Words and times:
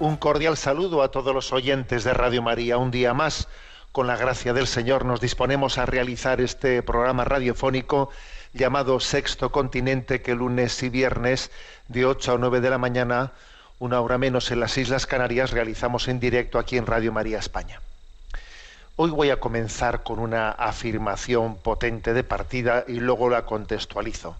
Un 0.00 0.16
cordial 0.16 0.56
saludo 0.56 1.02
a 1.02 1.12
todos 1.12 1.32
los 1.32 1.52
oyentes 1.52 2.02
de 2.02 2.12
Radio 2.12 2.42
María. 2.42 2.78
Un 2.78 2.90
día 2.90 3.14
más, 3.14 3.46
con 3.92 4.08
la 4.08 4.16
gracia 4.16 4.52
del 4.52 4.66
Señor, 4.66 5.04
nos 5.04 5.20
disponemos 5.20 5.78
a 5.78 5.86
realizar 5.86 6.40
este 6.40 6.82
programa 6.82 7.24
radiofónico 7.24 8.10
llamado 8.52 8.98
Sexto 8.98 9.52
Continente, 9.52 10.20
que 10.20 10.34
lunes 10.34 10.82
y 10.82 10.88
viernes 10.88 11.52
de 11.86 12.06
8 12.06 12.32
a 12.32 12.38
9 12.38 12.60
de 12.60 12.70
la 12.70 12.78
mañana, 12.78 13.32
una 13.78 14.00
hora 14.00 14.18
menos 14.18 14.50
en 14.50 14.58
las 14.58 14.76
Islas 14.76 15.06
Canarias, 15.06 15.52
realizamos 15.52 16.08
en 16.08 16.18
directo 16.18 16.58
aquí 16.58 16.76
en 16.76 16.86
Radio 16.86 17.12
María 17.12 17.38
España. 17.38 17.80
Hoy 18.96 19.10
voy 19.10 19.30
a 19.30 19.38
comenzar 19.38 20.02
con 20.02 20.18
una 20.18 20.50
afirmación 20.50 21.56
potente 21.56 22.14
de 22.14 22.24
partida 22.24 22.84
y 22.88 22.94
luego 22.94 23.30
la 23.30 23.46
contextualizo. 23.46 24.36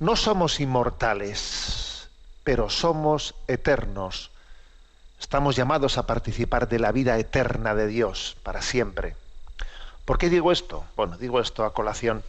No 0.00 0.16
somos 0.16 0.58
inmortales, 0.58 2.08
pero 2.42 2.68
somos 2.68 3.36
eternos. 3.46 4.32
Estamos 5.20 5.56
llamados 5.56 5.98
a 5.98 6.06
participar 6.06 6.68
de 6.68 6.78
la 6.78 6.92
vida 6.92 7.18
eterna 7.18 7.74
de 7.74 7.86
Dios 7.86 8.36
para 8.42 8.62
siempre. 8.62 9.16
¿Por 10.04 10.18
qué 10.18 10.28
digo 10.28 10.52
esto? 10.52 10.84
Bueno, 10.96 11.16
digo 11.16 11.40
esto 11.40 11.64
a 11.64 11.72
colación 11.72 12.22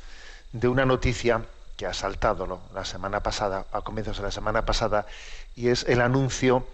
de 0.53 0.67
una 0.67 0.85
noticia 0.85 1.43
que 1.75 1.85
ha 1.85 1.93
saltado 1.93 2.59
la 2.73 2.85
semana 2.85 3.19
pasada, 3.21 3.65
a 3.71 3.81
comienzos 3.81 4.17
de 4.17 4.23
la 4.23 4.31
semana 4.31 4.65
pasada, 4.65 5.05
y 5.55 5.67
es 5.67 5.83
el 5.83 6.01
anuncio 6.01 6.65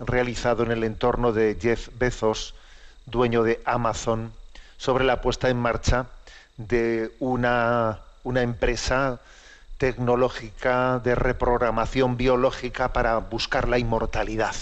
realizado 0.00 0.64
en 0.64 0.72
el 0.72 0.82
entorno 0.82 1.32
de 1.32 1.56
Jeff 1.60 1.88
Bezos, 1.98 2.54
dueño 3.06 3.42
de 3.42 3.60
Amazon, 3.64 4.32
sobre 4.76 5.04
la 5.04 5.20
puesta 5.20 5.50
en 5.50 5.58
marcha 5.58 6.06
de 6.56 7.14
una, 7.20 8.00
una 8.24 8.42
empresa 8.42 9.20
tecnológica 9.78 10.98
de 10.98 11.14
reprogramación 11.14 12.16
biológica 12.16 12.92
para 12.92 13.18
buscar 13.18 13.68
la 13.68 13.78
inmortalidad. 13.78 14.54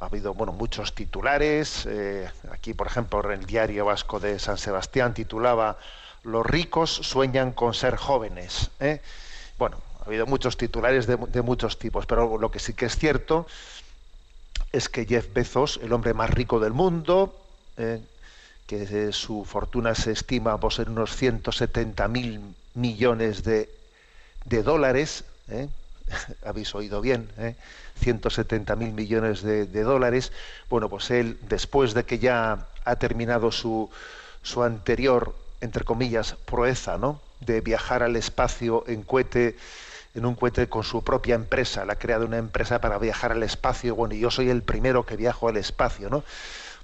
Ha 0.00 0.06
habido 0.06 0.32
bueno, 0.32 0.52
muchos 0.52 0.94
titulares. 0.94 1.84
eh, 1.86 2.30
aquí, 2.50 2.72
por 2.72 2.86
ejemplo, 2.86 3.20
el 3.30 3.44
diario 3.44 3.84
vasco 3.84 4.18
de 4.18 4.38
San 4.38 4.56
Sebastián 4.56 5.12
titulaba 5.12 5.76
Los 6.24 6.46
ricos 6.46 6.90
sueñan 6.90 7.52
con 7.52 7.74
ser 7.74 7.96
jóvenes. 7.96 8.70
¿eh? 8.80 9.02
Bueno, 9.58 9.76
ha 10.00 10.06
habido 10.06 10.24
muchos 10.26 10.56
titulares 10.56 11.06
de, 11.06 11.16
de 11.16 11.42
muchos 11.42 11.78
tipos, 11.78 12.06
pero 12.06 12.38
lo 12.38 12.50
que 12.50 12.58
sí 12.58 12.72
que 12.72 12.86
es 12.86 12.96
cierto 12.96 13.46
es 14.72 14.88
que 14.88 15.04
Jeff 15.04 15.26
Bezos, 15.34 15.78
el 15.82 15.92
hombre 15.92 16.14
más 16.14 16.30
rico 16.30 16.60
del 16.60 16.72
mundo, 16.72 17.34
eh, 17.76 18.00
que 18.66 19.12
su 19.12 19.44
fortuna 19.44 19.94
se 19.94 20.12
estima 20.12 20.58
por 20.58 20.72
ser 20.72 20.88
unos 20.88 21.14
170 21.14 22.08
mil 22.08 22.40
millones 22.74 23.42
de, 23.42 23.68
de 24.46 24.62
dólares, 24.62 25.24
habéis 26.44 26.74
oído 26.74 27.00
bien. 27.00 27.28
170 28.00 28.74
mil 28.76 28.92
millones 28.92 29.42
de, 29.42 29.82
dólares. 29.82 30.32
Bueno, 30.68 30.88
pues 30.88 31.10
él, 31.10 31.38
después 31.48 31.94
de 31.94 32.04
que 32.04 32.18
ya 32.18 32.66
ha 32.84 32.96
terminado 32.96 33.52
su, 33.52 33.90
su 34.42 34.62
anterior, 34.62 35.34
entre 35.60 35.84
comillas, 35.84 36.36
proeza, 36.44 36.98
¿no? 36.98 37.20
De 37.40 37.60
viajar 37.60 38.02
al 38.02 38.16
espacio 38.16 38.84
en 38.86 39.02
cohete, 39.02 39.56
en 40.14 40.26
un 40.26 40.34
cohete 40.34 40.68
con 40.68 40.82
su 40.82 41.04
propia 41.04 41.34
empresa. 41.34 41.84
Le 41.84 41.92
ha 41.92 41.96
creado 41.96 42.26
una 42.26 42.38
empresa 42.38 42.80
para 42.80 42.98
viajar 42.98 43.32
al 43.32 43.42
espacio. 43.42 43.94
Bueno, 43.94 44.14
y 44.14 44.20
yo 44.20 44.30
soy 44.30 44.50
el 44.50 44.62
primero 44.62 45.06
que 45.06 45.16
viajo 45.16 45.48
al 45.48 45.56
espacio, 45.56 46.10
¿no? 46.10 46.24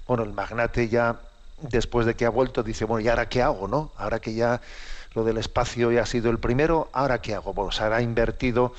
Bueno, 0.07 0.23
el 0.23 0.33
magnate 0.33 0.87
ya, 0.87 1.17
después 1.61 2.05
de 2.05 2.15
que 2.15 2.25
ha 2.25 2.29
vuelto, 2.29 2.63
dice, 2.63 2.85
bueno, 2.85 3.03
¿y 3.05 3.09
ahora 3.09 3.27
qué 3.27 3.41
hago, 3.41 3.67
no? 3.67 3.91
Ahora 3.97 4.19
que 4.19 4.33
ya 4.33 4.61
lo 5.13 5.23
del 5.23 5.37
espacio 5.37 5.91
ya 5.91 6.03
ha 6.03 6.05
sido 6.05 6.29
el 6.29 6.37
primero, 6.37 6.89
¿ahora 6.93 7.19
qué 7.21 7.33
hago? 7.33 7.53
Bueno, 7.53 7.71
se 7.71 7.83
habrá 7.83 8.01
invertido 8.01 8.73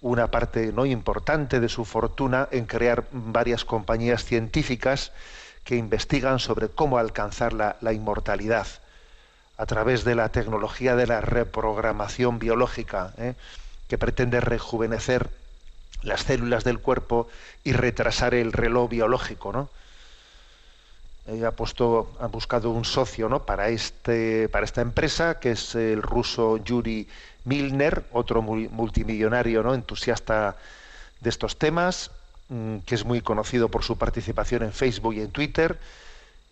una 0.00 0.30
parte 0.30 0.72
no 0.72 0.86
importante 0.86 1.60
de 1.60 1.68
su 1.68 1.84
fortuna 1.84 2.48
en 2.50 2.66
crear 2.66 3.06
varias 3.10 3.64
compañías 3.64 4.24
científicas 4.24 5.12
que 5.64 5.76
investigan 5.76 6.38
sobre 6.38 6.68
cómo 6.68 6.98
alcanzar 6.98 7.52
la, 7.52 7.92
inmortalidad 7.92 8.66
a 9.56 9.66
través 9.66 10.04
de 10.04 10.14
la 10.14 10.30
tecnología 10.30 10.94
de 10.94 11.06
la 11.06 11.20
reprogramación 11.20 12.38
biológica, 12.38 13.12
¿eh? 13.18 13.34
que 13.88 13.98
pretende 13.98 14.40
rejuvenecer 14.40 15.30
las 16.02 16.22
células 16.22 16.62
del 16.62 16.78
cuerpo 16.78 17.28
y 17.64 17.72
retrasar 17.72 18.34
el 18.34 18.52
reloj 18.52 18.88
biológico, 18.88 19.52
¿no? 19.52 19.68
Ha 21.46 21.50
puesto, 21.50 22.16
ha 22.20 22.26
buscado 22.28 22.70
un 22.70 22.86
socio, 22.86 23.28
¿no? 23.28 23.44
Para 23.44 23.68
este, 23.68 24.48
para 24.48 24.64
esta 24.64 24.80
empresa, 24.80 25.38
que 25.38 25.50
es 25.50 25.74
el 25.74 26.00
ruso 26.00 26.56
Yuri 26.56 27.06
Milner, 27.48 28.04
otro 28.12 28.42
multimillonario, 28.42 29.62
¿no? 29.62 29.74
Entusiasta 29.74 30.56
de 31.20 31.30
estos 31.30 31.58
temas, 31.58 32.10
mm, 32.48 32.78
que 32.86 32.94
es 32.94 33.04
muy 33.04 33.22
conocido 33.22 33.70
por 33.70 33.82
su 33.82 33.96
participación 33.96 34.62
en 34.62 34.72
Facebook 34.72 35.14
y 35.14 35.20
en 35.20 35.30
Twitter, 35.30 35.78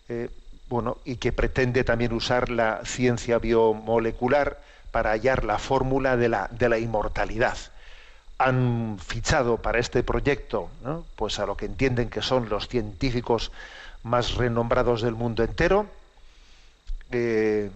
eh, 0.09 0.29
bueno, 0.69 0.97
y 1.05 1.15
que 1.15 1.31
pretende 1.31 1.83
también 1.83 2.11
usar 2.11 2.49
la 2.49 2.81
ciencia 2.83 3.37
biomolecular 3.37 4.59
para 4.91 5.11
hallar 5.11 5.45
la 5.45 5.59
fórmula 5.59 6.17
de 6.17 6.27
la, 6.29 6.79
inmortalidad. 6.79 7.57
Han 8.37 8.97
fichado 8.99 9.57
para 9.57 9.79
este 9.79 10.03
proyecto, 10.03 10.69
pues 11.15 11.39
a 11.39 11.45
lo 11.45 11.55
que 11.55 11.65
entienden 11.65 12.09
que 12.09 12.21
son 12.21 12.49
los 12.49 12.67
científicos 12.67 13.51
más 14.03 14.35
renombrados 14.35 15.01
del 15.01 15.15
mundo 15.15 15.43
entero. 15.43 15.87
Eh, 17.11 17.71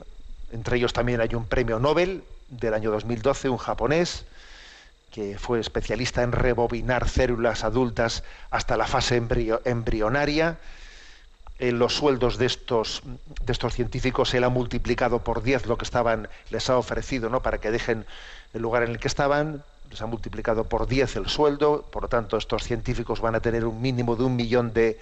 entre 0.51 0.77
ellos 0.77 0.93
también 0.93 1.21
hay 1.21 1.33
un 1.33 1.45
premio 1.45 1.79
Nobel 1.79 2.23
del 2.51 2.73
año 2.75 2.91
2012, 2.91 3.49
un 3.49 3.57
japonés, 3.57 4.25
que 5.11 5.37
fue 5.37 5.59
especialista 5.59 6.21
en 6.21 6.31
rebobinar 6.31 7.09
células 7.09 7.63
adultas 7.63 8.23
hasta 8.49 8.77
la 8.77 8.87
fase 8.87 9.17
embrio- 9.17 9.61
embrionaria. 9.65 10.57
Los 11.59 11.95
sueldos 11.95 12.37
de 12.37 12.45
estos, 12.47 13.03
de 13.45 13.51
estos 13.51 13.73
científicos 13.73 14.33
él 14.33 14.43
ha 14.43 14.49
multiplicado 14.49 15.19
por 15.19 15.43
10 15.43 15.67
lo 15.67 15.77
que 15.77 15.85
estaban, 15.85 16.27
les 16.49 16.69
ha 16.69 16.77
ofrecido 16.77 17.29
¿no? 17.29 17.41
para 17.41 17.59
que 17.59 17.71
dejen 17.71 18.05
el 18.53 18.61
lugar 18.61 18.83
en 18.83 18.91
el 18.91 18.99
que 18.99 19.07
estaban. 19.07 19.63
les 19.89 20.01
ha 20.01 20.07
multiplicado 20.07 20.63
por 20.63 20.87
10 20.87 21.17
el 21.17 21.27
sueldo, 21.27 21.85
por 21.91 22.03
lo 22.03 22.07
tanto 22.07 22.37
estos 22.37 22.63
científicos 22.63 23.19
van 23.21 23.35
a 23.35 23.41
tener 23.41 23.65
un 23.65 23.81
mínimo 23.81 24.15
de 24.15 24.23
un 24.23 24.35
millón 24.35 24.73
de 24.73 24.97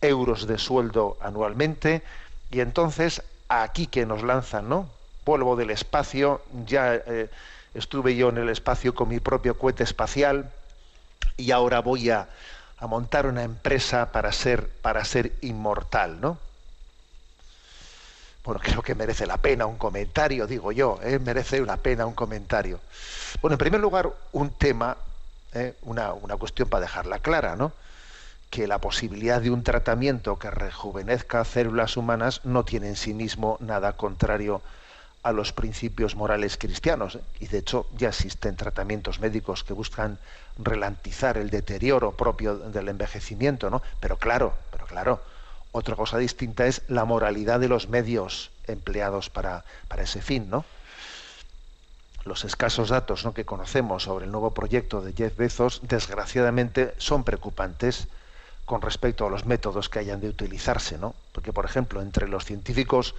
euros 0.00 0.46
de 0.48 0.58
sueldo 0.58 1.16
anualmente, 1.20 2.02
y 2.50 2.60
entonces 2.60 3.22
aquí 3.48 3.86
que 3.86 4.04
nos 4.04 4.22
lanzan, 4.24 4.68
¿no? 4.68 4.88
Polvo 5.24 5.56
del 5.56 5.70
espacio, 5.70 6.42
ya 6.66 6.94
eh, 6.94 7.30
estuve 7.74 8.16
yo 8.16 8.28
en 8.28 8.38
el 8.38 8.48
espacio 8.48 8.94
con 8.94 9.08
mi 9.08 9.20
propio 9.20 9.58
cohete 9.58 9.84
espacial 9.84 10.50
y 11.36 11.50
ahora 11.50 11.80
voy 11.80 12.10
a, 12.10 12.28
a 12.78 12.86
montar 12.86 13.26
una 13.26 13.42
empresa 13.42 14.12
para 14.12 14.32
ser, 14.32 14.68
para 14.68 15.04
ser 15.04 15.32
inmortal, 15.40 16.20
¿no? 16.20 16.38
Bueno, 18.44 18.60
creo 18.60 18.82
que 18.82 18.96
merece 18.96 19.24
la 19.24 19.36
pena 19.36 19.66
un 19.66 19.78
comentario, 19.78 20.48
digo 20.48 20.72
yo, 20.72 20.98
¿eh? 21.02 21.20
merece 21.20 21.62
una 21.62 21.76
pena 21.76 22.06
un 22.06 22.14
comentario. 22.14 22.80
Bueno, 23.40 23.54
en 23.54 23.58
primer 23.58 23.80
lugar, 23.80 24.12
un 24.32 24.50
tema, 24.50 24.96
¿eh? 25.54 25.74
una, 25.82 26.12
una 26.12 26.36
cuestión 26.36 26.68
para 26.68 26.82
dejarla 26.82 27.20
clara, 27.20 27.54
¿no? 27.54 27.72
que 28.50 28.66
la 28.66 28.78
posibilidad 28.78 29.40
de 29.40 29.50
un 29.50 29.62
tratamiento 29.62 30.38
que 30.38 30.50
rejuvenezca 30.50 31.42
células 31.44 31.96
humanas 31.96 32.42
no 32.44 32.64
tiene 32.64 32.88
en 32.88 32.96
sí 32.96 33.14
mismo 33.14 33.56
nada 33.60 33.94
contrario 33.94 34.56
a 34.56 34.81
los 35.30 35.52
principios 35.52 36.16
morales 36.16 36.56
cristianos. 36.58 37.14
¿eh? 37.14 37.20
Y 37.38 37.46
de 37.46 37.58
hecho 37.58 37.86
ya 37.96 38.08
existen 38.08 38.56
tratamientos 38.56 39.20
médicos 39.20 39.62
que 39.62 39.72
buscan 39.72 40.18
relantizar 40.58 41.36
el 41.38 41.50
deterioro 41.50 42.12
propio 42.12 42.56
del 42.56 42.88
envejecimiento, 42.88 43.70
¿no? 43.70 43.82
Pero 44.00 44.16
claro, 44.16 44.54
pero 44.72 44.86
claro, 44.86 45.20
otra 45.70 45.94
cosa 45.94 46.18
distinta 46.18 46.66
es 46.66 46.82
la 46.88 47.04
moralidad 47.04 47.60
de 47.60 47.68
los 47.68 47.88
medios 47.88 48.50
empleados 48.66 49.30
para, 49.30 49.64
para 49.86 50.02
ese 50.02 50.20
fin, 50.20 50.50
¿no? 50.50 50.64
Los 52.24 52.44
escasos 52.44 52.90
datos 52.90 53.24
¿no? 53.24 53.34
que 53.34 53.44
conocemos 53.44 54.04
sobre 54.04 54.26
el 54.26 54.30
nuevo 54.30 54.52
proyecto 54.52 55.00
de 55.00 55.12
Jeff 55.12 55.36
Bezos, 55.36 55.80
desgraciadamente, 55.82 56.94
son 56.98 57.24
preocupantes 57.24 58.06
con 58.64 58.80
respecto 58.80 59.26
a 59.26 59.30
los 59.30 59.44
métodos 59.44 59.88
que 59.88 59.98
hayan 59.98 60.20
de 60.20 60.28
utilizarse, 60.28 60.98
¿no? 60.98 61.14
Porque, 61.32 61.52
por 61.52 61.64
ejemplo, 61.64 62.00
entre 62.00 62.28
los 62.28 62.44
científicos 62.44 63.14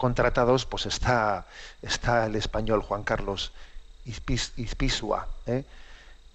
contratados, 0.00 0.64
pues 0.64 0.86
está, 0.86 1.44
está 1.82 2.24
el 2.24 2.34
español 2.34 2.80
Juan 2.80 3.02
Carlos 3.02 3.52
Ispisua, 4.06 5.28
¿eh? 5.46 5.64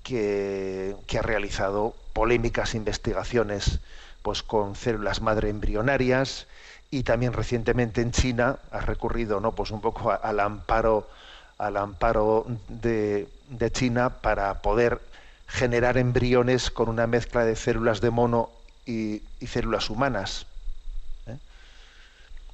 que, 0.03 0.95
que, 1.07 1.17
ha 1.17 1.23
realizado 1.23 1.95
polémicas 2.13 2.75
investigaciones 2.75 3.79
pues, 4.21 4.43
con 4.43 4.75
células 4.75 5.19
madre 5.19 5.49
embrionarias 5.49 6.45
y 6.91 7.01
también 7.01 7.33
recientemente 7.33 8.01
en 8.01 8.11
China 8.11 8.59
ha 8.69 8.81
recurrido 8.81 9.39
¿no? 9.39 9.53
pues 9.53 9.71
un 9.71 9.81
poco 9.81 10.11
al 10.11 10.39
amparo, 10.39 11.09
al 11.57 11.77
amparo 11.77 12.45
de, 12.67 13.27
de 13.49 13.71
China 13.71 14.11
para 14.21 14.61
poder 14.61 15.01
generar 15.47 15.97
embriones 15.97 16.69
con 16.69 16.87
una 16.87 17.07
mezcla 17.07 17.43
de 17.43 17.55
células 17.55 17.99
de 17.99 18.11
mono 18.11 18.51
y, 18.85 19.23
y 19.39 19.47
células 19.47 19.89
humanas. 19.89 20.45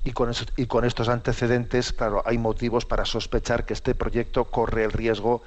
¿Eh? 0.05 0.13
Y, 0.57 0.65
con 0.65 0.85
estos 0.85 1.09
antecedentes, 1.09 1.93
claro, 1.93 2.23
hay 2.25 2.37
motivos 2.37 2.85
para 2.85 3.05
sospechar 3.05 3.65
que 3.65 3.73
este 3.73 3.95
proyecto 3.95 4.45
corre 4.45 4.83
el 4.83 4.91
riesgo 4.91 5.41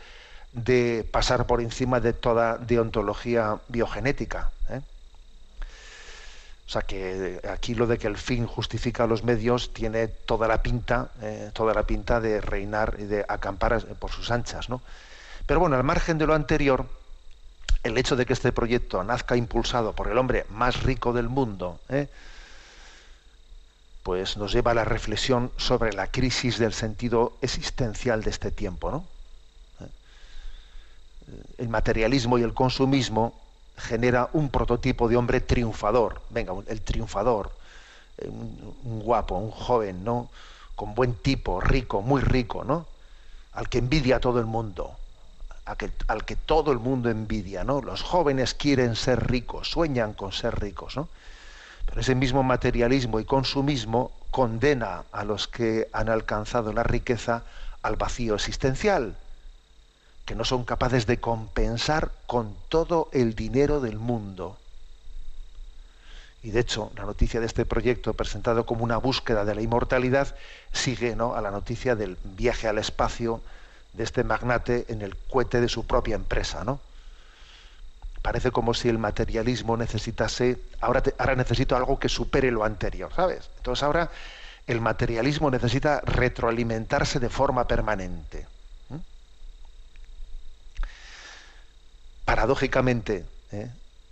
de 0.53 1.06
pasar 1.11 1.47
por 1.47 1.61
encima 1.61 2.01
de 2.01 2.12
toda 2.12 2.59
deontología 2.59 3.59
biogenética. 3.69 4.51
¿eh? 4.71 4.81
O 6.67 6.71
sea 6.71 6.83
que 6.83 7.41
aquí 7.51 7.75
lo 7.75 7.87
de 7.87 7.99
que 7.99 8.06
el 8.06 8.17
fin 8.17 8.47
justifica 8.47 9.06
los 9.06 9.25
medios 9.25 9.75
tiene 9.75 10.06
toda 10.09 10.47
la 10.47 10.62
pinta, 10.62 11.11
eh, 11.21 11.50
toda 11.53 11.75
la 11.75 11.83
pinta 11.83 12.21
de 12.21 12.41
reinar 12.41 12.97
y 12.99 13.05
de 13.05 13.25
acampar 13.29 13.85
por 13.97 14.11
sus 14.11 14.31
anchas. 14.31 14.69
Pero 15.47 15.61
bueno, 15.61 15.77
al 15.77 15.85
margen 15.85 16.17
de 16.19 16.27
lo 16.27 16.35
anterior, 16.35 16.87
el 17.83 17.99
hecho 17.99 18.17
de 18.17 18.25
que 18.25 18.33
este 18.33 18.53
proyecto 18.53 19.03
nazca 19.05 19.37
impulsado 19.37 19.93
por 19.93 20.09
el 20.09 20.17
hombre 20.17 20.47
más 20.49 20.85
rico 20.85 21.12
del 21.12 21.29
mundo, 21.29 21.81
¿eh? 21.91 22.09
Pues 24.05 24.37
nos 24.37 24.53
lleva 24.53 24.71
a 24.73 24.75
la 24.75 24.85
reflexión 24.85 25.51
sobre 25.56 25.95
la 25.95 26.06
crisis 26.06 26.59
del 26.59 26.75
sentido 26.75 27.33
existencial 27.41 28.23
de 28.23 28.31
este 28.31 28.51
tiempo. 28.51 28.91
¿no? 28.91 29.05
El 31.59 31.71
materialismo 31.71 32.39
y 32.39 32.43
el 32.43 32.53
consumismo 32.53 33.35
genera 33.79 34.29
un 34.35 34.51
prototipo 34.51 35.09
de 35.09 35.17
hombre 35.17 35.41
triunfador, 35.41 36.21
venga, 36.29 36.53
el 36.69 36.83
triunfador, 36.83 37.51
un, 38.23 38.77
un 38.85 39.01
guapo, 39.01 39.37
un 39.37 39.51
joven, 39.51 40.05
¿no? 40.05 40.29
con 40.77 40.95
buen 40.95 41.15
tipo, 41.15 41.61
rico, 41.62 42.03
muy 42.03 42.21
rico, 42.21 42.62
¿no? 42.62 42.87
al 43.55 43.71
que 43.71 43.79
envidia 43.79 44.17
a 44.17 44.21
todo 44.21 44.39
el 44.39 44.47
mundo 44.47 44.97
al 45.65 46.25
que 46.27 46.37
todo 46.37 46.73
el 46.73 46.79
mundo 46.79 47.09
envidia, 47.09 47.65
¿no? 47.65 47.81
Los 47.81 48.03
jóvenes 48.03 48.53
quieren 48.53 48.97
ser 48.97 49.31
ricos, 49.31 49.71
sueñan 49.71 50.12
con 50.12 50.31
ser 50.31 50.61
ricos, 50.61 50.95
¿no? 50.95 51.09
Pero 51.87 52.01
ese 52.01 52.15
mismo 52.15 52.43
materialismo 52.43 53.21
y 53.21 53.25
consumismo 53.25 54.11
condena 54.31 55.05
a 55.13 55.25
los 55.25 55.47
que 55.47 55.89
han 55.93 56.09
alcanzado 56.09 56.73
la 56.73 56.83
riqueza 56.83 57.45
al 57.83 57.97
vacío 57.97 58.35
existencial, 58.35 59.15
que 60.25 60.35
no 60.35 60.45
son 60.45 60.65
capaces 60.65 61.07
de 61.07 61.21
compensar 61.21 62.11
con 62.27 62.57
todo 62.69 63.09
el 63.13 63.35
dinero 63.35 63.81
del 63.81 63.99
mundo. 63.99 64.57
Y 66.43 66.51
de 66.51 66.61
hecho, 66.61 66.91
la 66.97 67.05
noticia 67.05 67.41
de 67.41 67.47
este 67.47 67.65
proyecto, 67.65 68.13
presentado 68.15 68.67
como 68.67 68.85
una 68.85 68.99
búsqueda 68.99 69.45
de 69.45 69.55
la 69.55 69.63
inmortalidad, 69.63 70.35
sigue 70.73 71.17
¿no? 71.17 71.35
a 71.35 71.41
la 71.41 71.51
noticia 71.51 71.95
del 71.95 72.19
viaje 72.23 72.69
al 72.69 72.79
espacio 72.79 73.41
de 73.93 74.05
este 74.05 74.25
magnate 74.25 74.85
en 74.89 75.01
el 75.03 75.17
cohete 75.17 75.61
de 75.61 75.69
su 75.69 75.87
propia 75.87 76.17
empresa, 76.17 76.65
¿no? 76.65 76.81
Parece 78.25 78.53
como 78.53 78.73
si 78.73 78.88
el 78.88 78.97
materialismo 78.97 79.76
necesitase, 79.76 80.59
ahora, 80.81 81.03
te, 81.03 81.15
ahora 81.19 81.35
necesito 81.35 81.76
algo 81.76 81.99
que 81.99 82.09
supere 82.09 82.50
lo 82.50 82.65
anterior, 82.65 83.12
¿sabes? 83.15 83.50
Entonces 83.59 83.82
ahora 83.82 84.11
el 84.67 84.81
materialismo 84.81 85.50
necesita 85.50 86.00
retroalimentarse 86.00 87.21
de 87.21 87.29
forma 87.29 87.67
permanente. 87.69 88.47
Paradójicamente, 92.25 93.26
¿eh? 93.53 93.69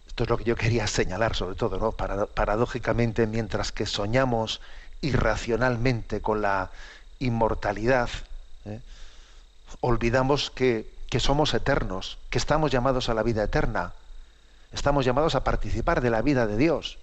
esto 0.06 0.24
es 0.24 0.28
lo 0.28 0.36
que 0.36 0.44
yo 0.44 0.56
quería 0.56 0.86
señalar 0.86 1.34
sobre 1.34 1.56
todo, 1.56 1.78
¿no? 1.78 1.92
paradójicamente, 1.92 3.26
mientras 3.26 3.72
que 3.72 3.86
soñamos 3.86 4.60
irracionalmente 5.00 6.20
con 6.20 6.42
la 6.42 6.70
inmortalidad, 7.18 8.10
¿eh? 8.66 8.80
olvidamos 9.80 10.50
que, 10.50 10.92
que, 11.08 11.18
somos 11.18 11.54
eternos, 11.54 12.18
que 12.28 12.36
estamos 12.36 12.70
llamados 12.70 13.08
a 13.08 13.14
la 13.14 13.22
vida 13.22 13.42
eterna, 13.42 13.94
estamos 14.72 15.04
llamados 15.04 15.34
a 15.34 15.44
participar 15.44 16.00
de 16.00 16.10
la 16.10 16.22
vida 16.22 16.46
de 16.46 16.56
Dios. 16.56 16.98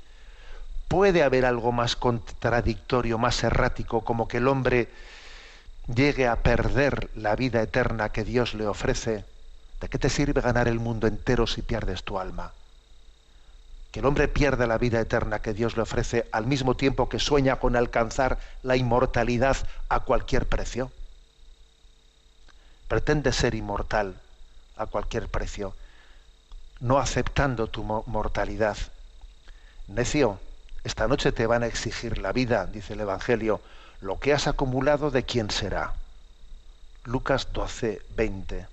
¿Puede 0.87 1.23
haber 1.23 1.45
algo 1.45 1.71
más 1.71 1.95
contradictorio, 1.95 3.17
más 3.17 3.43
errático, 3.43 4.01
como 4.01 4.27
que 4.27 4.37
el 4.37 4.47
hombre 4.47 4.89
llegue 5.93 6.27
a 6.27 6.37
perder 6.37 7.09
la 7.15 7.35
vida 7.35 7.61
eterna 7.61 8.09
que 8.09 8.23
Dios 8.23 8.53
le 8.53 8.67
ofrece? 8.67 9.23
¿De 9.81 9.87
qué 9.87 9.97
te 9.97 10.09
sirve 10.09 10.41
ganar 10.41 10.67
el 10.67 10.79
mundo 10.79 11.07
entero 11.07 11.47
si 11.47 11.61
pierdes 11.61 12.03
tu 12.03 12.19
alma? 12.19 12.51
Que 13.91 13.99
el 13.99 14.05
hombre 14.05 14.27
pierda 14.27 14.67
la 14.67 14.77
vida 14.77 14.99
eterna 14.99 15.39
que 15.39 15.53
Dios 15.53 15.75
le 15.75 15.83
ofrece 15.83 16.27
al 16.31 16.47
mismo 16.47 16.75
tiempo 16.75 17.09
que 17.09 17.19
sueña 17.19 17.57
con 17.57 17.75
alcanzar 17.75 18.39
la 18.63 18.75
inmortalidad 18.75 19.57
a 19.89 20.01
cualquier 20.01 20.47
precio 20.47 20.91
pretende 22.89 23.31
ser 23.31 23.55
inmortal 23.55 24.15
a 24.75 24.87
cualquier 24.87 25.27
precio, 25.27 25.73
no 26.79 26.99
aceptando 26.99 27.67
tu 27.67 27.83
mortalidad. 27.83 28.77
Necio, 29.87 30.39
esta 30.83 31.07
noche 31.07 31.31
te 31.31 31.47
van 31.47 31.63
a 31.63 31.67
exigir 31.67 32.17
la 32.17 32.31
vida, 32.31 32.65
dice 32.65 32.93
el 32.93 33.01
Evangelio, 33.01 33.61
lo 34.01 34.19
que 34.19 34.33
has 34.33 34.47
acumulado 34.47 35.11
de 35.11 35.23
quién 35.23 35.51
será. 35.51 35.93
Lucas 37.03 37.47
12, 37.51 38.01
20. 38.15 38.67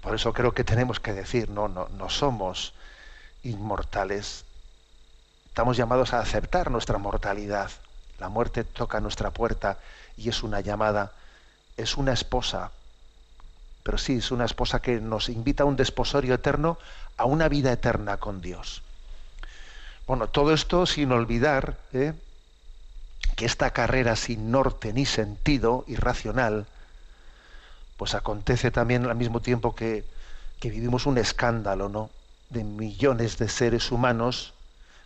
Por 0.00 0.14
eso 0.14 0.32
creo 0.32 0.52
que 0.52 0.64
tenemos 0.64 1.00
que 1.00 1.12
decir, 1.12 1.50
no, 1.50 1.68
no, 1.68 1.88
no 1.88 2.08
somos 2.08 2.72
inmortales. 3.42 4.44
Estamos 5.48 5.76
llamados 5.76 6.12
a 6.12 6.20
aceptar 6.20 6.70
nuestra 6.70 6.98
mortalidad. 6.98 7.70
La 8.18 8.28
muerte 8.28 8.64
toca 8.64 9.00
nuestra 9.00 9.30
puerta 9.30 9.78
y 10.16 10.28
es 10.28 10.42
una 10.42 10.60
llamada 10.60 11.12
es 11.78 11.96
una 11.96 12.12
esposa, 12.12 12.72
pero 13.88 13.96
sí, 13.96 14.16
es 14.18 14.30
una 14.32 14.44
esposa 14.44 14.82
que 14.82 15.00
nos 15.00 15.30
invita 15.30 15.62
a 15.62 15.66
un 15.66 15.74
desposorio 15.74 16.34
eterno, 16.34 16.76
a 17.16 17.24
una 17.24 17.48
vida 17.48 17.72
eterna 17.72 18.18
con 18.18 18.42
Dios. 18.42 18.82
Bueno, 20.06 20.26
todo 20.26 20.52
esto 20.52 20.84
sin 20.84 21.10
olvidar 21.10 21.78
¿eh? 21.94 22.12
que 23.34 23.46
esta 23.46 23.70
carrera 23.70 24.14
sin 24.14 24.50
norte 24.50 24.92
ni 24.92 25.06
sentido, 25.06 25.86
irracional, 25.88 26.66
pues 27.96 28.14
acontece 28.14 28.70
también 28.70 29.06
al 29.06 29.16
mismo 29.16 29.40
tiempo 29.40 29.74
que, 29.74 30.04
que 30.60 30.68
vivimos 30.68 31.06
un 31.06 31.16
escándalo, 31.16 31.88
¿no? 31.88 32.10
De 32.50 32.64
millones 32.64 33.38
de 33.38 33.48
seres 33.48 33.90
humanos 33.90 34.52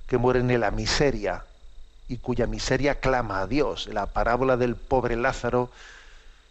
que 0.08 0.18
mueren 0.18 0.50
en 0.50 0.58
la 0.58 0.72
miseria 0.72 1.44
y 2.08 2.16
cuya 2.16 2.48
miseria 2.48 2.98
clama 2.98 3.42
a 3.42 3.46
Dios. 3.46 3.86
La 3.86 4.06
parábola 4.06 4.56
del 4.56 4.74
pobre 4.74 5.14
Lázaro 5.14 5.70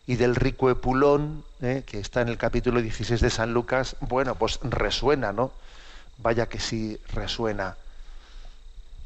y 0.07 0.15
del 0.15 0.35
rico 0.35 0.69
Epulón, 0.69 1.43
¿eh? 1.61 1.83
que 1.85 1.99
está 1.99 2.21
en 2.21 2.29
el 2.29 2.37
capítulo 2.37 2.81
16 2.81 3.21
de 3.21 3.29
San 3.29 3.53
Lucas, 3.53 3.95
bueno, 3.99 4.35
pues 4.35 4.59
resuena, 4.63 5.31
¿no? 5.31 5.51
Vaya 6.17 6.47
que 6.47 6.59
sí 6.59 6.99
resuena. 7.13 7.77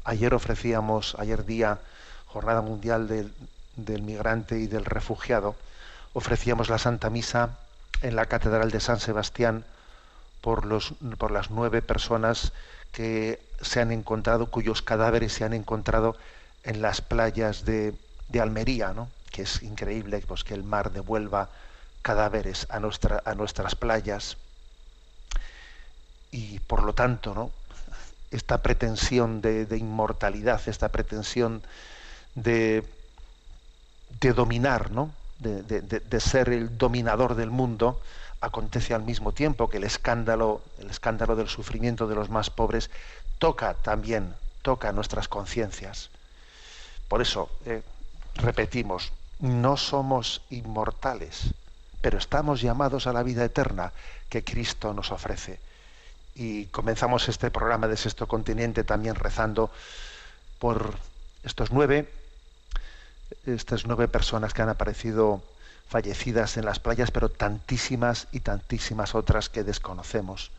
Ayer 0.04 0.34
ofrecíamos, 0.34 1.16
ayer 1.18 1.44
día, 1.44 1.78
Jornada 2.26 2.62
Mundial 2.62 3.08
del, 3.08 3.32
del 3.76 4.02
Migrante 4.02 4.58
y 4.58 4.66
del 4.66 4.84
Refugiado, 4.84 5.54
ofrecíamos 6.14 6.68
la 6.68 6.78
Santa 6.78 7.10
Misa 7.10 7.58
en 8.02 8.16
la 8.16 8.26
Catedral 8.26 8.70
de 8.70 8.80
San 8.80 9.00
Sebastián 9.00 9.64
por, 10.40 10.64
los, 10.64 10.94
por 11.18 11.30
las 11.30 11.50
nueve 11.50 11.82
personas 11.82 12.52
que 12.92 13.40
se 13.60 13.80
han 13.80 13.92
encontrado, 13.92 14.46
cuyos 14.46 14.82
cadáveres 14.82 15.32
se 15.32 15.44
han 15.44 15.52
encontrado 15.52 16.16
en 16.64 16.82
las 16.82 17.00
playas 17.00 17.64
de, 17.64 17.94
de 18.28 18.40
Almería, 18.40 18.92
¿no? 18.92 19.08
Que 19.36 19.42
es 19.42 19.62
increíble 19.62 20.24
pues, 20.26 20.44
que 20.44 20.54
el 20.54 20.62
mar 20.62 20.92
devuelva 20.92 21.50
cadáveres 22.00 22.66
a, 22.70 22.80
nuestra, 22.80 23.22
a 23.26 23.34
nuestras 23.34 23.74
playas. 23.74 24.38
Y 26.30 26.58
por 26.60 26.82
lo 26.82 26.94
tanto, 26.94 27.34
¿no? 27.34 27.50
esta 28.30 28.62
pretensión 28.62 29.42
de, 29.42 29.66
inmortalidad, 29.76 30.66
esta 30.66 30.88
pretensión 30.88 31.62
de, 32.34 32.82
de 34.20 34.32
dominar, 34.32 34.90
¿no? 34.90 35.12
De, 35.38 35.62
de, 35.62 36.20
ser 36.20 36.48
el 36.48 36.78
dominador 36.78 37.34
del 37.34 37.50
mundo, 37.50 38.00
acontece 38.40 38.94
al 38.94 39.02
mismo 39.02 39.32
tiempo 39.32 39.68
que 39.68 39.76
el 39.76 39.84
escándalo, 39.84 40.62
el 40.78 40.88
escándalo 40.88 41.36
del 41.36 41.48
sufrimiento 41.48 42.08
de 42.08 42.14
los 42.14 42.30
más 42.30 42.48
pobres 42.48 42.88
toca 43.38 43.74
también, 43.74 44.34
toca 44.62 44.92
nuestras 44.92 45.28
conciencias. 45.28 46.08
Por 47.08 47.20
eso, 47.20 47.50
eh, 47.66 47.82
repetimos, 48.36 49.12
no 49.40 49.76
somos 49.76 50.42
inmortales, 50.50 51.54
pero 52.00 52.18
estamos 52.18 52.60
llamados 52.60 53.06
a 53.06 53.12
la 53.12 53.22
vida 53.22 53.44
eterna 53.44 53.92
que 54.28 54.44
Cristo 54.44 54.92
nos 54.94 55.12
ofrece. 55.12 55.58
Y 56.34 56.66
comenzamos 56.66 57.28
este 57.28 57.50
programa 57.50 57.88
de 57.88 57.96
Sexto 57.96 58.26
Continente 58.26 58.84
también 58.84 59.14
rezando 59.14 59.70
por 60.58 60.96
estos 61.42 61.70
nueve, 61.70 62.10
estas 63.46 63.86
nueve 63.86 64.08
personas 64.08 64.52
que 64.52 64.62
han 64.62 64.68
aparecido 64.68 65.42
fallecidas 65.88 66.56
en 66.56 66.64
las 66.64 66.80
playas, 66.80 67.10
pero 67.10 67.28
tantísimas 67.28 68.28
y 68.32 68.40
tantísimas 68.40 69.14
otras 69.14 69.48
que 69.48 69.64
desconocemos. 69.64 70.50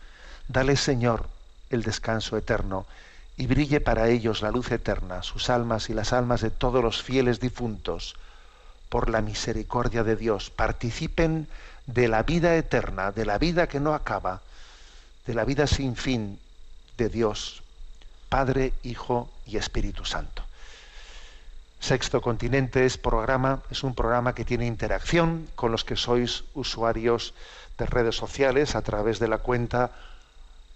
Dale, 0.48 0.78
Señor, 0.78 1.28
el 1.70 1.84
descanso 1.84 2.38
eterno 2.38 2.86
y 3.36 3.46
brille 3.48 3.82
para 3.82 4.08
ellos 4.08 4.42
la 4.42 4.52
luz 4.52 4.72
eterna, 4.72 5.22
sus 5.22 5.50
almas 5.50 5.90
y 5.90 5.94
las 5.94 6.14
almas 6.14 6.42
de 6.42 6.50
todos 6.50 6.84
los 6.84 7.04
fieles 7.04 7.40
difuntos, 7.40 8.16
por 8.90 9.10
la 9.10 9.22
misericordia 9.22 10.04
de 10.04 10.16
Dios. 10.16 10.50
Participen 10.50 11.48
de 11.86 12.08
la 12.08 12.24
vida 12.24 12.56
eterna, 12.56 13.12
de 13.12 13.26
la 13.26 13.38
vida 13.38 13.68
que 13.68 13.80
no 13.80 13.94
acaba, 13.94 14.42
de 15.26 15.34
la 15.34 15.46
vida 15.46 15.68
sin 15.68 15.96
fin 15.96 16.40
de 16.98 17.10
Dios, 17.10 17.64
Padre, 18.30 18.74
Hijo 18.84 19.30
y 19.46 19.58
Espíritu 19.58 20.06
Santo. 20.06 20.44
Sexto 21.80 22.22
Continente 22.22 22.86
es 22.86 22.98
programa, 22.98 23.62
es 23.70 23.84
un 23.84 23.94
programa 23.94 24.34
que 24.34 24.46
tiene 24.46 24.66
interacción 24.66 25.48
con 25.56 25.72
los 25.72 25.86
que 25.86 25.96
sois 25.96 26.44
usuarios 26.56 27.34
de 27.78 27.86
redes 27.86 28.16
sociales 28.16 28.76
a 28.76 28.82
través 28.82 29.20
de 29.20 29.28
la 29.28 29.38
cuenta 29.38 29.92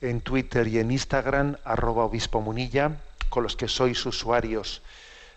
en 0.01 0.22
Twitter 0.22 0.68
y 0.68 0.80
en 0.80 0.91
Instagram, 0.91 1.58
arroba 1.65 2.06
obispo 2.06 2.41
munilla, 2.41 2.98
con 3.30 3.44
los 3.44 3.56
que 3.56 3.68
sois 3.68 4.06
usuarios 4.06 4.82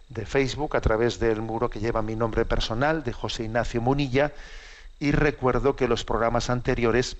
de 0.08 0.26
Facebook 0.26 0.76
a 0.76 0.80
través 0.80 1.18
del 1.18 1.42
muro 1.42 1.70
que 1.70 1.80
lleva 1.80 2.02
mi 2.02 2.16
nombre 2.16 2.44
personal, 2.44 3.04
de 3.04 3.12
José 3.12 3.44
Ignacio 3.44 3.80
Munilla, 3.80 4.32
y 5.00 5.12
recuerdo 5.12 5.76
que 5.76 5.88
los 5.88 6.04
programas 6.04 6.50
anteriores, 6.50 7.16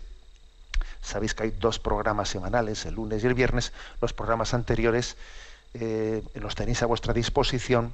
sabéis 1.03 1.35
que 1.35 1.45
hay 1.45 1.51
dos 1.51 1.79
programas 1.79 2.29
semanales, 2.29 2.87
el 2.87 2.95
lunes 2.95 3.25
y 3.25 3.27
el 3.27 3.35
viernes, 3.35 3.73
los 4.01 4.13
programas 4.13 4.55
anteriores 4.55 5.17
eh, 5.75 6.23
los 6.35 6.55
tenéis 6.55 6.83
a 6.83 6.87
vuestra 6.87 7.13
disposición, 7.13 7.93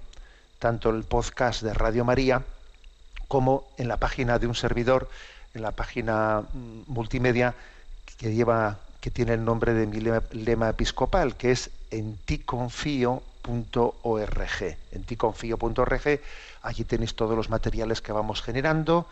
tanto 0.58 0.90
el 0.90 1.04
podcast 1.04 1.62
de 1.62 1.72
Radio 1.72 2.04
María 2.04 2.44
como 3.26 3.66
en 3.78 3.88
la 3.88 3.96
página 3.96 4.38
de 4.38 4.46
un 4.46 4.54
servidor, 4.54 5.08
en 5.54 5.62
la 5.62 5.72
página 5.72 6.42
mm, 6.52 6.82
multimedia 6.88 7.54
que 8.18 8.34
lleva 8.34 8.78
que 9.00 9.10
tiene 9.10 9.32
el 9.32 9.44
nombre 9.44 9.72
de 9.72 9.86
mi 9.86 10.00
lema, 10.00 10.68
episcopal, 10.68 11.36
que 11.36 11.52
es 11.52 11.70
en 11.90 12.18
ti 12.18 12.38
confío 12.38 13.22
en 13.48 15.04
ticonfío.org, 15.04 16.20
allí 16.62 16.84
tenéis 16.84 17.14
todos 17.14 17.36
los 17.36 17.50
materiales 17.50 18.00
que 18.00 18.12
vamos 18.12 18.42
generando. 18.42 19.06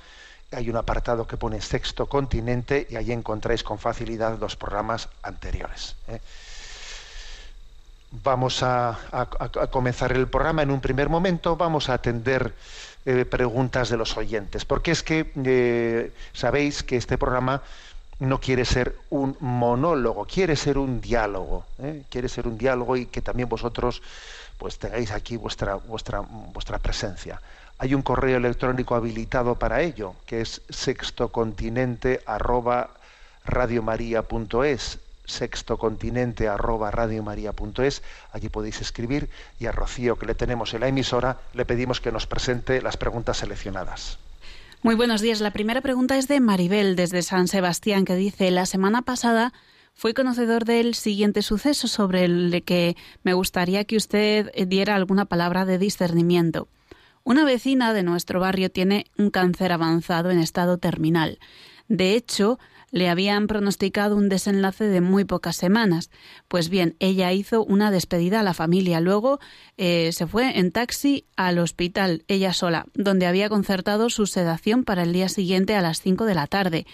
Hay 0.53 0.71
un 0.71 0.77
apartado 0.77 1.27
que 1.27 1.37
pone 1.37 1.61
Sexto 1.61 2.07
Continente 2.07 2.87
y 2.89 2.97
allí 2.97 3.13
encontráis 3.13 3.63
con 3.63 3.79
facilidad 3.79 4.39
los 4.39 4.57
programas 4.57 5.09
anteriores. 5.23 5.97
¿eh? 6.09 6.21
Vamos 8.11 8.63
a, 8.63 8.99
comenzar 9.71 10.13
el 10.13 10.29
programa 10.29 10.63
en 10.63 10.71
un 10.71 10.81
primer 10.81 11.11
momento. 11.11 11.57
Vamos 11.57 11.91
a 11.91 11.95
atender 11.95 12.55
eh, 13.05 13.27
preguntas 13.27 13.91
de 13.91 13.99
los 13.99 14.17
oyentes, 14.17 14.65
porque 14.65 14.93
es 14.93 15.03
que 15.03 15.31
eh, 15.45 16.13
sabéis 16.33 16.83
que 16.83 16.97
este 16.97 17.19
programa 17.19 17.63
no 18.19 18.41
quiere 18.41 18.65
ser 18.65 18.97
un 19.11 19.37
monólogo, 19.41 20.27
quiere 20.27 20.57
ser 20.57 20.79
un 20.79 21.01
diálogo, 21.01 21.65
¿eh? 21.79 22.03
quiere 22.11 22.29
ser 22.29 22.49
un 22.49 22.59
diálogo 22.59 22.97
y 22.97 23.07
que 23.07 23.23
también 23.23 23.49
vosotros 23.49 24.03
pues 24.59 24.79
tengáis 24.79 25.13
aquí 25.13 25.37
vuestra, 25.37 25.77
vuestra, 25.77 26.21
vuestra 26.21 26.79
presencia. 26.79 27.41
Hay 27.79 27.95
un 27.95 28.03
correo 28.03 28.37
electrónico 28.37 28.97
habilitado 28.97 29.55
para 29.55 29.83
ello, 29.83 30.15
que 30.27 30.41
es 30.41 30.63
sextocontinente 30.69 32.21
arroba 32.27 32.91
sextocontinente 35.25 36.49
arroba 36.49 36.91
allí 38.33 38.49
podéis 38.49 38.81
escribir 38.81 39.31
y 39.61 39.67
a 39.67 39.73
Rocío 39.73 40.19
que 40.19 40.27
le 40.27 40.35
tenemos 40.35 40.75
en 40.75 40.81
la 40.81 40.89
emisora 40.89 41.39
le 41.53 41.65
pedimos 41.65 42.01
que 42.01 42.11
nos 42.11 42.27
presente 42.27 42.83
las 42.83 42.97
preguntas 42.97 43.37
seleccionadas. 43.37 44.19
Muy 44.83 44.95
buenos 44.95 45.21
días. 45.21 45.41
La 45.41 45.51
primera 45.51 45.81
pregunta 45.81 46.17
es 46.17 46.29
de 46.29 46.39
Maribel 46.39 46.95
desde 46.95 47.23
San 47.23 47.49
Sebastián 47.49 48.05
que 48.05 48.15
dice, 48.15 48.53
la 48.53 48.65
semana 48.65 49.03
pasada 49.03 49.53
fui 49.93 50.15
conocedor 50.15 50.65
del 50.65 50.95
siguiente 50.95 51.43
suceso 51.43 51.89
sobre 51.89 52.25
el 52.25 52.63
que 52.65 52.97
me 53.25 53.33
gustaría 53.33 53.85
que 53.85 53.97
usted 53.97 54.53
diera 54.69 54.95
alguna 54.95 55.25
palabra 55.25 55.65
de 55.65 55.79
discernimiento. 55.79 56.69
Una 57.25 57.45
vecina 57.45 57.93
de 57.93 58.05
nuestro 58.05 58.39
barrio 58.39 58.71
tiene 58.71 59.07
un 59.19 59.31
cáncer 59.31 59.73
avanzado 59.73 60.31
en 60.31 60.39
estado 60.39 60.79
terminal. 60.79 61.41
De 61.89 62.15
hecho, 62.15 62.61
le 62.91 63.09
habían 63.09 63.47
pronosticado 63.47 64.17
un 64.17 64.29
desenlace 64.29 64.85
de 64.85 65.01
muy 65.01 65.25
pocas 65.25 65.57
semanas. 65.57 66.11
Pues 66.49 66.69
bien, 66.69 66.97
ella 67.01 67.33
hizo 67.33 67.65
una 67.65 67.91
despedida 67.91 68.41
a 68.41 68.43
la 68.43 68.55
familia. 68.55 69.01
Luego 69.01 69.41
eh, 69.77 70.11
se 70.13 70.27
fue 70.27 70.59
en 70.59 70.73
taxi 70.73 71.27
al 71.37 71.59
hospital, 71.59 72.25
ella 72.29 72.53
sola, 72.53 72.87
donde 72.95 73.27
había 73.27 73.49
concertado 73.49 74.11
su 74.11 74.27
sedación 74.27 74.85
para 74.85 75.03
el 75.03 75.13
día 75.13 75.29
siguiente 75.29 75.75
a 75.75 75.83
las 75.83 76.01
cinco 76.01 76.25
de 76.25 76.35
la 76.35 76.47
tarde. 76.47 76.87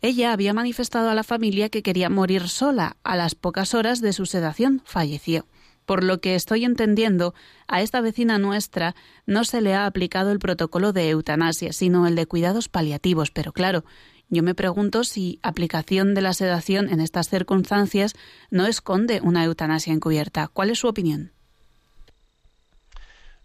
Ella 0.00 0.32
había 0.32 0.54
manifestado 0.54 1.10
a 1.10 1.14
la 1.14 1.24
familia 1.24 1.70
que 1.70 1.82
quería 1.82 2.08
morir 2.08 2.48
sola. 2.48 2.96
A 3.02 3.16
las 3.16 3.34
pocas 3.34 3.74
horas 3.74 4.00
de 4.00 4.12
su 4.12 4.26
sedación 4.26 4.82
falleció. 4.84 5.46
Por 5.86 6.04
lo 6.04 6.20
que 6.20 6.34
estoy 6.34 6.66
entendiendo, 6.66 7.34
a 7.66 7.80
esta 7.80 8.02
vecina 8.02 8.38
nuestra 8.38 8.94
no 9.24 9.44
se 9.44 9.62
le 9.62 9.74
ha 9.74 9.86
aplicado 9.86 10.30
el 10.30 10.38
protocolo 10.38 10.92
de 10.92 11.08
eutanasia, 11.08 11.72
sino 11.72 12.06
el 12.06 12.14
de 12.14 12.26
cuidados 12.26 12.68
paliativos. 12.68 13.30
Pero 13.30 13.52
claro, 13.52 13.84
yo 14.30 14.42
me 14.42 14.54
pregunto 14.54 15.04
si 15.04 15.40
aplicación 15.42 16.14
de 16.14 16.20
la 16.20 16.34
sedación 16.34 16.90
en 16.90 17.00
estas 17.00 17.30
circunstancias 17.30 18.14
no 18.50 18.66
esconde 18.66 19.20
una 19.22 19.44
eutanasia 19.44 19.94
encubierta. 19.94 20.48
¿Cuál 20.48 20.70
es 20.70 20.80
su 20.80 20.88
opinión? 20.88 21.32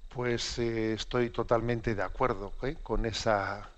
Pues 0.09 0.59
eh, 0.59 0.93
estoy 0.93 1.29
totalmente 1.29 1.95
de 1.95 2.03
acuerdo 2.03 2.51
¿eh? 2.63 2.75
con 2.83 3.05
esa 3.05 3.69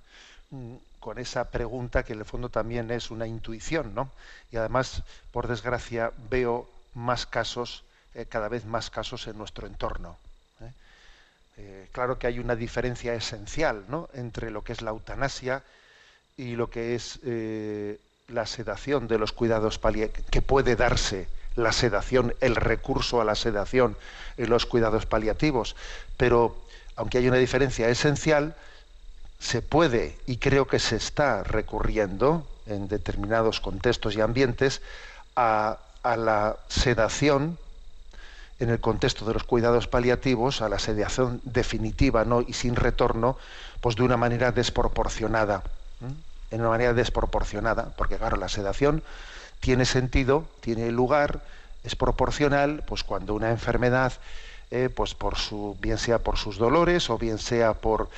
mm, 0.50 0.76
con 1.00 1.20
esa 1.20 1.52
pregunta 1.52 2.02
que 2.02 2.14
en 2.14 2.20
el 2.20 2.26
fondo 2.26 2.50
también 2.50 2.90
es 2.90 3.12
una 3.12 3.28
intuición, 3.28 3.94
¿no? 3.94 4.10
Y 4.52 4.58
además, 4.58 5.04
por 5.32 5.48
desgracia, 5.48 6.12
veo 6.32 6.68
más 6.96 7.28
casos, 7.28 7.84
eh, 8.16 8.26
cada 8.26 8.50
vez 8.50 8.66
más 8.66 8.90
casos 8.90 9.28
en 9.28 9.38
nuestro 9.38 9.68
entorno. 9.68 10.18
claro 11.92 12.18
que 12.18 12.26
hay 12.26 12.40
una 12.40 12.56
diferencia 12.56 13.14
esencial, 13.14 13.86
¿no? 13.88 14.10
Entre 14.14 14.50
lo 14.50 14.64
que 14.64 14.74
es 14.74 14.82
la 14.82 14.90
eutanasia 14.90 15.64
y 16.38 16.56
lo 16.56 16.70
que 16.70 16.96
es 16.96 17.20
eh, 17.24 18.00
la 18.28 18.46
sedación 18.46 19.08
de 19.08 19.18
los 19.18 19.32
cuidados 19.32 19.80
paliativos, 19.80 20.30
que 20.30 20.42
puede 20.42 20.76
darse 20.76 21.28
la 21.56 21.72
sedación, 21.72 22.36
el 22.42 22.56
recurso 22.56 23.22
a 23.22 23.26
la 23.26 23.36
sedación 23.36 23.96
en 24.38 24.50
los 24.50 24.66
cuidados 24.66 25.06
paliativos. 25.06 25.76
Pero 26.18 26.56
aunque 26.96 27.20
hay 27.20 27.28
una 27.28 27.38
diferencia 27.38 27.88
esencial, 27.90 28.56
se 29.40 29.62
puede 29.62 30.18
y 30.26 30.38
creo 30.38 30.68
que 30.68 30.80
se 30.80 30.98
está 30.98 31.44
recurriendo 31.44 32.48
en 32.66 32.88
determinados 32.88 33.62
contextos 33.62 34.16
y 34.16 34.22
ambientes 34.22 34.82
a, 35.36 35.78
a 36.04 36.18
la 36.18 36.58
sedación 36.68 37.58
en 38.60 38.70
el 38.70 38.80
contexto 38.80 39.26
de 39.26 39.34
los 39.34 39.44
cuidados 39.44 39.88
paliativos 39.88 40.62
a 40.62 40.70
la 40.70 40.80
sedación 40.80 41.42
definitiva 41.44 42.24
¿no? 42.26 42.42
y 42.42 42.54
sin 42.54 42.76
retorno, 42.76 43.38
pues 43.82 43.96
de 43.96 44.04
una 44.04 44.18
manera 44.18 44.52
desproporcionada. 44.52 45.64
En 46.02 46.62
una 46.62 46.70
manera 46.70 46.94
desproporcionada, 46.94 47.96
porque 47.96 48.18
claro, 48.18 48.38
la 48.38 48.50
sedación 48.50 49.04
tiene 49.60 49.86
sentido, 49.86 50.48
tiene 50.62 50.92
lugar, 50.92 51.44
es 51.84 51.96
proporcional, 51.96 52.84
pues 52.86 53.04
cuando 53.04 53.34
una 53.34 53.50
enfermedad, 53.50 54.14
eh, 54.72 54.90
pues 54.90 55.16
por 55.16 55.38
su, 55.38 55.78
bien 55.80 55.98
sea 55.98 56.24
por 56.24 56.38
sus 56.38 56.58
dolores 56.58 57.10
o 57.10 57.18
bien 57.18 57.38
sea 57.38 57.82
por 57.82 58.10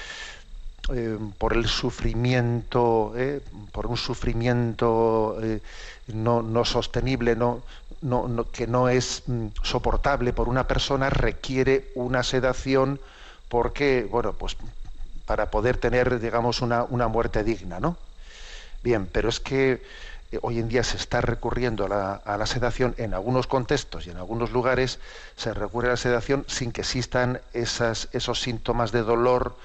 eh, 0.93 1.17
por 1.37 1.53
el 1.53 1.67
sufrimiento, 1.67 3.13
eh, 3.17 3.41
por 3.73 3.87
un 3.87 3.97
sufrimiento 3.97 5.37
no, 6.07 6.41
no, 6.41 6.65
sostenible, 6.65 7.35
no, 7.35 7.65
no, 8.01 8.51
que 8.51 8.67
no 8.67 8.87
es 8.89 9.23
mm, 9.27 9.47
soportable 9.63 10.31
por 10.33 10.47
una 10.47 10.67
persona, 10.67 11.09
requiere 11.09 11.91
una 11.95 12.23
sedación 12.23 13.01
porque, 13.49 14.07
bueno, 14.09 14.33
pues 14.37 14.57
para 15.27 15.51
poder 15.51 15.77
tener, 15.77 16.19
digamos, 16.19 16.61
una, 16.61 16.85
muerte 16.85 17.43
digna, 17.43 17.79
¿no? 17.79 17.97
Bien, 18.81 19.05
pero 19.11 19.27
es 19.27 19.41
que 19.41 19.83
eh, 20.31 20.39
hoy 20.41 20.59
en 20.59 20.69
día 20.69 20.83
se 20.83 20.95
está 20.95 21.19
recurriendo 21.19 21.85
a 21.85 22.37
la, 22.37 22.45
sedación 22.45 22.95
en 22.97 23.13
algunos 23.13 23.45
contextos 23.45 24.07
y 24.07 24.09
en 24.09 24.17
algunos 24.17 24.51
lugares 24.51 24.99
se 25.35 25.53
recurre 25.53 25.89
a 25.89 25.91
la 25.91 25.97
sedación 25.97 26.45
sin 26.47 26.71
que 26.71 26.81
existan 26.81 27.41
esas, 27.53 28.07
esos 28.13 28.41
síntomas 28.41 28.93
de 28.93 29.03
dolor, 29.03 29.57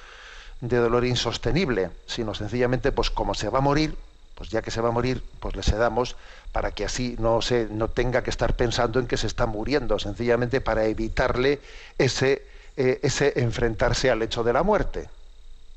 de 0.60 0.78
dolor 0.78 1.04
insostenible, 1.04 1.90
sino 2.06 2.34
sencillamente, 2.34 2.90
pues 2.90 3.10
como 3.10 3.34
se 3.34 3.48
va 3.48 3.58
a 3.58 3.62
morir, 3.62 3.96
pues 4.34 4.50
ya 4.50 4.62
que 4.62 4.72
se 4.72 4.80
va 4.80 4.88
a 4.88 4.92
morir, 4.92 5.22
pues 5.38 5.54
le 5.54 5.62
sedamos 5.62 6.16
para 6.50 6.72
que 6.72 6.84
así 6.84 7.14
no 7.20 7.40
se 7.40 7.68
no 7.70 7.86
tenga 7.88 8.24
que 8.24 8.30
estar 8.30 8.56
pensando 8.56 8.98
en 8.98 9.06
que 9.06 9.16
se 9.16 9.28
está 9.28 9.46
muriendo, 9.46 10.00
sencillamente 10.00 10.60
para 10.60 10.86
evitarle 10.86 11.60
ese 11.98 12.42
eh, 12.76 12.98
ese 13.02 13.34
enfrentarse 13.36 14.10
al 14.10 14.22
hecho 14.22 14.42
de 14.42 14.54
la 14.54 14.62
muerte, 14.62 15.08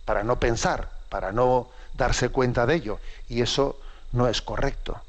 para 0.06 0.24
no 0.24 0.40
pensar, 0.40 0.90
para 1.10 1.32
no 1.32 1.68
darse 1.98 2.30
cuenta 2.30 2.66
de 2.66 2.76
ello, 2.76 3.00
y 3.28 3.42
eso 3.42 3.80
no 4.12 4.28
es 4.28 4.42
correcto. 4.42 5.00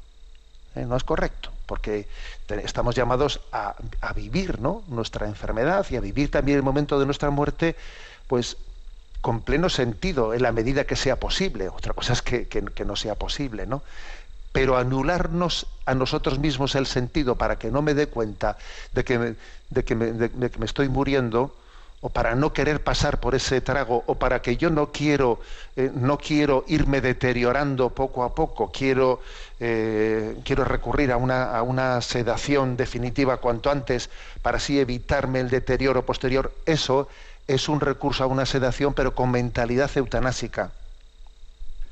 ¿eh? 0.75 0.85
No 0.85 0.97
es 0.97 1.03
correcto, 1.03 1.51
porque 1.65 2.07
estamos 2.47 2.95
llamados 2.95 3.39
a, 3.51 3.75
vivir 4.15 4.59
¿no? 4.59 4.83
nuestra 4.87 5.27
enfermedad 5.27 5.85
y 5.89 5.95
a 5.95 6.01
vivir 6.01 6.31
también 6.31 6.57
el 6.57 6.63
momento 6.63 6.99
de 6.99 7.05
nuestra 7.05 7.29
muerte, 7.29 7.75
pues 8.27 8.57
con 9.21 9.41
pleno 9.41 9.69
sentido, 9.69 10.33
en 10.33 10.43
la 10.43 10.51
medida 10.51 10.85
que 10.85 10.95
sea 10.95 11.19
posible. 11.19 11.69
Otra 11.69 11.93
cosa 11.93 12.13
es 12.13 12.21
que, 12.21 12.85
no 12.85 12.95
sea 12.95 13.15
posible, 13.15 13.65
¿no? 13.65 13.81
Pero 14.51 14.77
anularnos 14.77 15.67
a 15.85 15.93
nosotros 15.93 16.39
mismos 16.39 16.75
el 16.75 16.87
sentido 16.87 17.35
para 17.35 17.57
que 17.59 17.69
no 17.69 17.81
me 17.81 17.93
dé 17.93 18.07
cuenta 18.07 18.57
de 18.93 19.03
que 19.03 19.35
de 19.69 19.83
que 19.83 19.95
me 19.95 20.65
estoy 20.65 20.87
muriendo, 20.87 21.53
o 21.99 22.09
para 22.09 22.35
no 22.35 22.53
querer 22.53 22.83
pasar 22.83 23.19
por 23.19 23.33
ese 23.33 23.59
trago 23.59 24.03
o 24.05 24.15
para 24.15 24.41
que 24.41 24.55
yo 24.55 24.69
no 24.69 24.91
quiero 24.91 25.39
eh, 25.75 25.89
no 25.93 26.19
quiero 26.19 26.63
irme 26.67 27.01
deteriorando 27.01 27.89
poco 27.89 28.23
a 28.23 28.35
poco 28.35 28.71
quiero 28.71 29.19
eh, 29.59 30.37
quiero 30.45 30.63
recurrir 30.63 31.11
a 31.11 31.17
una, 31.17 31.57
a 31.57 31.63
una 31.63 31.99
sedación 32.01 32.77
definitiva 32.77 33.37
cuanto 33.37 33.71
antes 33.71 34.11
para 34.43 34.57
así 34.57 34.79
evitarme 34.79 35.39
el 35.39 35.49
deterioro 35.49 36.05
posterior. 36.05 36.53
Eso 36.65 37.07
es 37.47 37.67
un 37.67 37.79
recurso 37.79 38.23
a 38.23 38.27
una 38.27 38.45
sedación 38.45 38.93
pero 38.93 39.15
con 39.15 39.31
mentalidad 39.31 39.89
eutanásica. 39.95 40.71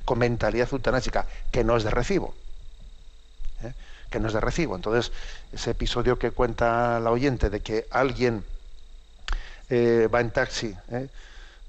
Con 0.04 0.20
mentalidad 0.20 0.70
eutanásica 0.72 1.26
que 1.52 1.64
no 1.64 1.78
es 1.78 1.84
de 1.84 1.90
recibo 1.90 2.36
¿eh? 3.64 3.74
que 4.12 4.20
no 4.20 4.28
es 4.28 4.36
de 4.36 4.40
recibo. 4.40 4.76
Entonces 4.76 5.12
ese 5.52 5.72
episodio 5.72 6.20
que 6.20 6.30
cuenta 6.30 7.00
la 7.00 7.10
oyente 7.10 7.50
de 7.50 7.62
que 7.62 7.88
alguien 7.90 8.44
eh, 9.70 10.08
va 10.14 10.22
en 10.22 10.32
taxi, 10.32 10.76
¿eh? 10.92 11.08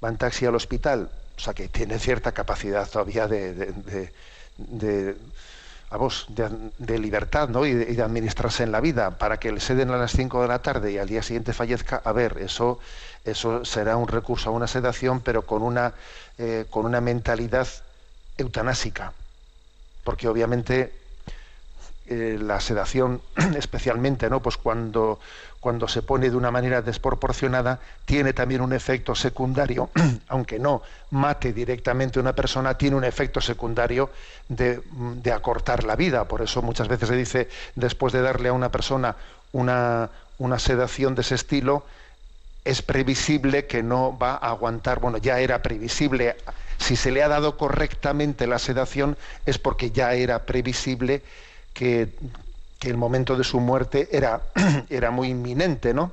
va 0.02 0.08
en 0.08 0.16
taxi 0.16 0.46
al 0.46 0.54
hospital, 0.54 1.08
o 1.36 1.40
sea 1.40 1.54
que 1.54 1.68
tiene 1.68 1.98
cierta 1.98 2.32
capacidad 2.32 2.88
todavía 2.88 3.26
de, 3.26 3.54
de, 6.78 6.98
libertad 6.98 7.48
¿no? 7.48 7.64
y, 7.64 7.72
de, 7.72 8.02
administrarse 8.02 8.62
en 8.62 8.72
la 8.72 8.80
vida, 8.80 9.18
para 9.18 9.38
que 9.38 9.52
le 9.52 9.60
ceden 9.60 9.90
a 9.90 9.96
las 9.96 10.12
5 10.12 10.42
de 10.42 10.48
la 10.48 10.60
tarde 10.60 10.92
y 10.92 10.98
al 10.98 11.08
día 11.08 11.22
siguiente 11.22 11.52
fallezca, 11.52 12.02
a 12.04 12.12
ver, 12.12 12.38
eso, 12.40 12.78
eso 13.24 13.64
será 13.64 13.96
un 13.96 14.08
recurso 14.08 14.50
a 14.50 14.52
una 14.52 14.66
sedación, 14.66 15.20
pero 15.20 15.42
con 15.42 15.62
una, 15.62 15.94
eh, 16.38 16.66
con 16.68 16.84
una 16.84 17.00
mentalidad 17.00 17.68
eutanásica, 18.36 19.12
porque 20.04 20.28
obviamente 20.28 20.92
la 22.08 22.60
sedación, 22.60 23.20
especialmente, 23.56 24.30
¿no? 24.30 24.40
Pues 24.40 24.56
cuando, 24.56 25.18
cuando 25.66 25.88
se 25.88 26.00
pone 26.00 26.30
de 26.30 26.36
una 26.36 26.52
manera 26.52 26.80
desproporcionada, 26.80 27.80
tiene 28.04 28.32
también 28.32 28.60
un 28.60 28.72
efecto 28.72 29.16
secundario, 29.16 29.90
aunque 30.28 30.60
no 30.60 30.82
mate 31.10 31.52
directamente 31.52 32.20
a 32.20 32.22
una 32.22 32.36
persona, 32.36 32.78
tiene 32.78 32.94
un 32.94 33.02
efecto 33.02 33.40
secundario 33.40 34.10
de, 34.48 34.80
acortar 35.34 35.82
la 35.82 35.96
vida. 35.96 36.28
Por 36.28 36.40
eso 36.40 36.62
muchas 36.62 36.86
veces 36.86 37.08
se 37.08 37.16
dice, 37.16 37.48
después 37.74 38.12
de 38.12 38.22
darle 38.22 38.50
a 38.50 38.52
una 38.52 38.70
persona 38.70 39.16
una, 39.50 40.08
una 40.38 40.60
sedación 40.60 41.16
de 41.16 41.22
ese 41.22 41.34
estilo, 41.34 41.84
es 42.64 42.80
previsible 42.82 43.66
que 43.66 43.82
no 43.82 44.16
va 44.16 44.34
a 44.34 44.50
aguantar, 44.50 45.00
bueno, 45.00 45.18
ya 45.18 45.40
era 45.40 45.62
previsible, 45.62 46.36
si 46.78 46.94
se 46.94 47.10
le 47.10 47.24
ha 47.24 47.28
dado 47.28 47.56
correctamente 47.56 48.46
la 48.46 48.60
sedación 48.60 49.16
es 49.46 49.58
porque 49.58 49.90
ya 49.90 50.14
era 50.14 50.46
previsible 50.46 51.24
que, 51.74 52.14
que 52.78 52.90
el 52.90 52.96
momento 52.96 53.36
de 53.36 53.44
su 53.44 53.60
muerte 53.60 54.08
era, 54.12 54.42
era 54.90 55.10
muy 55.10 55.28
inminente, 55.28 55.94
¿no? 55.94 56.12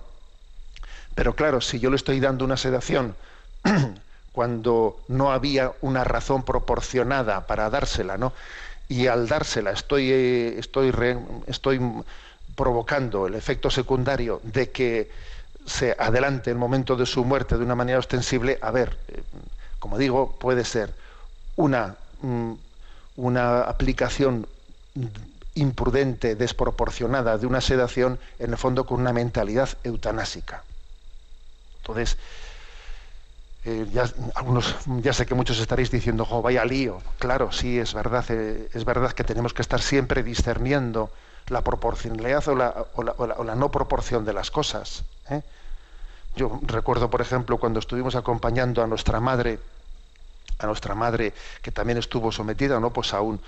Pero 1.15 1.35
claro, 1.35 1.61
si 1.61 1.79
yo 1.79 1.89
le 1.89 1.95
estoy 1.95 2.19
dando 2.19 2.45
una 2.45 2.57
sedación 2.57 3.15
cuando 4.31 5.03
no 5.07 5.31
había 5.31 5.73
una 5.81 6.03
razón 6.03 6.43
proporcionada 6.43 7.45
para 7.47 7.69
dársela, 7.69 8.17
¿no? 8.17 8.33
Y 8.87 9.07
al 9.07 9.27
dársela 9.27 9.71
estoy, 9.71 10.11
eh, 10.11 10.59
estoy, 10.59 10.93
estoy 11.47 11.79
provocando 12.55 13.27
el 13.27 13.35
efecto 13.35 13.69
secundario 13.69 14.39
de 14.43 14.71
que 14.71 15.09
se 15.65 15.95
adelante 15.97 16.51
el 16.51 16.57
momento 16.57 16.95
de 16.95 17.05
su 17.05 17.23
muerte 17.23 17.57
de 17.57 17.63
una 17.63 17.75
manera 17.75 17.99
ostensible, 17.99 18.59
a 18.61 18.71
ver, 18.71 18.97
eh, 19.07 19.23
como 19.79 19.97
digo, 19.97 20.35
puede 20.39 20.65
ser 20.65 20.93
una, 21.55 21.95
mm, 22.21 22.53
una 23.17 23.61
aplicación 23.61 24.47
imprudente, 25.55 26.35
desproporcionada 26.35 27.37
de 27.37 27.45
una 27.45 27.61
sedación, 27.61 28.19
en 28.39 28.51
el 28.51 28.57
fondo 28.57 28.85
con 28.85 29.01
una 29.01 29.13
mentalidad 29.13 29.69
eutanásica. 29.83 30.63
Entonces, 31.77 32.17
eh, 33.65 33.87
ya, 33.93 34.05
algunos, 34.35 34.75
ya 35.01 35.13
sé 35.13 35.25
que 35.25 35.35
muchos 35.35 35.59
estaréis 35.59 35.89
diciendo, 35.91 36.27
oh, 36.29 36.41
vaya 36.41 36.65
lío. 36.65 37.01
Claro, 37.19 37.51
sí, 37.51 37.79
es 37.79 37.93
verdad, 37.93 38.25
eh, 38.29 38.69
es 38.73 38.83
verdad 38.83 39.11
que 39.13 39.23
tenemos 39.23 39.53
que 39.53 39.61
estar 39.61 39.81
siempre 39.81 40.23
discerniendo 40.23 41.11
la 41.47 41.61
proporcionalidad 41.61 42.47
o 42.47 42.55
la, 42.55 42.85
o 42.95 43.43
la, 43.43 43.55
no 43.55 43.71
proporción 43.71 44.25
de 44.25 44.33
las 44.33 44.51
cosas. 44.51 45.03
¿eh? 45.29 45.41
Yo 46.35 46.59
recuerdo, 46.63 47.09
por 47.09 47.21
ejemplo, 47.21 47.57
cuando 47.57 47.79
estuvimos 47.79 48.15
acompañando 48.15 48.83
a 48.83 48.87
nuestra 48.87 49.19
madre, 49.19 49.59
a 50.59 50.65
nuestra 50.65 50.95
madre 50.95 51.33
que 51.61 51.71
también 51.71 51.97
estuvo 51.97 52.31
sometida, 52.31 52.79
¿no? 52.79 52.91
Pues 52.91 53.13
a 53.13 53.21
un, 53.21 53.39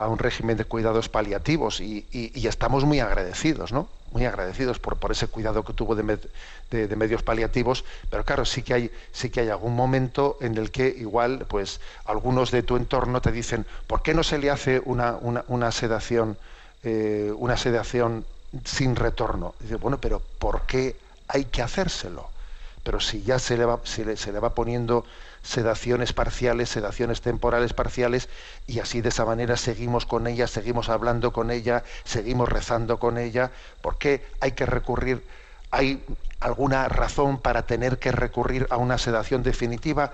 a 0.00 0.08
un 0.08 0.18
régimen 0.18 0.56
de 0.56 0.64
cuidados 0.64 1.10
paliativos 1.10 1.80
y, 1.80 2.06
estamos 2.34 2.84
muy 2.84 3.00
agradecidos, 3.00 3.70
¿no? 3.70 3.86
Muy 4.12 4.24
agradecidos 4.24 4.78
por, 4.78 4.96
ese 5.12 5.26
cuidado 5.26 5.62
que 5.62 5.74
tuvo 5.74 5.94
de, 5.94 6.96
medios 6.96 7.22
paliativos, 7.22 7.84
pero 8.08 8.24
claro, 8.24 8.46
sí 8.46 8.62
que 8.62 8.72
hay, 8.72 8.90
sí 9.12 9.28
que 9.28 9.40
hay 9.40 9.50
algún 9.50 9.76
momento 9.76 10.38
en 10.40 10.56
el 10.56 10.70
que 10.70 10.88
igual, 10.88 11.44
pues, 11.46 11.82
algunos 12.06 12.50
de 12.50 12.62
tu 12.62 12.76
entorno 12.76 13.20
te 13.20 13.30
dicen, 13.30 13.66
¿por 13.86 14.02
qué 14.02 14.14
no 14.14 14.22
se 14.22 14.38
le 14.38 14.50
hace 14.50 14.80
una, 14.86 15.18
una, 15.20 15.70
sedación, 15.70 16.38
eh, 16.82 17.30
una 17.36 17.58
sedación 17.58 18.24
sin 18.64 18.96
retorno? 18.96 19.54
bueno, 19.82 19.98
pero 20.00 20.22
¿por 20.38 20.62
qué 20.62 20.96
hay 21.28 21.44
que 21.44 21.60
hacérselo? 21.60 22.30
Pero 22.82 23.00
si 23.00 23.22
ya 23.22 23.38
se 23.38 23.58
le 23.58 23.66
va, 23.66 23.80
se 23.84 24.16
se 24.16 24.32
le 24.32 24.40
va 24.40 24.54
poniendo 24.54 25.04
sedaciones 25.42 26.12
parciales, 26.12 26.68
sedaciones 26.68 27.20
temporales 27.20 27.72
parciales, 27.72 28.28
y 28.66 28.80
así 28.80 29.00
de 29.00 29.08
esa 29.08 29.24
manera 29.24 29.56
seguimos 29.56 30.06
con 30.06 30.26
ella, 30.26 30.46
seguimos 30.46 30.88
hablando 30.88 31.32
con 31.32 31.50
ella, 31.50 31.84
seguimos 32.04 32.48
rezando 32.48 32.98
con 32.98 33.18
ella. 33.18 33.50
¿Por 33.80 33.98
qué 33.98 34.24
hay 34.40 34.52
que 34.52 34.66
recurrir? 34.66 35.24
¿Hay 35.70 36.04
alguna 36.40 36.88
razón 36.88 37.38
para 37.38 37.66
tener 37.66 37.98
que 37.98 38.12
recurrir 38.12 38.66
a 38.70 38.76
una 38.76 38.98
sedación 38.98 39.42
definitiva? 39.42 40.12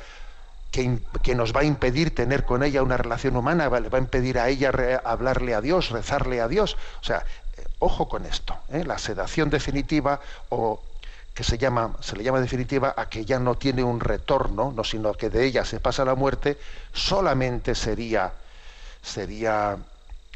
Que, 0.70 0.98
que, 1.22 1.34
nos 1.34 1.54
va 1.54 1.60
a 1.60 1.64
impedir 1.64 2.14
tener 2.14 2.44
con 2.44 2.62
ella 2.62 2.82
una 2.82 2.96
relación 2.96 3.36
humana, 3.36 3.70
le 3.80 3.88
va 3.88 3.98
a 3.98 4.00
impedir 4.00 4.38
a 4.38 4.48
ella 4.48 5.00
hablarle 5.04 5.54
a 5.54 5.60
Dios, 5.60 5.90
rezarle 5.90 6.40
a 6.40 6.48
Dios. 6.48 6.76
O 7.00 7.04
sea, 7.04 7.24
eh, 7.56 7.64
ojo 7.78 8.08
con 8.08 8.26
esto. 8.26 8.58
¿eh? 8.70 8.84
La 8.84 8.98
sedación 8.98 9.48
definitiva 9.48 10.20
o 10.50 10.82
que 11.36 11.44
se, 11.44 11.58
llama, 11.58 11.94
se 12.00 12.16
le 12.16 12.24
llama 12.24 12.40
definitiva 12.40 12.94
a 12.96 13.10
que 13.10 13.26
ya 13.26 13.38
no 13.38 13.56
tiene 13.56 13.84
un 13.84 14.00
retorno, 14.00 14.72
no, 14.72 14.82
sino 14.82 15.12
que 15.12 15.28
de 15.28 15.44
ella 15.44 15.66
se 15.66 15.80
pasa 15.80 16.02
la 16.02 16.14
muerte, 16.14 16.56
solamente 16.94 17.74
sería, 17.74 18.32
sería 19.02 19.76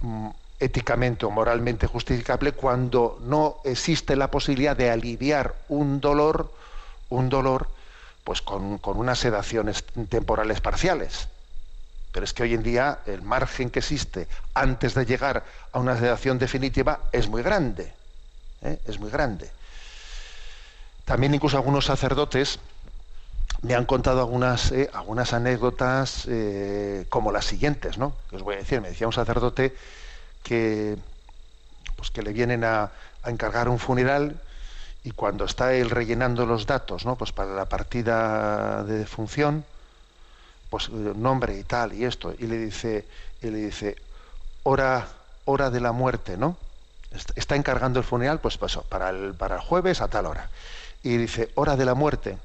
mm, 0.03 0.29
éticamente 0.61 1.25
o 1.25 1.31
moralmente 1.31 1.87
justificable 1.87 2.53
cuando 2.53 3.19
no 3.23 3.63
existe 3.65 4.15
la 4.15 4.31
posibilidad 4.31 4.77
de 4.77 4.91
aliviar 4.91 5.55
un 5.71 6.03
dolor, 6.03 6.53
un 7.09 7.31
dolor, 7.31 7.69
pues 8.23 8.43
con, 8.43 8.77
con 8.77 8.99
unas 8.99 9.19
sedaciones 9.19 9.83
temporales 10.11 10.61
parciales. 10.61 11.29
Pero 12.13 12.25
es 12.25 12.35
que 12.35 12.43
hoy 12.43 12.53
en 12.53 12.63
día 12.63 12.99
el 13.07 13.23
margen 13.23 13.71
que 13.71 13.79
existe 13.79 14.29
antes 14.53 14.93
de 14.93 15.07
llegar 15.07 15.47
a 15.73 15.79
una 15.79 15.99
sedación 15.99 16.39
definitiva 16.39 17.01
es 17.11 17.27
muy 17.27 17.43
grande. 17.43 17.91
¿eh? 18.61 18.79
Es 18.85 19.01
muy 19.01 19.11
grande. 19.11 19.51
También 21.05 21.35
incluso 21.35 21.57
algunos 21.57 21.87
sacerdotes 21.87 22.59
me 23.63 23.75
han 23.75 23.85
contado 23.85 24.21
algunas, 24.21 24.73
eh, 24.73 24.91
anécdotas 25.33 26.27
eh, 26.29 27.07
como 27.09 27.33
las 27.33 27.45
siguientes, 27.45 27.99
¿no? 27.99 28.15
Que 28.31 28.37
os 28.37 28.43
voy 28.43 28.55
a 28.55 28.59
decir. 28.59 28.81
Me 28.81 28.89
decía 28.89 29.07
un 29.07 29.13
sacerdote 29.13 29.77
que, 30.43 30.97
pues 31.97 32.11
que 32.11 32.23
le 32.23 32.33
vienen 32.33 32.65
a, 32.65 32.91
encargar 33.27 33.69
un 33.69 33.79
funeral 33.79 34.41
y 35.05 35.11
cuando 35.11 35.45
está 35.45 35.75
él 35.75 35.91
rellenando 35.91 36.47
los 36.47 36.65
datos, 36.65 37.05
¿no? 37.05 37.17
Pues 37.17 37.33
para 37.33 37.53
la 37.53 37.67
partida 37.67 38.83
de 38.85 38.99
defunción, 38.99 39.67
pues 40.71 40.89
nombre 40.89 41.59
y 41.59 41.65
tal 41.65 41.93
y 41.93 42.05
esto 42.05 42.33
y 42.39 42.47
le 42.47 42.57
dice 42.57 43.05
y 43.43 43.49
le 43.49 43.59
dice 43.59 43.97
hora 44.63 45.09
hora 45.45 45.69
de 45.69 45.81
la 45.81 45.93
muerte 45.93 46.37
no 46.37 46.57
está 47.35 47.57
encargando 47.57 47.99
el 47.99 48.05
funeral 48.05 48.39
pues 48.39 48.57
para 48.57 49.11
el 49.11 49.35
para 49.35 49.57
el 49.57 49.61
jueves 49.61 50.01
a 50.01 50.09
tal 50.09 50.27
hora 50.27 50.49
y 51.03 51.17
dice 51.17 51.51
hora 51.55 51.77
de 51.77 51.85
la 51.85 51.95
muerte 51.95 52.39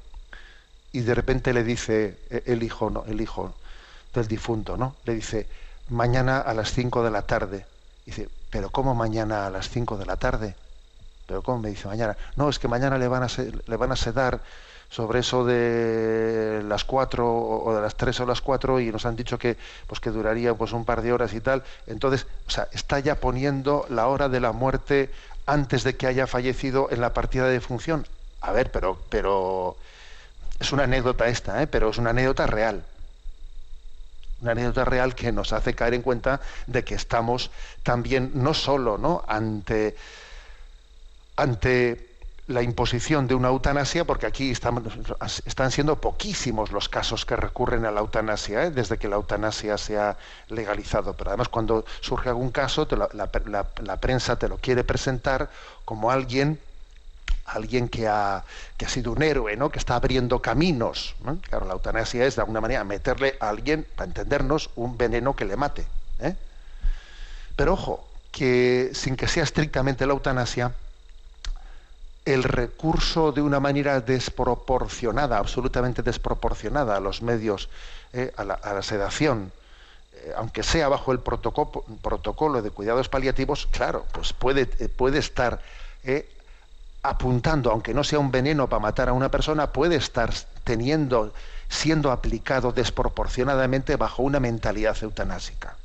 y 0.92 1.00
de 1.00 1.14
repente 1.14 1.52
le 1.52 1.64
dice 1.64 2.18
e, 2.30 2.42
el 2.46 2.62
hijo 2.62 2.90
no 2.90 3.04
el 3.06 3.20
hijo 3.20 3.54
del 4.14 4.26
difunto 4.26 4.76
no 4.76 4.96
le 5.04 5.14
dice 5.14 5.46
mañana 5.88 6.38
a 6.38 6.54
las 6.54 6.72
5 6.72 7.04
de 7.04 7.10
la 7.10 7.22
tarde 7.22 7.66
dice 8.04 8.28
pero 8.50 8.70
cómo 8.70 8.94
mañana 8.94 9.46
a 9.46 9.50
las 9.50 9.68
5 9.68 9.98
de 9.98 10.06
la 10.06 10.16
tarde 10.16 10.56
pero 11.26 11.42
cómo 11.42 11.58
me 11.58 11.68
dice 11.70 11.88
mañana 11.88 12.16
no 12.36 12.48
es 12.48 12.58
que 12.58 12.68
mañana 12.68 12.98
le 12.98 13.08
van 13.08 13.24
a 13.24 13.28
le 13.66 13.76
van 13.76 13.92
a 13.92 13.96
sedar 13.96 14.42
sobre 14.88 15.18
eso 15.18 15.44
de 15.44 16.62
las 16.64 16.84
cuatro 16.84 17.28
o 17.28 17.74
de 17.74 17.82
las 17.82 17.96
tres 17.96 18.20
o 18.20 18.26
las 18.26 18.40
cuatro 18.40 18.78
y 18.80 18.90
nos 18.90 19.04
han 19.04 19.16
dicho 19.16 19.36
que 19.38 19.56
pues 19.86 20.00
que 20.00 20.10
duraría 20.10 20.54
pues 20.54 20.72
un 20.72 20.84
par 20.84 21.02
de 21.02 21.12
horas 21.12 21.34
y 21.34 21.40
tal 21.40 21.64
entonces 21.86 22.26
o 22.46 22.50
sea 22.50 22.68
está 22.72 23.00
ya 23.00 23.16
poniendo 23.16 23.84
la 23.90 24.06
hora 24.06 24.28
de 24.28 24.40
la 24.40 24.52
muerte 24.52 25.10
antes 25.44 25.82
de 25.84 25.96
que 25.96 26.06
haya 26.06 26.26
fallecido 26.26 26.88
en 26.90 27.00
la 27.00 27.12
partida 27.12 27.48
de 27.48 27.60
función 27.60 28.06
a 28.46 28.52
ver 28.52 28.70
pero 28.70 28.98
pero 29.08 29.76
es 30.58 30.72
una 30.72 30.84
anécdota 30.84 31.26
esta 31.28 31.62
¿eh? 31.62 31.66
pero 31.66 31.90
es 31.90 31.98
una 31.98 32.10
anécdota 32.10 32.46
real 32.46 32.84
una 34.40 34.52
anécdota 34.52 34.84
real 34.84 35.14
que 35.14 35.32
nos 35.32 35.52
hace 35.52 35.74
caer 35.74 35.94
en 35.94 36.02
cuenta 36.02 36.40
de 36.66 36.84
que 36.84 36.94
estamos 36.94 37.50
también 37.82 38.30
no 38.34 38.54
solo 38.54 38.98
no 38.98 39.24
ante 39.26 39.96
ante 41.36 42.06
la 42.48 42.62
imposición 42.62 43.26
de 43.26 43.34
una 43.34 43.48
eutanasia, 43.48 44.04
porque 44.04 44.26
aquí 44.26 44.50
están, 44.50 44.80
siendo 45.70 46.00
poquísimos 46.00 46.70
los 46.70 46.88
casos 46.88 47.26
que 47.26 47.34
recurren 47.34 47.84
a 47.86 47.90
la 47.90 48.00
eutanasia, 48.00 48.64
¿eh? 48.64 48.70
desde 48.70 48.98
que 48.98 49.08
la 49.08 49.16
eutanasia 49.16 49.76
se 49.78 49.98
ha 49.98 50.16
legalizado. 50.48 51.14
Pero 51.14 51.30
además 51.30 51.48
cuando 51.48 51.84
surge 52.00 52.28
algún 52.28 52.50
caso, 52.50 52.86
la, 53.12 53.96
prensa 54.00 54.38
te 54.38 54.48
lo 54.48 54.58
quiere 54.58 54.84
presentar 54.84 55.50
como 55.84 56.10
alguien, 56.10 56.60
alguien 57.46 57.88
que 57.88 58.08
ha, 58.08 58.44
que 58.76 58.86
ha 58.86 58.88
sido 58.88 59.12
un 59.12 59.22
héroe, 59.22 59.56
¿no? 59.56 59.70
que 59.70 59.78
está 59.78 59.96
abriendo 59.96 60.40
caminos. 60.40 61.14
¿no? 61.24 61.38
Claro, 61.38 61.66
la 61.66 61.74
eutanasia 61.74 62.26
es 62.26 62.36
de 62.36 62.42
alguna 62.42 62.60
manera 62.60 62.84
meterle 62.84 63.36
a 63.40 63.48
alguien, 63.48 63.86
para 63.96 64.08
entendernos, 64.08 64.70
un 64.76 64.98
veneno 64.98 65.34
que 65.34 65.44
le 65.44 65.56
mate. 65.56 65.86
¿eh? 66.20 66.34
Pero 67.54 67.74
ojo, 67.74 68.06
que 68.32 68.90
sin 68.92 69.16
que 69.16 69.28
sea 69.28 69.44
estrictamente 69.44 70.06
la 70.06 70.12
eutanasia, 70.12 70.74
el 72.24 72.42
recurso 72.42 73.30
de 73.30 73.40
una 73.40 73.60
manera 73.60 74.00
desproporcionada, 74.00 75.38
absolutamente 75.38 76.02
desproporcionada 76.02 76.96
a 76.96 77.00
los 77.00 77.22
medios, 77.22 77.68
eh, 78.12 78.32
a, 78.36 78.44
la, 78.44 78.82
sedación, 78.82 79.52
eh, 80.12 80.32
aunque 80.36 80.64
sea 80.64 80.88
bajo 80.88 81.12
el 81.12 81.20
protocolo, 81.20 82.62
de 82.62 82.70
cuidados 82.70 83.08
paliativos, 83.08 83.68
claro, 83.70 84.04
pues 84.12 84.32
puede, 84.32 84.66
puede 84.66 85.20
estar 85.20 85.62
apuntando, 87.08 87.70
aunque 87.70 87.94
no 87.94 88.04
sea 88.04 88.18
un 88.18 88.30
veneno 88.30 88.68
para 88.68 88.80
matar 88.80 89.08
a 89.08 89.12
una 89.12 89.30
persona, 89.30 89.72
puede 89.72 89.96
estar 89.96 90.32
teniendo, 90.64 91.32
siendo 91.68 92.10
aplicado 92.10 92.72
desproporcionadamente 92.72 93.96
bajo 93.96 94.22
una 94.22 94.40
mentalidad 94.40 94.96
eutanásica. 95.00 95.76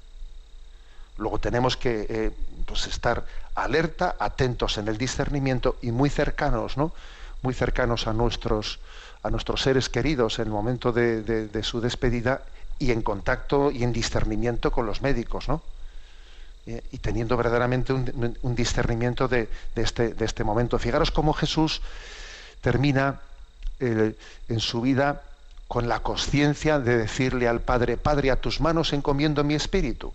Luego 1.17 1.39
tenemos 1.39 1.77
que 1.77 2.05
eh, 2.09 2.31
pues 2.65 2.87
estar 2.87 3.25
alerta, 3.55 4.15
atentos 4.19 4.77
en 4.77 4.87
el 4.87 4.97
discernimiento 4.97 5.77
y 5.81 5.91
muy 5.91 6.09
cercanos, 6.09 6.77
¿no? 6.77 6.93
Muy 7.41 7.53
cercanos 7.53 8.07
a 8.07 8.13
nuestros, 8.13 8.79
a 9.23 9.29
nuestros 9.29 9.61
seres 9.61 9.89
queridos 9.89 10.39
en 10.39 10.45
el 10.45 10.51
momento 10.51 10.91
de, 10.91 11.21
de, 11.21 11.63
su 11.63 11.81
despedida 11.81 12.41
y 12.79 12.91
en 12.91 13.01
contacto 13.01 13.71
y 13.71 13.83
en 13.83 13.93
discernimiento 13.93 14.71
con 14.71 14.85
los 14.85 15.01
médicos, 15.01 15.47
¿no? 15.47 15.61
Eh, 16.71 16.83
y 16.91 16.99
teniendo 16.99 17.35
verdaderamente 17.35 17.91
un, 17.91 18.55
discernimiento 18.55 19.27
de, 19.27 19.49
de, 19.75 19.81
este, 19.81 20.13
de 20.13 20.23
este 20.23 20.45
momento. 20.45 20.79
Fijaros 20.79 21.11
cómo 21.11 21.33
Jesús 21.33 21.81
termina 22.61 23.19
eh, 23.81 24.15
en 24.47 24.59
su 24.61 24.79
vida 24.79 25.21
con 25.67 25.89
la 25.89 25.99
conciencia 25.99 26.79
de 26.79 26.97
decirle 26.97 27.49
al 27.49 27.59
Padre, 27.59 27.97
Padre, 27.97 28.31
a 28.31 28.37
tus 28.37 28.61
manos 28.61 28.93
encomiendo 28.93 29.43
mi 29.43 29.53
espíritu. 29.53 30.13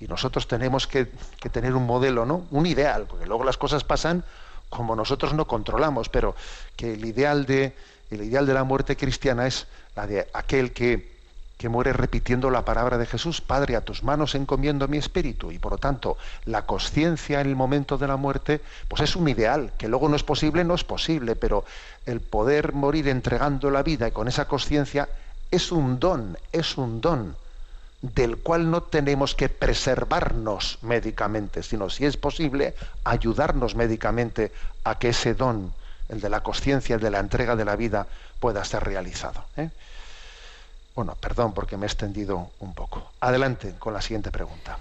Y 0.00 0.08
nosotros 0.08 0.48
tenemos 0.48 0.88
que, 0.88 1.06
que, 1.40 1.48
tener 1.48 1.74
un 1.74 1.86
modelo, 1.86 2.26
¿no? 2.26 2.44
Un 2.50 2.66
ideal, 2.66 3.06
porque 3.08 3.26
luego 3.26 3.44
las 3.44 3.56
cosas 3.56 3.84
pasan 3.84 4.24
como 4.68 4.96
nosotros 4.96 5.32
no 5.32 5.46
controlamos, 5.46 6.08
pero 6.08 6.34
que 6.74 6.94
el 6.94 7.04
ideal 7.04 7.46
de, 7.46 7.72
el 8.10 8.22
ideal 8.22 8.46
de 8.46 8.54
la 8.54 8.64
muerte 8.64 8.96
cristiana 8.96 9.46
es 9.46 9.68
la 9.94 10.08
de 10.08 10.26
aquel 10.32 10.72
que, 10.72 11.13
que 11.56 11.68
muere 11.68 11.92
repitiendo 11.92 12.50
la 12.50 12.64
palabra 12.64 12.98
de 12.98 13.06
Jesús, 13.06 13.40
Padre, 13.40 13.76
a 13.76 13.80
tus 13.80 14.02
manos 14.02 14.34
encomiendo 14.34 14.88
mi 14.88 14.98
espíritu. 14.98 15.52
Y 15.52 15.58
por 15.58 15.72
lo 15.72 15.78
tanto, 15.78 16.16
la 16.44 16.66
conciencia 16.66 17.40
en 17.40 17.48
el 17.48 17.56
momento 17.56 17.96
de 17.96 18.08
la 18.08 18.16
muerte, 18.16 18.60
pues 18.88 19.02
es 19.02 19.16
un 19.16 19.28
ideal, 19.28 19.72
que 19.78 19.88
luego 19.88 20.08
no 20.08 20.16
es 20.16 20.24
posible, 20.24 20.64
no 20.64 20.74
es 20.74 20.84
posible, 20.84 21.36
pero 21.36 21.64
el 22.06 22.20
poder 22.20 22.72
morir 22.72 23.08
entregando 23.08 23.70
la 23.70 23.82
vida 23.82 24.08
y 24.08 24.12
con 24.12 24.28
esa 24.28 24.46
conciencia 24.46 25.08
es 25.50 25.70
un 25.70 26.00
don, 26.00 26.36
es 26.52 26.76
un 26.76 27.00
don 27.00 27.36
del 28.02 28.36
cual 28.36 28.70
no 28.70 28.82
tenemos 28.82 29.34
que 29.34 29.48
preservarnos 29.48 30.78
médicamente, 30.82 31.62
sino, 31.62 31.88
si 31.88 32.04
es 32.04 32.18
posible, 32.18 32.74
ayudarnos 33.04 33.74
médicamente 33.74 34.52
a 34.84 34.98
que 34.98 35.10
ese 35.10 35.34
don, 35.34 35.72
el 36.10 36.20
de 36.20 36.28
la 36.28 36.42
conciencia, 36.42 36.96
el 36.96 37.00
de 37.00 37.10
la 37.10 37.20
entrega 37.20 37.56
de 37.56 37.64
la 37.64 37.76
vida, 37.76 38.06
pueda 38.40 38.62
ser 38.64 38.84
realizado. 38.84 39.44
¿eh? 39.56 39.70
Bueno, 40.94 41.16
perdón 41.20 41.52
porque 41.52 41.76
me 41.76 41.86
he 41.86 41.88
extendido 41.88 42.50
un 42.60 42.74
poco. 42.74 43.10
Adelante 43.20 43.74
con 43.78 43.92
la 43.94 44.00
siguiente 44.00 44.30
pregunta. 44.30 44.78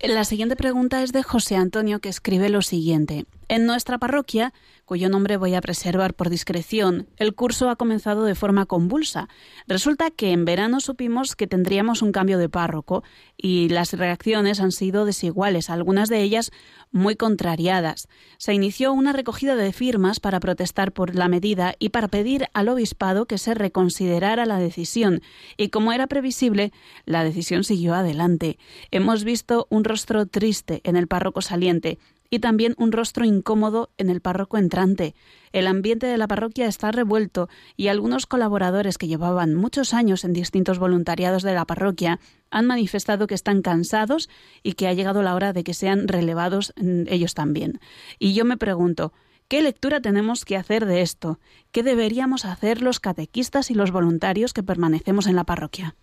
La 0.00 0.24
siguiente 0.24 0.56
pregunta 0.56 1.02
es 1.02 1.12
de 1.12 1.22
José 1.22 1.56
Antonio, 1.56 2.00
que 2.00 2.10
escribe 2.10 2.50
lo 2.50 2.60
siguiente. 2.60 3.24
En 3.48 3.66
nuestra 3.66 3.98
parroquia 3.98 4.52
cuyo 4.86 5.08
nombre 5.08 5.36
voy 5.36 5.54
a 5.54 5.60
preservar 5.60 6.14
por 6.14 6.30
discreción, 6.30 7.08
el 7.16 7.34
curso 7.34 7.68
ha 7.68 7.76
comenzado 7.76 8.22
de 8.22 8.36
forma 8.36 8.66
convulsa. 8.66 9.28
Resulta 9.66 10.12
que 10.12 10.30
en 10.30 10.44
verano 10.44 10.78
supimos 10.78 11.34
que 11.34 11.48
tendríamos 11.48 12.02
un 12.02 12.12
cambio 12.12 12.38
de 12.38 12.48
párroco 12.48 13.02
y 13.36 13.68
las 13.68 13.92
reacciones 13.92 14.60
han 14.60 14.70
sido 14.70 15.04
desiguales, 15.04 15.70
algunas 15.70 16.08
de 16.08 16.22
ellas 16.22 16.52
muy 16.92 17.16
contrariadas. 17.16 18.06
Se 18.38 18.54
inició 18.54 18.92
una 18.92 19.12
recogida 19.12 19.56
de 19.56 19.72
firmas 19.72 20.20
para 20.20 20.38
protestar 20.38 20.92
por 20.92 21.16
la 21.16 21.26
medida 21.26 21.74
y 21.80 21.88
para 21.88 22.06
pedir 22.06 22.46
al 22.54 22.68
obispado 22.68 23.26
que 23.26 23.38
se 23.38 23.54
reconsiderara 23.54 24.46
la 24.46 24.60
decisión, 24.60 25.20
y 25.56 25.70
como 25.70 25.92
era 25.92 26.06
previsible, 26.06 26.72
la 27.06 27.24
decisión 27.24 27.64
siguió 27.64 27.94
adelante. 27.94 28.56
Hemos 28.92 29.24
visto 29.24 29.66
un 29.68 29.82
rostro 29.82 30.26
triste 30.26 30.80
en 30.84 30.94
el 30.94 31.08
párroco 31.08 31.42
saliente, 31.42 31.98
y 32.30 32.38
también 32.38 32.74
un 32.78 32.92
rostro 32.92 33.24
incómodo 33.24 33.90
en 33.98 34.10
el 34.10 34.20
párroco 34.20 34.58
entrante. 34.58 35.14
El 35.52 35.66
ambiente 35.66 36.06
de 36.06 36.18
la 36.18 36.28
parroquia 36.28 36.66
está 36.66 36.92
revuelto 36.92 37.48
y 37.76 37.88
algunos 37.88 38.26
colaboradores 38.26 38.98
que 38.98 39.08
llevaban 39.08 39.54
muchos 39.54 39.94
años 39.94 40.24
en 40.24 40.32
distintos 40.32 40.78
voluntariados 40.78 41.42
de 41.42 41.54
la 41.54 41.64
parroquia 41.64 42.20
han 42.50 42.66
manifestado 42.66 43.26
que 43.26 43.34
están 43.34 43.62
cansados 43.62 44.28
y 44.62 44.72
que 44.72 44.88
ha 44.88 44.92
llegado 44.92 45.22
la 45.22 45.34
hora 45.34 45.52
de 45.52 45.64
que 45.64 45.74
sean 45.74 46.08
relevados 46.08 46.72
ellos 46.76 47.34
también. 47.34 47.80
Y 48.18 48.34
yo 48.34 48.44
me 48.44 48.56
pregunto, 48.56 49.12
¿Qué 49.48 49.62
lectura 49.62 50.00
tenemos 50.00 50.44
que 50.44 50.56
hacer 50.56 50.86
de 50.86 51.02
esto? 51.02 51.38
¿Qué 51.70 51.84
deberíamos 51.84 52.44
hacer 52.44 52.82
los 52.82 52.98
catequistas 52.98 53.70
y 53.70 53.74
los 53.74 53.92
voluntarios 53.92 54.52
que 54.52 54.64
permanecemos 54.64 55.28
en 55.28 55.36
la 55.36 55.44
parroquia? 55.44 55.94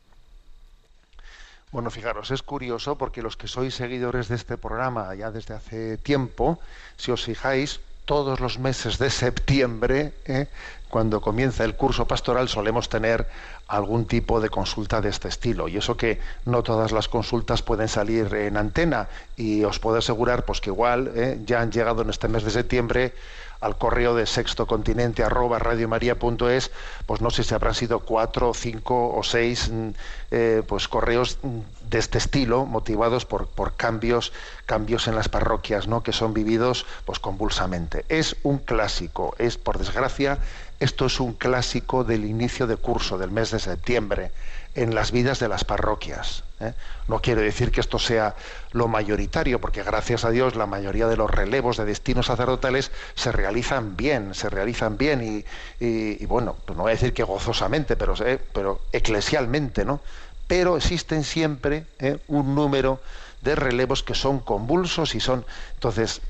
Bueno, 1.73 1.89
fijaros, 1.89 2.29
es 2.29 2.43
curioso 2.43 2.99
porque 2.99 3.23
los 3.23 3.35
que 3.35 3.47
sois 3.47 3.73
seguidores 3.73 4.27
de 4.29 4.35
este 4.35 4.61
programa 4.61 5.09
ya 5.15 5.31
desde 5.31 5.55
hace 5.55 5.97
tiempo, 5.97 6.59
si 6.97 7.09
os 7.09 7.25
fijáis, 7.25 7.79
todos 8.05 8.39
los 8.39 8.59
meses 8.59 8.99
de 8.99 9.09
septiembre, 9.09 10.13
¿eh? 10.25 10.45
cuando 10.89 11.19
comienza 11.19 11.63
el 11.63 11.73
curso 11.73 12.05
pastoral, 12.05 12.47
solemos 12.47 12.89
tener 12.89 13.25
algún 13.67 14.05
tipo 14.05 14.39
de 14.39 14.49
consulta 14.49 15.01
de 15.01 15.09
este 15.09 15.29
estilo. 15.29 15.67
Y 15.67 15.77
eso 15.77 15.97
que 15.97 16.19
no 16.45 16.61
todas 16.61 16.91
las 16.91 17.07
consultas 17.07 17.63
pueden 17.63 17.87
salir 17.87 18.31
en 18.35 18.57
antena. 18.57 19.07
Y 19.35 19.63
os 19.63 19.79
puedo 19.79 19.97
asegurar 19.97 20.45
pues, 20.45 20.61
que 20.61 20.69
igual 20.69 21.11
¿eh? 21.15 21.41
ya 21.43 21.61
han 21.61 21.71
llegado 21.71 22.03
en 22.03 22.11
este 22.11 22.27
mes 22.27 22.43
de 22.43 22.51
septiembre 22.51 23.13
al 23.63 23.77
correo 23.77 24.13
de 24.13 24.25
sexto 24.25 24.67
continente 24.67 25.23
arroba 25.23 25.57
radiomaria.es, 25.57 26.71
pues 27.05 27.21
no 27.21 27.29
sé 27.29 27.43
si 27.43 27.53
habrán 27.53 27.73
sido 27.73 27.99
cuatro, 27.99 28.53
cinco 28.53 29.15
o 29.15 29.23
seis 29.23 29.69
mm, 29.71 29.89
eh, 30.31 30.63
pues 30.67 30.87
correos 30.87 31.39
mm, 31.41 31.59
de 31.89 31.99
este 31.99 32.17
estilo, 32.17 32.65
motivados 32.65 33.25
por, 33.25 33.47
por 33.47 33.73
cambios, 33.75 34.33
cambios 34.65 35.07
en 35.07 35.15
las 35.15 35.29
parroquias, 35.29 35.87
¿no? 35.87 36.03
que 36.03 36.11
son 36.11 36.33
vividos 36.33 36.85
pues 37.05 37.19
convulsamente. 37.19 38.05
Es 38.09 38.35
un 38.43 38.57
clásico, 38.57 39.33
es 39.37 39.57
por 39.57 39.77
desgracia, 39.77 40.39
esto 40.79 41.05
es 41.05 41.19
un 41.21 41.33
clásico 41.33 42.03
del 42.03 42.25
inicio 42.25 42.67
de 42.67 42.75
curso 42.75 43.17
del 43.17 43.31
mes 43.31 43.51
de 43.51 43.59
septiembre 43.59 44.31
en 44.75 44.95
las 44.95 45.11
vidas 45.11 45.39
de 45.39 45.47
las 45.47 45.63
parroquias. 45.63 46.43
¿eh? 46.59 46.73
No 47.07 47.21
quiero 47.21 47.41
decir 47.41 47.71
que 47.71 47.81
esto 47.81 47.99
sea 47.99 48.35
lo 48.71 48.87
mayoritario, 48.87 49.61
porque 49.61 49.83
gracias 49.83 50.25
a 50.25 50.31
Dios 50.31 50.55
la 50.55 50.65
mayoría 50.65 51.07
de 51.07 51.17
los 51.17 51.29
relevos 51.29 51.77
de 51.77 51.85
destinos 51.85 52.27
sacerdotales 52.27 52.91
se 53.15 53.31
realizan 53.31 53.95
bien, 53.95 54.33
se 54.33 54.49
realizan 54.49 54.97
bien 54.97 55.45
y, 55.79 56.25
bueno, 56.25 56.55
pues 56.65 56.75
no 56.75 56.83
voy 56.83 56.91
a 56.91 56.95
decir 56.95 57.13
que 57.13 57.23
gozosamente, 57.23 57.95
pero, 57.95 58.15
¿eh? 58.25 58.39
pero 58.53 58.81
eclesialmente, 58.91 59.85
¿no? 59.85 60.01
Pero 60.47 60.75
existen 60.77 61.23
siempre 61.23 61.85
¿eh? 61.99 62.17
un 62.27 62.55
número 62.55 62.99
de 63.41 63.55
relevos 63.55 64.03
que 64.03 64.15
son 64.15 64.39
convulsos 64.39 65.15
y 65.15 65.19
son, 65.19 65.45
entonces, 65.75 66.21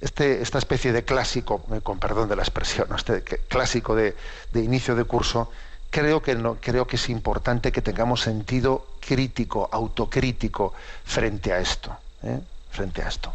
este, 0.00 0.42
esta 0.42 0.58
especie 0.58 0.92
de 0.92 1.04
clásico, 1.04 1.64
con 1.82 1.98
perdón 1.98 2.28
de 2.28 2.36
la 2.36 2.42
expresión, 2.42 2.88
este 2.94 3.22
clásico 3.22 3.94
de 3.94 4.14
inicio 4.52 4.94
de 4.96 5.04
curso, 5.04 5.50
creo 5.94 6.20
que, 6.20 6.34
no, 6.34 6.56
creo 6.60 6.88
que 6.88 6.96
es 6.96 7.08
importante 7.08 7.70
que 7.70 7.80
tengamos 7.80 8.22
sentido 8.22 8.84
crítico, 8.98 9.68
autocrítico 9.70 10.74
frente 11.04 11.52
a 11.52 11.60
esto. 11.60 11.96
¿eh? 12.24 12.40
Frente 12.72 13.02
a 13.02 13.08
esto. 13.08 13.32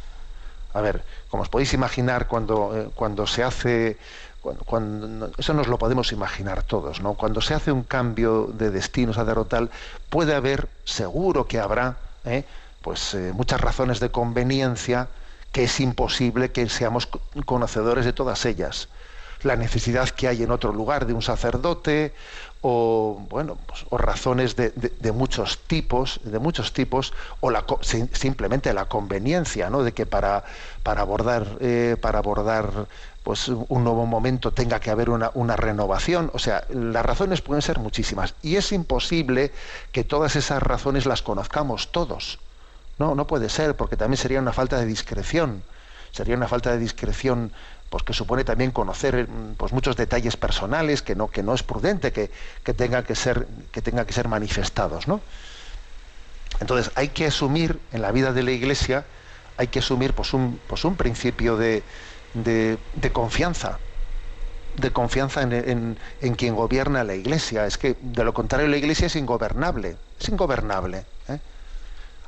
A 0.74 0.82
ver, 0.82 1.02
como 1.30 1.44
os 1.44 1.48
podéis 1.48 1.74
imaginar, 1.74 2.28
cuando, 2.28 2.78
eh, 2.78 2.90
cuando 2.94 3.26
se 3.26 3.44
hace. 3.46 3.98
Cuando, 4.42 5.32
eso 5.38 5.54
nos 5.54 5.68
lo 5.68 5.78
podemos 5.78 6.12
imaginar 6.12 6.64
todos, 6.64 7.02
¿no? 7.02 7.14
Cuando 7.14 7.42
se 7.42 7.54
hace 7.54 7.72
un 7.72 7.84
cambio 7.84 8.48
de 8.48 8.72
destino 8.72 9.14
sacerdotal, 9.14 9.70
puede 10.10 10.34
haber, 10.34 10.70
seguro 10.86 11.46
que 11.46 11.60
habrá, 11.60 11.98
¿eh? 12.26 12.44
pues 12.82 13.18
muchas 13.34 13.60
razones 13.60 14.00
de 14.00 14.12
conveniencia 14.12 15.10
que 15.52 15.64
es 15.64 15.80
imposible 15.82 16.52
que 16.52 16.70
seamos 16.70 17.10
conocedores 17.46 18.06
de 18.06 18.14
todas 18.14 18.46
ellas 18.46 18.88
la 19.44 19.56
necesidad 19.56 20.10
que 20.10 20.28
hay 20.28 20.44
en 20.44 20.52
otro 20.52 20.74
lugar 20.74 21.06
de 21.06 21.14
un 21.14 21.22
sacerdote 21.22 22.14
o 22.62 23.26
bueno 23.30 23.58
pues, 23.68 23.86
o 23.90 23.98
razones 23.98 24.56
de, 24.56 25.12
muchos 25.14 25.60
tipos 25.60 26.20
de 26.24 26.40
muchos 26.40 26.74
tipos 26.74 27.14
o 27.40 27.52
la, 27.52 27.64
simplemente 27.82 28.74
la 28.74 28.86
conveniencia 28.86 29.70
¿no? 29.70 29.84
de 29.84 29.94
que 29.94 30.06
para 30.06 30.44
para 30.84 31.02
abordar 31.02 31.58
eh, 31.62 31.96
para 32.02 32.20
abordar 32.20 32.88
pues 33.24 33.48
un 33.48 33.84
nuevo 33.84 34.06
momento 34.06 34.52
tenga 34.52 34.80
que 34.80 34.90
haber 34.90 35.10
una, 35.10 35.30
una, 35.36 35.56
renovación. 35.56 36.32
O 36.34 36.40
sea 36.40 36.66
las 36.70 37.06
razones 37.06 37.42
pueden 37.42 37.62
ser 37.62 37.78
muchísimas 37.80 38.34
y 38.42 38.56
es 38.56 38.72
imposible 38.72 39.52
que 39.92 40.04
todas 40.04 40.36
esas 40.36 40.64
razones 40.64 41.06
las 41.06 41.22
conozcamos 41.22 41.92
todos. 41.92 42.40
No 42.98 43.16
no 43.16 43.28
puede 43.28 43.50
ser 43.50 43.76
porque 43.76 43.98
también 43.98 44.18
sería 44.18 44.40
una 44.40 44.54
falta 44.54 44.80
de 44.80 44.86
discreción. 44.86 45.64
Sería 46.12 46.36
una 46.36 46.48
falta 46.48 46.72
de 46.72 46.80
discreción 46.80 47.52
pues 47.90 48.04
que 48.04 48.14
supone 48.14 48.44
también 48.44 48.72
conocer 48.72 49.28
mm, 49.28 49.56
pues 49.56 49.74
muchos 49.74 49.96
detalles 49.96 50.38
personales 50.38 51.02
que 51.02 51.16
no 51.16 51.28
que 51.28 51.44
no 51.44 51.54
es 51.54 51.64
prudente 51.64 52.12
que, 52.12 52.32
que 52.64 52.74
tengan 52.74 53.04
que 53.04 53.16
ser 53.16 53.48
que 53.72 53.82
tengan 53.82 54.06
que 54.06 54.14
ser 54.14 54.28
manifestados 54.28 55.08
¿no? 55.08 55.22
entonces 56.60 56.92
hay 56.96 57.10
que 57.10 57.28
asumir 57.28 57.80
en 57.92 58.02
la 58.02 58.12
vida 58.12 58.32
de 58.34 58.44
la 58.44 58.52
iglesia 58.52 59.06
hay 59.58 59.68
que 59.68 59.80
asumir 59.80 60.14
pues 60.14 60.34
un 60.34 60.60
pues 60.68 60.86
un 60.86 60.96
principio 60.96 61.58
de, 61.58 61.84
de, 62.34 62.78
confianza 63.12 63.80
de 64.78 64.92
confianza 64.92 65.42
en, 65.42 65.52
en, 65.52 65.98
en, 66.22 66.36
quien 66.36 66.56
gobierna 66.56 67.04
la 67.04 67.16
iglesia 67.16 67.66
es 67.66 67.78
que 67.78 67.98
de 68.02 68.24
lo 68.24 68.34
contrario 68.34 68.68
la 68.68 68.78
iglesia 68.78 69.08
es 69.08 69.16
ingobernable 69.16 69.98
es 70.20 70.30
ingobernable 70.30 71.00
¿eh? 71.00 71.06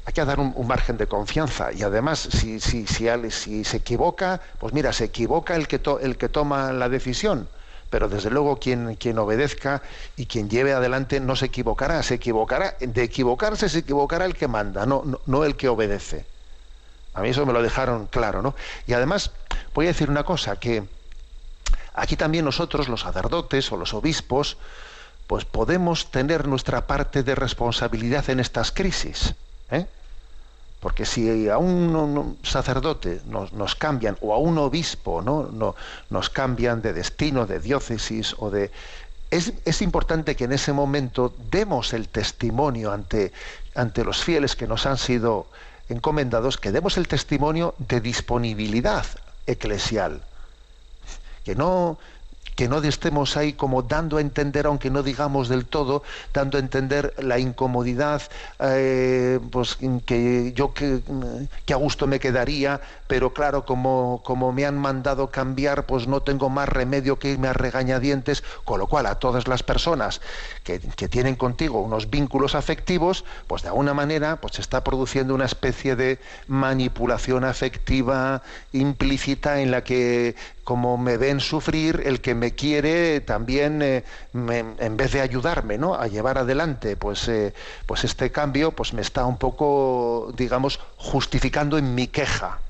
Hay 0.06 0.14
que 0.14 0.26
dar 0.26 0.40
un, 0.40 0.68
margen 0.68 0.98
de 0.98 1.08
confianza 1.08 1.72
y 1.72 1.84
además 1.84 2.20
si, 2.20 2.60
si, 2.60 2.88
si, 2.88 3.64
se 3.64 3.78
equivoca, 3.78 4.42
pues 4.60 4.74
mira, 4.74 4.94
se 4.94 5.06
equivoca 5.06 5.56
el 5.56 5.68
que, 5.68 5.80
toma 5.80 6.74
la 6.74 6.90
decisión, 6.90 7.48
pero 7.90 8.10
desde 8.10 8.32
luego 8.32 8.58
quien, 8.58 9.18
obedezca 9.18 9.82
y 10.16 10.26
quien 10.26 10.50
lleve 10.50 10.74
adelante 10.74 11.20
no 11.20 11.36
se 11.36 11.46
equivocará, 11.48 12.02
se 12.04 12.16
equivocará, 12.16 12.76
de 12.80 13.04
equivocarse 13.04 13.70
se 13.70 13.80
equivocará 13.80 14.26
el 14.26 14.36
que 14.36 14.48
manda, 14.48 14.86
no, 14.86 15.04
no, 15.06 15.20
no 15.26 15.46
el 15.46 15.56
que 15.56 15.70
obedece. 15.70 16.26
A 17.14 17.22
mí 17.22 17.30
eso 17.30 17.46
me 17.46 17.54
lo 17.54 17.62
dejaron 17.62 18.08
claro, 18.08 18.42
¿no? 18.42 18.56
Y 18.88 18.94
además 18.94 19.32
voy 19.74 19.86
a 19.86 19.90
decir 19.90 20.10
una 20.10 20.24
cosa, 20.24 20.56
que 20.56 20.84
aquí 21.94 22.16
también 22.16 22.46
nosotros, 22.46 22.88
los 22.88 23.02
sacerdotes 23.02 23.72
o 23.72 23.78
los 23.78 23.94
obispos, 23.94 24.58
pues 25.28 25.46
podemos 25.46 26.10
tener 26.10 26.48
nuestra 26.48 26.88
parte 26.88 27.22
de 27.24 27.36
responsabilidad 27.36 28.30
en 28.30 28.40
estas 28.40 28.72
crisis. 28.72 29.36
¿Eh? 29.72 29.88
Porque 30.80 31.06
si 31.06 31.48
a 31.48 31.58
un 31.58 32.40
sacerdote 32.44 33.22
nos, 33.28 33.76
cambian, 33.76 34.18
o 34.22 34.34
a 34.34 34.40
un 34.40 34.58
obispo 34.58 35.22
¿no? 35.22 35.44
No, 35.44 35.76
nos 36.10 36.30
cambian 36.30 36.82
de 36.82 36.94
destino, 36.94 37.46
de 37.46 37.60
diócesis 37.60 38.36
o 38.40 38.50
de... 38.50 38.72
Es, 39.30 39.54
es, 39.64 39.82
importante 39.82 40.36
que 40.36 40.44
en 40.44 40.52
ese 40.52 40.74
momento 40.74 41.34
demos 41.52 41.94
el 41.94 42.10
testimonio 42.10 42.92
ante, 42.92 43.32
ante 43.76 44.04
los 44.04 44.24
fieles 44.24 44.56
que 44.56 44.68
nos 44.68 44.86
han 44.86 44.98
sido 44.98 45.48
encomendados, 45.88 46.58
que 46.58 46.72
demos 46.72 46.98
el 46.98 47.08
testimonio 47.08 47.76
de 47.78 48.02
disponibilidad 48.02 49.06
eclesial. 49.46 50.22
Que 51.46 51.56
no, 51.56 51.98
que 52.56 52.68
no 52.68 52.80
estemos 52.82 53.38
ahí 53.38 53.54
como 53.54 53.82
dando 53.82 54.18
a 54.18 54.22
entender, 54.22 54.66
aunque 54.66 54.90
no 54.90 55.04
digamos 55.04 55.50
del 55.50 55.66
todo, 55.66 56.04
dando 56.34 56.58
a 56.58 56.62
entender 56.62 57.14
la 57.18 57.40
incomodidad, 57.40 58.22
eh, 58.60 59.40
pues 59.52 59.78
que 60.06 60.54
yo 60.54 60.74
que, 60.74 61.02
que, 61.66 61.74
a 61.74 61.78
gusto 61.78 62.08
me 62.08 62.20
quedaría, 62.20 62.82
pero 63.12 63.34
claro, 63.34 63.66
como, 63.66 64.54
me 64.54 64.66
han 64.66 64.78
mandado 64.78 65.32
cambiar, 65.32 65.86
pues 65.86 66.08
no 66.08 66.22
tengo 66.22 66.50
más 66.50 66.70
remedio 66.70 67.20
que 67.20 67.32
irme 67.32 67.50
a 67.50 67.54
regañadientes, 67.54 68.42
con 68.64 68.80
lo 68.80 68.88
cual 68.88 69.06
a 69.06 69.16
todas 69.16 69.50
las 69.50 69.64
personas 69.64 70.22
que, 70.64 70.80
tienen 70.80 71.36
contigo 71.36 71.82
unos 71.82 72.10
vínculos 72.10 72.56
afectivos, 72.56 73.26
pues 73.48 73.64
de 73.64 73.68
alguna 73.68 73.94
manera 73.94 74.38
pues 74.38 74.60
está 74.60 74.86
produciendo 74.86 75.36
una 75.36 75.44
especie 75.44 75.98
de 75.98 76.20
manipulación 76.48 77.44
afectiva 77.44 78.44
implícita 78.72 79.60
en 79.60 79.72
la 79.72 79.84
que 79.84 80.38
como 80.64 80.98
me 80.98 81.18
ven 81.18 81.42
sufrir, 81.42 82.04
el 82.06 82.22
que 82.22 82.34
me 82.34 82.52
quiere 82.52 83.20
también, 83.20 83.82
eh, 83.82 84.06
en 84.34 84.96
vez 84.96 85.12
de 85.12 85.20
ayudarme 85.20 85.78
¿no? 85.78 85.96
a 85.96 86.08
llevar 86.08 86.38
adelante 86.38 86.96
pues, 86.96 87.28
eh, 87.28 87.54
pues 87.86 88.06
este 88.06 88.32
cambio, 88.32 88.72
pues 88.72 88.94
me 88.94 89.02
está 89.02 89.26
un 89.26 89.38
poco, 89.38 90.32
digamos, 90.38 90.80
justificando 90.96 91.78
en 91.78 91.94
mi 91.94 92.08
queja. 92.08 92.62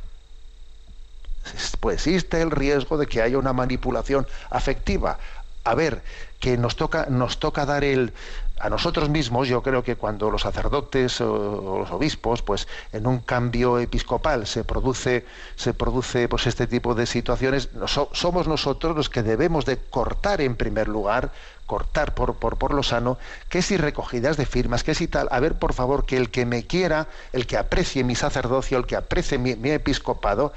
Pues 1.80 2.08
existe 2.08 2.42
el 2.42 2.52
riesgo 2.52 2.98
de 2.98 3.08
que 3.08 3.22
haya 3.22 3.38
una 3.38 3.54
manipulación 3.54 4.28
afectiva. 4.50 5.18
A 5.64 5.76
ver, 5.76 6.02
que 6.40 6.58
nos 6.58 6.76
toca, 6.76 7.06
nos 7.10 7.40
toca 7.40 7.66
dar 7.66 7.84
el, 7.84 8.14
a 8.62 8.70
nosotros 8.70 9.10
mismos, 9.10 9.48
yo 9.48 9.64
creo 9.64 9.84
que 9.84 9.96
cuando 9.96 10.30
los 10.30 10.44
sacerdotes 10.44 11.20
o, 11.20 11.80
los 11.80 11.92
obispos, 11.92 12.42
pues 12.44 12.68
en 12.94 13.08
un 13.08 13.20
cambio 13.20 13.80
episcopal 13.80 14.46
se 14.46 14.64
produce, 14.64 15.26
se 15.56 15.74
produce 15.74 16.28
pues 16.30 16.46
este 16.46 16.68
tipo 16.68 16.94
de 16.94 17.08
situaciones, 17.08 17.70
somos 18.12 18.48
nosotros 18.48 18.96
los 18.96 19.10
que 19.10 19.24
debemos 19.24 19.66
de 19.66 19.78
cortar 19.78 20.42
en 20.42 20.56
primer 20.56 20.88
lugar, 20.88 21.32
cortar 21.66 22.14
por, 22.14 22.36
por, 22.36 22.58
por 22.58 22.74
lo 22.74 22.84
sano, 22.84 23.18
que 23.50 23.64
si 23.64 23.78
recogidas 23.78 24.38
de 24.38 24.46
firmas, 24.46 24.84
que 24.84 24.94
si 24.94 25.08
tal, 25.08 25.28
a 25.32 25.40
ver 25.40 25.58
por 25.58 25.74
favor 25.74 26.06
que 26.06 26.18
el 26.18 26.30
que 26.30 26.46
me 26.46 26.68
quiera, 26.68 27.08
el 27.34 27.48
que 27.48 27.58
aprecie 27.58 28.04
mi 28.04 28.16
sacerdocio, 28.16 28.78
el 28.78 28.86
que 28.86 28.96
aprecie 28.96 29.40
mi, 29.40 29.56
mi 29.56 29.72
episcopado, 29.72 30.54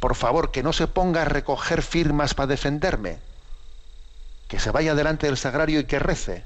por 0.00 0.14
favor 0.14 0.50
que 0.50 0.62
no 0.62 0.72
se 0.72 0.86
ponga 0.86 1.22
a 1.22 1.24
recoger 1.26 1.82
firmas 1.82 2.34
para 2.34 2.48
defenderme, 2.48 3.18
que 4.48 4.60
se 4.60 4.70
vaya 4.70 4.94
delante 4.94 5.26
del 5.26 5.36
sagrario 5.36 5.80
y 5.80 5.84
que 5.84 5.98
rece 5.98 6.44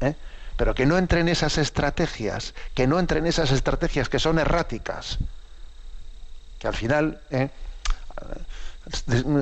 ¿eh? 0.00 0.14
pero 0.56 0.74
que 0.74 0.86
no 0.86 0.98
entre 0.98 1.20
en 1.20 1.28
esas 1.28 1.58
estrategias, 1.58 2.54
que 2.74 2.86
no 2.86 2.98
entre 2.98 3.18
en 3.18 3.26
esas 3.26 3.50
estrategias 3.50 4.08
que 4.08 4.18
son 4.18 4.38
erráticas, 4.38 5.18
que 6.58 6.66
al 6.66 6.74
final, 6.74 7.20
¿eh? 7.30 7.50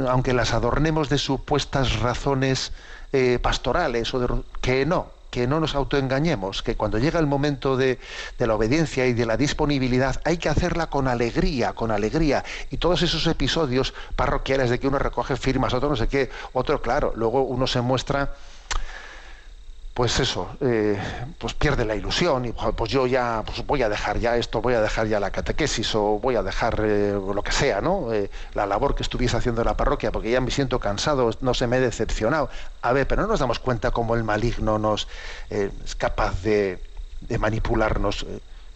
aunque 0.09 0.33
las 0.33 0.53
adornemos 0.53 1.09
de 1.09 1.19
supuestas 1.19 2.01
razones 2.01 2.73
eh, 3.13 3.39
pastorales, 3.41 4.13
o 4.15 4.19
de, 4.19 4.43
que 4.61 4.87
no, 4.87 5.13
que 5.35 5.49
no 5.49 5.59
nos 5.59 5.75
autoengañemos, 5.75 6.63
que 6.63 6.77
cuando 6.77 6.97
llega 6.97 7.19
el 7.19 7.27
momento 7.27 7.77
de, 7.77 7.99
de, 8.39 8.47
la 8.47 8.55
obediencia 8.55 9.05
y 9.09 9.15
de 9.15 9.27
la 9.27 9.37
disponibilidad 9.37 10.21
hay 10.23 10.37
que 10.37 10.49
hacerla 10.49 10.87
con 10.91 11.09
alegría, 11.09 11.73
con 11.73 11.91
alegría. 11.91 12.45
Y 12.71 12.77
todos 12.77 13.03
esos 13.03 13.27
episodios 13.27 13.95
parroquiales 14.15 14.71
de 14.71 14.79
que 14.79 14.87
uno 14.87 15.01
recoge 15.01 15.35
firmas, 15.35 15.75
otro 15.75 15.89
no 15.89 15.97
sé 15.97 16.07
qué, 16.07 16.31
otro 16.53 16.81
claro, 16.81 17.15
luego 17.17 17.43
uno 17.43 17.67
se 17.67 17.81
muestra 17.81 18.33
pues 19.95 20.19
eso, 20.19 20.49
eh, 20.61 20.99
pues 21.39 21.55
pierde 21.55 21.85
la 21.85 21.95
ilusión 21.95 22.45
y 22.47 22.53
pues 22.53 22.91
yo 22.91 23.07
ya 23.07 23.45
pues 23.47 23.65
voy 23.65 23.83
a 23.83 23.89
dejar 23.89 24.19
ya 24.19 24.37
esto, 24.37 24.61
voy 24.61 24.75
a 24.75 24.81
dejar 24.81 25.07
ya 25.07 25.21
la 25.21 25.31
catequesis 25.31 25.95
o 25.95 26.19
voy 26.19 26.35
a 26.35 26.43
dejar 26.43 26.81
eh, 26.85 27.13
lo 27.13 27.43
que 27.45 27.53
sea, 27.53 27.81
¿no? 27.81 28.13
Eh, 28.13 28.29
la 28.55 28.67
labor 28.67 28.97
que 28.97 29.05
estuviese 29.05 29.37
haciendo 29.37 29.61
en 29.61 29.69
la 29.69 29.77
parroquia 29.77 30.11
porque 30.11 30.33
ya 30.33 30.41
me 30.41 30.51
siento 30.51 30.81
cansado, 30.81 31.31
no 31.41 31.55
se 31.55 31.69
me 31.69 31.77
he 31.77 31.81
decepcionado. 31.81 32.51
A 32.83 32.93
ver, 32.93 33.07
pero 33.07 33.23
no 33.23 33.29
nos 33.29 33.39
damos 33.39 33.61
cuenta 33.61 33.93
cómo 33.93 34.17
el 34.17 34.25
maligno 34.25 34.81
nos 34.81 35.07
es 35.49 35.95
capaz 35.95 36.43
de, 36.43 36.83
de 37.21 37.39
manipularnos 37.39 38.27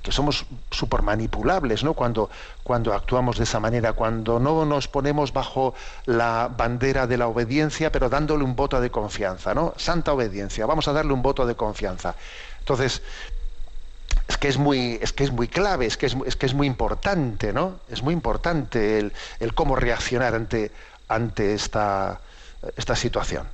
que 0.08 0.12
somos 0.12 0.46
súper 0.70 1.02
manipulables 1.02 1.84
¿no? 1.84 1.92
cuando, 1.92 2.30
cuando 2.62 2.94
actuamos 2.94 3.36
de 3.36 3.44
esa 3.44 3.60
manera, 3.60 3.92
cuando 3.92 4.40
no 4.40 4.64
nos 4.64 4.88
ponemos 4.88 5.34
bajo 5.34 5.74
la 6.06 6.48
bandera 6.48 7.06
de 7.06 7.18
la 7.18 7.26
obediencia, 7.26 7.92
pero 7.92 8.08
dándole 8.08 8.42
un 8.42 8.56
voto 8.56 8.80
de 8.80 8.90
confianza, 8.90 9.52
¿no? 9.52 9.74
Santa 9.76 10.14
obediencia, 10.14 10.64
vamos 10.64 10.88
a 10.88 10.94
darle 10.94 11.12
un 11.12 11.20
voto 11.20 11.44
de 11.44 11.56
confianza. 11.56 12.14
Entonces, 12.60 13.02
es 14.26 14.38
que 14.38 14.48
es 14.48 14.56
muy, 14.56 14.98
es 15.02 15.12
que 15.12 15.24
es 15.24 15.30
muy 15.30 15.46
clave, 15.46 15.84
es 15.84 15.98
que 15.98 16.06
es, 16.06 16.16
es 16.24 16.36
que 16.36 16.46
es 16.46 16.54
muy 16.54 16.66
importante, 16.66 17.52
¿no? 17.52 17.74
Es 17.90 18.02
muy 18.02 18.14
importante 18.14 18.98
el, 18.98 19.12
el 19.40 19.52
cómo 19.52 19.76
reaccionar 19.76 20.34
ante, 20.34 20.72
ante 21.06 21.52
esta, 21.52 22.20
esta 22.78 22.96
situación. 22.96 23.46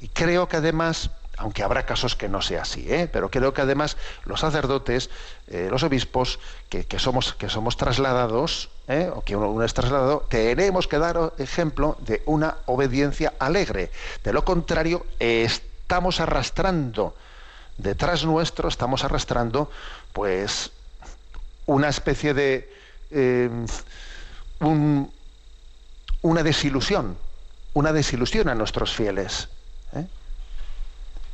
Y 0.00 0.06
creo 0.06 0.48
que 0.48 0.58
además 0.58 1.10
aunque 1.42 1.64
habrá 1.64 1.84
casos 1.84 2.14
que 2.14 2.28
no 2.28 2.40
sea 2.40 2.62
así, 2.62 2.86
¿eh? 2.88 3.08
pero 3.12 3.28
creo 3.28 3.52
que 3.52 3.60
además 3.60 3.96
los 4.24 4.40
sacerdotes, 4.40 5.10
eh, 5.48 5.66
los 5.70 5.82
obispos, 5.82 6.38
que, 6.68 6.86
somos, 6.98 7.34
que 7.34 7.48
somos 7.48 7.76
trasladados, 7.76 8.68
¿eh? 8.86 9.10
o 9.12 9.22
que 9.22 9.34
uno, 9.34 9.60
es 9.64 9.74
trasladado, 9.74 10.24
tenemos 10.28 10.86
que 10.86 10.98
dar 10.98 11.32
ejemplo 11.38 11.96
de 11.98 12.22
una 12.26 12.58
obediencia 12.66 13.32
alegre. 13.40 13.90
De 14.22 14.32
lo 14.32 14.44
contrario, 14.44 15.04
estamos 15.18 16.20
arrastrando, 16.20 17.16
detrás 17.76 18.24
nuestro 18.24 18.68
estamos 18.68 19.02
arrastrando, 19.02 19.68
pues, 20.12 20.70
una 21.66 21.88
especie 21.88 22.34
de... 22.34 22.72
una 26.22 26.42
desilusión, 26.44 27.18
una 27.74 27.92
desilusión 27.92 28.48
a 28.48 28.54
nuestros 28.54 28.94
fieles. 28.94 29.48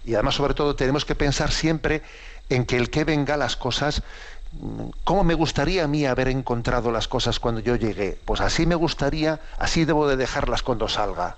Y 0.09 0.15
además, 0.15 0.37
sobre 0.37 0.55
todo, 0.55 0.75
tenemos 0.75 1.05
que 1.05 1.15
pensar 1.15 1.51
siempre 1.53 2.01
en 2.49 2.65
que 2.65 2.79
el 2.79 2.89
que 2.89 3.05
venga 3.05 3.37
las 3.37 3.57
cosas, 3.57 4.03
¿cómo 5.05 5.23
me 5.23 5.35
gustaría 5.35 5.85
a 5.85 5.87
mí 5.87 6.07
haber 6.07 6.29
encontrado 6.29 6.91
las 6.91 7.07
cosas 7.09 7.39
cuando 7.39 7.61
yo 7.61 7.77
llegué? 7.77 8.19
Pues 8.25 8.41
así 8.41 8.65
me 8.65 8.75
gustaría, 8.75 9.39
así 9.59 9.85
debo 9.85 10.09
de 10.09 10.17
dejarlas 10.17 10.63
cuando 10.63 10.89
salga. 10.89 11.37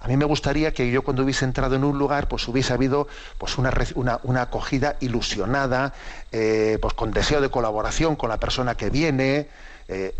A 0.00 0.08
mí 0.08 0.16
me 0.16 0.24
gustaría 0.24 0.72
que 0.72 0.90
yo 0.90 1.02
cuando 1.02 1.22
hubiese 1.22 1.44
entrado 1.44 1.76
en 1.76 1.84
un 1.84 1.96
lugar, 1.96 2.26
pues 2.26 2.48
hubiese 2.48 2.72
habido 2.72 3.06
pues 3.38 3.56
una, 3.56 3.72
una, 4.24 4.42
acogida 4.42 4.96
ilusionada, 4.98 5.94
eh, 6.32 6.76
pues 6.82 6.92
con 6.94 7.12
deseo 7.12 7.40
de 7.40 7.50
colaboración 7.50 8.16
con 8.16 8.30
la 8.30 8.38
persona 8.38 8.74
que 8.74 8.90
viene. 8.90 9.46
Eh, 9.86 10.12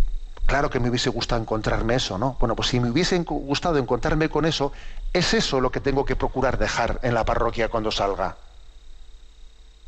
claro 0.47 0.71
que 0.71 0.79
me 0.79 0.89
hubiese 0.89 1.11
gustado 1.11 1.41
encontrarme 1.41 1.97
eso, 1.97 2.17
¿no? 2.17 2.37
Bueno, 2.39 2.55
pues 2.55 2.69
si 2.69 2.79
me 2.79 2.91
hubiese 2.91 3.19
gustado 3.19 3.77
encontrarme 3.79 4.29
con 4.29 4.45
eso, 4.45 4.73
es 5.13 5.35
eso 5.35 5.61
lo 5.61 5.71
que 5.71 5.81
tengo 5.81 6.05
que 6.05 6.17
procurar 6.17 6.59
dejar 6.59 6.99
en 7.03 7.15
la 7.15 7.25
parroquia 7.25 7.69
cuando 7.69 7.91
salga. 7.91 8.37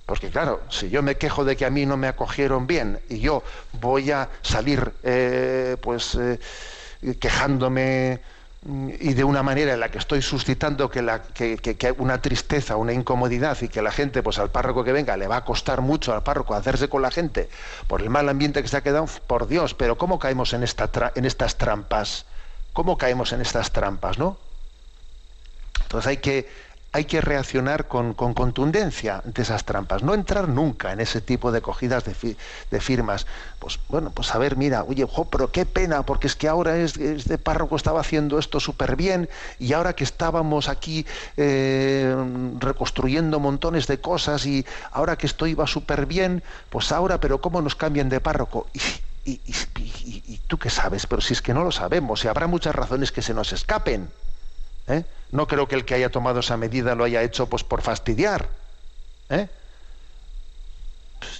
Porque 0.06 0.28
claro, 0.28 0.60
si 0.68 0.90
yo 0.90 1.02
me 1.02 1.16
quejo 1.16 1.44
de 1.44 1.56
que 1.56 1.64
a 1.64 1.70
mí 1.70 1.86
no 1.86 1.96
me 1.96 2.08
acogieron 2.08 2.66
bien 2.66 3.00
y 3.08 3.20
yo 3.20 3.42
voy 3.80 4.10
a 4.10 4.28
salir 4.42 4.92
eh, 5.02 5.78
pues 5.80 6.14
eh, 6.16 6.38
quejándome 7.18 8.20
mm, 8.66 8.90
y 9.00 9.14
de 9.14 9.24
una 9.24 9.42
manera 9.42 9.72
en 9.72 9.80
la 9.80 9.90
que 9.90 9.96
estoy 9.96 10.20
suscitando 10.20 10.90
que, 10.90 11.00
la, 11.00 11.22
que, 11.22 11.94
una 11.96 12.20
tristeza, 12.20 12.76
una 12.76 12.92
incomodidad 12.92 13.56
y 13.62 13.68
que 13.68 13.80
la 13.80 13.90
gente, 13.90 14.22
pues 14.22 14.38
al 14.38 14.50
párroco 14.50 14.84
que 14.84 14.92
venga, 14.92 15.16
le 15.16 15.26
va 15.26 15.36
a 15.36 15.44
costar 15.46 15.80
mucho 15.80 16.12
al 16.12 16.22
párroco 16.22 16.54
hacerse 16.54 16.90
con 16.90 17.00
la 17.00 17.10
gente 17.10 17.48
por 17.86 18.02
el 18.02 18.10
mal 18.10 18.28
ambiente 18.28 18.60
que 18.60 18.68
se 18.68 18.76
ha 18.76 18.82
quedado, 18.82 19.06
por 19.26 19.46
Dios, 19.46 19.72
pero 19.72 19.96
¿cómo 19.96 20.18
caemos 20.18 20.52
en, 20.52 20.64
esta 20.64 20.90
en 21.14 21.24
estas 21.24 21.56
trampas? 21.56 22.26
¿Cómo 22.74 22.98
caemos 22.98 23.32
en 23.32 23.40
estas 23.40 23.72
trampas, 23.72 24.18
no? 24.18 24.36
Entonces 25.94 26.10
hay 26.10 26.16
que, 26.16 26.48
hay 26.90 27.04
que 27.04 27.20
reaccionar 27.20 27.86
con, 27.86 28.14
contundencia 28.14 29.22
ante 29.24 29.42
esas 29.42 29.64
trampas, 29.64 30.02
no 30.02 30.12
entrar 30.12 30.48
nunca 30.48 30.92
en 30.92 30.98
ese 30.98 31.20
tipo 31.20 31.52
de 31.52 31.60
cogidas 31.60 32.02
de, 32.04 32.80
firmas. 32.80 33.28
Pues 33.60 33.78
bueno, 33.88 34.10
pues 34.10 34.34
a 34.34 34.38
ver, 34.38 34.56
mira, 34.56 34.82
oye, 34.82 35.06
pero 35.30 35.52
qué 35.52 35.64
pena, 35.64 36.04
porque 36.04 36.26
es 36.26 36.34
que 36.34 36.48
ahora 36.48 36.76
este 36.78 37.38
párroco 37.38 37.76
estaba 37.76 38.00
haciendo 38.00 38.40
esto 38.40 38.58
súper 38.58 38.96
bien 38.96 39.28
y 39.60 39.72
ahora 39.72 39.92
que 39.92 40.02
estábamos 40.02 40.68
aquí 40.68 41.06
eh, 41.36 42.12
reconstruyendo 42.58 43.38
montones 43.38 43.86
de 43.86 44.00
cosas 44.00 44.44
y 44.46 44.66
ahora 44.90 45.14
que 45.14 45.28
esto 45.28 45.46
iba 45.46 45.64
súper 45.68 46.06
bien, 46.06 46.42
pues 46.70 46.90
ahora, 46.90 47.20
pero 47.20 47.40
¿cómo 47.40 47.62
nos 47.62 47.76
cambian 47.76 48.08
de 48.08 48.18
párroco? 48.18 48.66
Y, 48.72 49.40
y, 49.46 50.40
tú 50.48 50.58
qué 50.58 50.70
sabes, 50.70 51.06
pero 51.06 51.22
si 51.22 51.34
es 51.34 51.40
que 51.40 51.54
no 51.54 51.62
lo 51.62 51.70
sabemos, 51.70 52.24
y 52.24 52.28
habrá 52.28 52.48
muchas 52.48 52.74
razones 52.74 53.12
que 53.12 53.22
se 53.22 53.32
nos 53.32 53.52
escapen. 53.52 54.10
¿eh? 54.88 55.04
No 55.34 55.48
creo 55.48 55.66
que 55.66 55.74
el 55.74 55.84
que 55.84 55.94
haya 55.94 56.10
tomado 56.10 56.38
esa 56.38 56.56
medida 56.56 56.94
lo 56.94 57.02
haya 57.02 57.24
hecho 57.24 57.48
pues, 57.48 57.64
por 57.64 57.82
fastidiar. 57.82 58.48
¿eh? 59.30 59.48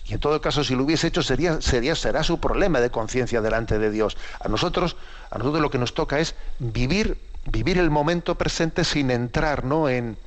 Y 0.07 0.15
en 0.15 0.19
todo 0.19 0.41
caso, 0.41 0.65
si 0.65 0.75
lo 0.75 0.83
hubiese 0.83 1.07
hecho, 1.07 1.23
sería, 1.23 1.63
sería, 1.63 1.95
será 1.95 2.25
su 2.25 2.41
problema 2.41 2.81
de 2.81 2.91
conciencia 2.91 3.41
delante 3.41 3.79
de 3.79 3.93
Dios. 3.93 4.17
A 4.41 4.49
nosotros, 4.49 4.97
a 5.31 5.39
nosotros 5.39 5.63
lo 5.63 5.71
que 5.71 5.79
nos 5.79 5.95
toca 5.95 6.19
es 6.19 6.35
vivir, 6.59 7.19
vivir 7.47 7.79
el 7.79 7.89
momento 7.89 8.35
presente 8.35 8.83
sin 8.83 9.13
entrar, 9.13 9.65
¿no? 9.65 9.89
en, 9.89 10.19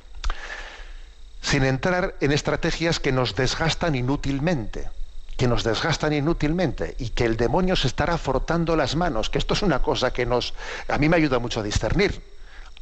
sin 1.42 1.62
entrar 1.62 2.14
en 2.22 2.32
estrategias 2.32 3.00
que 3.00 3.12
nos 3.12 3.36
desgastan 3.36 3.94
inútilmente 3.94 4.88
que 5.36 5.46
nos 5.46 5.62
desgastan 5.62 6.12
inútilmente 6.12 6.96
y 6.98 7.10
que 7.10 7.24
el 7.24 7.36
demonio 7.36 7.76
se 7.76 7.86
estará 7.86 8.18
frotando 8.18 8.74
las 8.74 8.96
manos, 8.96 9.30
que 9.30 9.38
esto 9.38 9.54
es 9.54 9.62
una 9.62 9.80
cosa 9.80 10.12
que 10.12 10.26
nos 10.26 10.52
a 10.88 10.98
mí 10.98 11.08
me 11.08 11.16
ayuda 11.16 11.38
mucho 11.38 11.60
a 11.60 11.62
discernir 11.62 12.20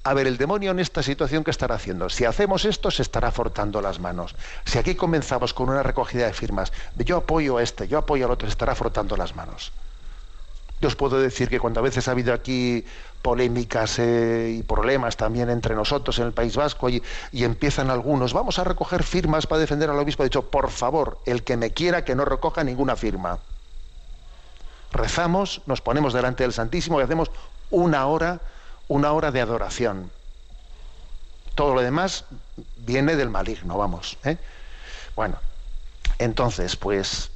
a 0.07 0.14
ver, 0.14 0.29
el 0.29 0.37
demonio 0.37 0.71
en 0.71 0.79
esta 0.79 1.03
situación, 1.03 1.42
¿qué 1.42 1.51
estará 1.51 1.75
haciendo? 1.75 2.09
Si 2.09 2.25
hacemos 2.25 2.64
esto, 2.64 2.92
se 2.92 3.03
estará 3.03 3.33
frotando 3.33 3.83
las 3.83 3.99
manos. 3.99 4.37
Si 4.64 4.79
aquí 4.79 4.95
comenzamos 4.95 5.53
con 5.53 5.69
una 5.69 5.83
recogida 5.83 6.27
de 6.27 6.33
firmas, 6.33 6.73
yo 6.97 7.16
apoyo 7.16 7.57
a 7.57 7.62
este, 7.64 7.88
yo 7.88 7.99
apoyo 7.99 8.27
al 8.27 8.31
otro, 8.31 8.47
se 8.47 8.53
estará 8.53 8.77
frotando 8.77 9.16
las 9.16 9.35
manos. 9.35 9.73
Yo 10.81 10.87
os 10.87 10.95
puedo 10.95 11.19
decir 11.19 11.49
que 11.49 11.59
cuando 11.59 11.81
a 11.81 11.83
veces 11.83 12.07
ha 12.07 12.12
habido 12.12 12.33
aquí 12.33 12.85
polémicas 13.21 13.99
eh, 13.99 14.55
y 14.61 14.62
problemas 14.62 15.16
también 15.16 15.51
entre 15.51 15.75
nosotros 15.75 16.16
en 16.21 16.27
el 16.27 16.33
País 16.33 16.55
Vasco 16.55 16.88
y, 16.88 17.03
empiezan 17.33 17.90
algunos, 17.90 18.33
vamos 18.33 18.61
a 18.61 18.64
recoger 18.64 19.03
firmas 19.03 19.49
para 19.49 19.59
defender 19.59 19.90
al 19.90 19.99
obispo, 19.99 20.23
he 20.23 20.27
dicho, 20.27 20.42
por 20.42 20.71
favor, 20.71 21.19
el 21.27 21.42
que 21.42 21.57
me 21.57 21.73
quiera 21.73 22.05
que 22.05 22.14
no 22.14 22.25
recoja 22.25 22.62
ninguna 22.62 22.95
firma. 22.95 23.40
Rezamos, 24.92 25.62
nos 25.66 25.81
ponemos 25.81 26.12
delante 26.12 26.45
del 26.45 26.53
Santísimo 26.53 27.01
y 27.01 27.03
hacemos 27.03 27.33
una 27.73 28.07
hora 28.07 28.40
una 28.88 29.12
hora 29.12 29.31
de 29.31 29.40
adoración. 29.40 30.11
Todo 31.55 31.75
lo 31.75 31.81
demás 31.81 32.25
viene 32.79 33.16
del 33.16 33.31
maligno, 33.31 33.77
vamos. 33.79 34.18
¿eh? 34.25 34.37
Bueno, 35.14 35.37
entonces, 36.18 36.77
pues 36.77 37.31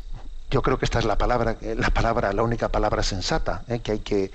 yo 0.51 0.63
creo 0.63 0.79
que 0.79 0.85
esta 0.85 0.99
es 0.99 1.05
la 1.05 1.17
palabra, 1.17 1.57
la 1.61 1.91
palabra, 1.91 2.33
la 2.33 2.43
única 2.43 2.69
palabra 2.69 3.03
sensata 3.03 3.63
¿eh? 3.69 3.81
que 3.81 3.93
hay 3.93 3.99
que, 4.01 4.31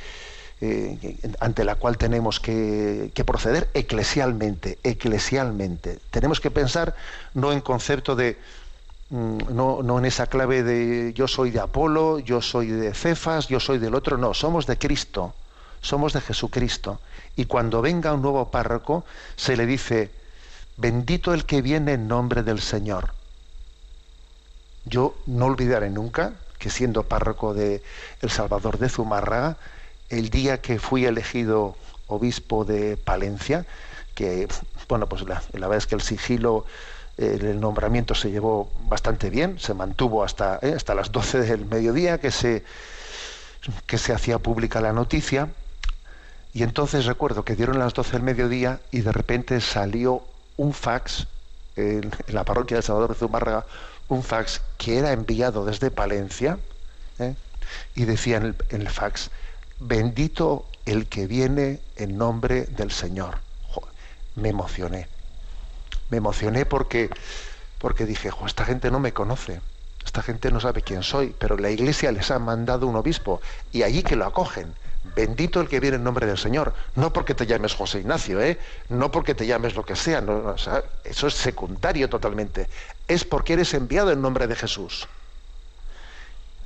eh, 0.61 1.17
ante 1.39 1.63
la 1.63 1.75
cual 1.75 1.97
tenemos 1.97 2.39
que, 2.39 3.11
que, 3.13 3.23
proceder 3.23 3.69
eclesialmente, 3.73 4.79
eclesialmente. 4.83 5.99
Tenemos 6.09 6.39
que 6.39 6.51
pensar 6.51 6.95
no 7.33 7.51
en 7.51 7.61
concepto 7.61 8.15
de, 8.15 8.37
mm, 9.09 9.53
no, 9.53 9.83
no 9.83 9.99
en 9.99 10.05
esa 10.05 10.27
clave 10.27 10.63
de 10.63 11.13
yo 11.13 11.27
soy 11.27 11.51
de 11.51 11.59
Apolo, 11.59 12.19
yo 12.19 12.41
soy 12.41 12.67
de 12.67 12.93
Cefas, 12.93 13.47
yo 13.47 13.59
soy 13.59 13.77
del 13.77 13.93
otro, 13.93 14.17
no, 14.17 14.33
somos 14.33 14.65
de 14.65 14.77
Cristo 14.77 15.33
somos 15.85 16.13
de 16.13 16.21
Jesucristo. 16.21 16.99
Y 17.35 17.45
cuando 17.45 17.81
venga 17.81 18.13
un 18.13 18.21
nuevo 18.21 18.49
párroco, 18.49 19.05
se 19.35 19.55
le 19.55 19.65
dice, 19.65 20.11
bendito 20.77 21.33
el 21.33 21.45
que 21.45 21.61
viene 21.61 21.93
en 21.93 22.07
nombre 22.07 22.43
del 22.43 22.59
Señor. 22.61 23.13
Yo 24.85 25.15
no 25.25 25.45
olvidaré 25.45 25.89
nunca 25.89 26.33
que 26.59 26.69
siendo 26.69 27.03
párroco 27.03 27.53
de 27.53 27.83
El 28.21 28.29
Salvador 28.29 28.77
de 28.79 28.89
Zumárraga, 28.89 29.57
el 30.09 30.29
día 30.29 30.61
que 30.61 30.79
fui 30.79 31.05
elegido 31.05 31.75
obispo 32.07 32.65
de 32.65 32.97
Palencia, 32.97 33.65
que, 34.13 34.47
bueno, 34.87 35.07
pues 35.07 35.23
la, 35.23 35.41
verdad 35.53 35.77
es 35.77 35.87
que 35.87 35.95
el 35.95 36.01
sigilo, 36.01 36.65
el 37.17 37.59
nombramiento 37.59 38.15
se 38.15 38.31
llevó 38.31 38.71
bastante 38.87 39.29
bien, 39.29 39.59
se 39.59 39.73
mantuvo 39.73 40.23
hasta, 40.23 40.59
eh, 40.61 40.73
hasta 40.75 40.95
las 40.95 41.11
12 41.11 41.41
del 41.41 41.65
mediodía 41.65 42.19
que 42.19 42.31
se, 42.31 42.63
que 43.85 43.97
se 43.97 44.13
hacía 44.13 44.39
pública 44.39 44.81
la 44.81 44.93
noticia, 44.93 45.49
y 46.55 46.63
entonces 46.63 47.03
recuerdo 47.03 47.43
que 47.43 47.57
dieron 47.57 47.79
las 47.79 47.93
12 47.93 48.13
del 48.13 48.23
mediodía 48.23 48.79
y 48.89 49.01
de 49.01 49.11
repente 49.11 49.59
salió 49.59 50.23
un 50.55 50.73
fax 50.73 51.27
en, 51.75 52.09
la 52.27 52.45
parroquia 52.45 52.77
de 52.77 52.81
Salvador 52.81 53.09
de 53.09 53.15
Zumárraga 53.15 53.65
un 54.07 54.23
fax 54.23 54.61
que 54.77 54.97
era 54.97 55.11
enviado 55.11 55.65
desde 55.65 55.91
Palencia 55.91 56.57
¿eh? 57.19 57.35
y 57.93 58.05
decía 58.05 58.37
en 58.37 58.55
el, 58.69 58.89
fax, 58.89 59.31
bendito 59.81 60.65
el 60.85 61.07
que 61.07 61.27
viene 61.27 61.81
en 61.97 62.17
nombre 62.17 62.67
del 62.67 62.89
Señor. 62.89 63.39
me 64.35 64.47
emocioné. 64.47 65.09
Me 66.09 66.17
emocioné 66.17 66.65
porque, 66.65 67.09
porque 67.79 68.05
dije, 68.05 68.29
esta 68.45 68.63
gente 68.63 68.91
no 68.91 69.01
me 69.01 69.11
conoce, 69.11 69.59
esta 70.05 70.21
gente 70.21 70.51
no 70.51 70.61
sabe 70.61 70.83
quién 70.83 71.03
soy, 71.03 71.35
pero 71.37 71.57
la 71.57 71.69
iglesia 71.69 72.13
les 72.13 72.31
ha 72.31 72.39
mandado 72.39 72.87
un 72.87 72.95
obispo 72.95 73.41
y 73.73 73.83
allí 73.83 74.03
que 74.03 74.15
lo 74.15 74.25
acogen 74.25 74.73
Bendito 75.15 75.61
el 75.61 75.69
que 75.69 75.79
viene 75.79 75.95
en 75.95 76.03
nombre 76.03 76.27
del 76.27 76.37
Señor. 76.37 76.73
No 76.95 77.13
porque 77.13 77.33
te 77.33 77.45
llames 77.45 77.73
José 77.73 77.99
Ignacio, 77.99 78.41
¿eh? 78.41 78.59
no 78.89 79.11
porque 79.11 79.33
te 79.33 79.47
llames 79.47 79.75
lo 79.75 79.85
que 79.85 79.95
sea, 79.95 80.23
eso 81.03 81.27
es 81.27 81.33
secundario 81.33 82.09
totalmente. 82.09 82.67
Es 83.07 83.23
porque 83.23 83.53
eres 83.53 83.73
enviado 83.73 84.11
en 84.11 84.21
nombre 84.21 84.47
de 84.47 84.55
Jesús. 84.55 85.07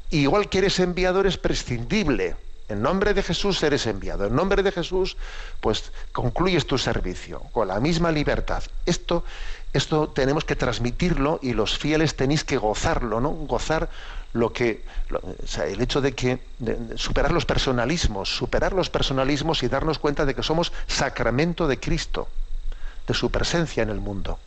igual 0.10 0.50
que 0.50 0.58
eres 0.58 0.80
enviado, 0.80 1.20
eres 1.20 1.38
prescindible. 1.38 2.36
En 2.70 2.84
nombre 2.84 3.16
de 3.16 3.24
Jesús 3.24 3.62
eres 3.64 3.88
enviado. 3.88 4.26
En 4.26 4.36
nombre 4.36 4.62
de 4.62 4.72
Jesús, 4.72 5.18
pues 5.60 5.91
concluyes 6.12 6.68
tu 6.68 6.78
servicio 6.78 7.41
con 7.52 7.68
la 7.68 7.80
misma 7.80 8.12
libertad. 8.12 8.64
Esto, 8.86 9.24
esto 9.74 10.10
tenemos 10.10 10.45
que 10.45 10.56
transmitirlo 10.56 11.39
y 11.41 11.54
los 11.54 11.78
fieles 11.78 12.16
tenéis 12.16 12.43
que 12.43 12.58
gozarlo, 12.58 13.22
¿no? 13.22 13.30
Gozar 13.30 13.89
lo 14.34 14.54
que 14.54 14.84
el 15.66 15.82
hecho 15.82 16.02
de 16.02 16.14
que 16.14 16.40
superar 16.96 17.32
los 17.32 17.46
personalismos, 17.46 18.30
superar 18.30 18.74
los 18.74 18.90
personalismos 18.90 19.64
y 19.64 19.68
darnos 19.68 20.00
cuenta 20.00 20.26
de 20.26 20.36
que 20.36 20.44
somos 20.44 20.72
sacramento 20.88 21.68
de 21.68 21.80
Cristo, 21.80 22.28
de 23.08 23.14
su 23.14 23.32
presencia 23.32 23.84
en 23.84 23.90
el 23.90 24.00
mundo. 24.00 24.40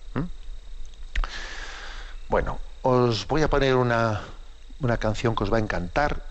Bueno, 2.29 2.59
os 2.83 3.27
voy 3.27 3.43
a 3.43 3.49
poner 3.49 3.75
una, 3.75 4.21
una, 4.81 4.97
canción 4.97 5.35
que 5.35 5.45
os 5.45 5.53
va 5.53 5.59
a 5.59 5.61
encantar 5.61 6.23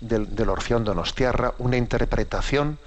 del, 0.00 0.34
del 0.34 0.48
Orfeón 0.48 0.84
Donostiarra, 0.84 1.54
una 1.58 1.76
interpretación 1.76 2.78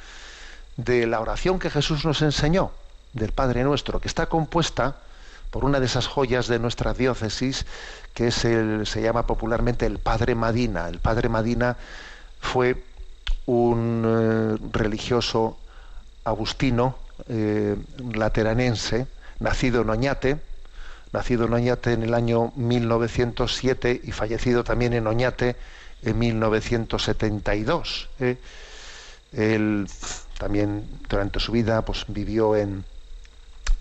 de 0.78 1.08
la 1.08 1.20
oración 1.20 1.60
que 1.60 1.70
Jesús 1.70 2.06
nos 2.06 2.22
enseñó, 2.22 2.72
del 3.14 3.32
Padre 3.32 3.64
Nuestro, 3.64 4.00
que 4.00 4.08
está 4.08 4.28
compuesta 4.28 4.96
por 5.52 5.66
una 5.66 5.80
de 5.80 5.86
esas 5.86 6.08
joyas 6.08 6.48
de 6.48 6.60
nuestra 6.60 6.94
diócesis 6.94 7.66
que 8.14 8.32
se 8.32 9.02
llama 9.02 9.28
popularmente 9.28 9.86
el 9.86 10.00
Padre 10.00 10.36
Madina. 10.36 10.90
El 10.90 11.00
Padre 11.00 11.30
Madina 11.30 11.78
fue 12.40 12.84
un 13.46 14.04
eh, 14.06 14.68
religioso 14.72 15.58
agustino 16.24 16.96
eh, 17.30 17.76
lateranense, 18.14 19.08
nacido 19.40 19.82
en 19.82 19.90
Oñate, 19.90 20.38
nacido 21.14 21.46
en 21.46 21.54
Oñate 21.54 21.94
en 21.94 22.04
el 22.04 22.14
año 22.14 22.52
1907 22.56 24.02
y 24.04 24.12
fallecido 24.12 24.64
también 24.64 24.94
en 24.94 25.08
Oñate 25.08 25.56
en 26.04 26.20
1972. 26.20 28.10
Eh. 28.20 28.38
Él 29.34 29.88
también 30.38 30.86
durante 31.10 31.40
su 31.40 31.52
vida 31.52 31.82
pues, 31.84 32.06
vivió 32.08 32.56
en, 32.56 32.84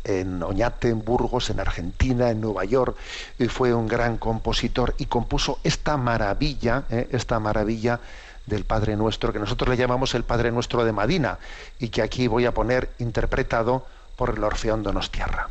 en 0.05 0.43
Oñate, 0.43 0.89
en 0.89 1.05
Burgos, 1.05 1.51
en 1.51 1.61
Argentina, 1.61 2.30
en 2.30 2.41
Nueva 2.41 2.64
York, 2.64 2.97
y 3.39 3.49
fue 3.49 3.74
un 3.74 3.87
gran 3.89 4.18
compositor 4.18 4.95
y 4.99 5.07
compuso 5.07 5.59
esta 5.64 5.97
maravilla, 5.97 6.84
eh, 6.91 7.09
esta 7.12 7.41
maravilla 7.41 8.01
del 8.47 8.64
Padre 8.64 8.97
Nuestro, 8.97 9.32
que 9.32 9.39
nosotros 9.39 9.68
le 9.68 9.76
llamamos 9.76 10.14
el 10.14 10.22
Padre 10.24 10.53
Nuestro 10.53 10.84
de 10.84 10.93
Madina, 10.93 11.39
y 11.78 11.89
que 11.89 12.03
aquí 12.03 12.28
voy 12.28 12.47
a 12.47 12.55
poner 12.55 12.91
interpretado 12.99 13.84
por 14.16 14.30
el 14.30 14.45
Orfeón 14.45 14.82
Donostiarra. 14.82 15.49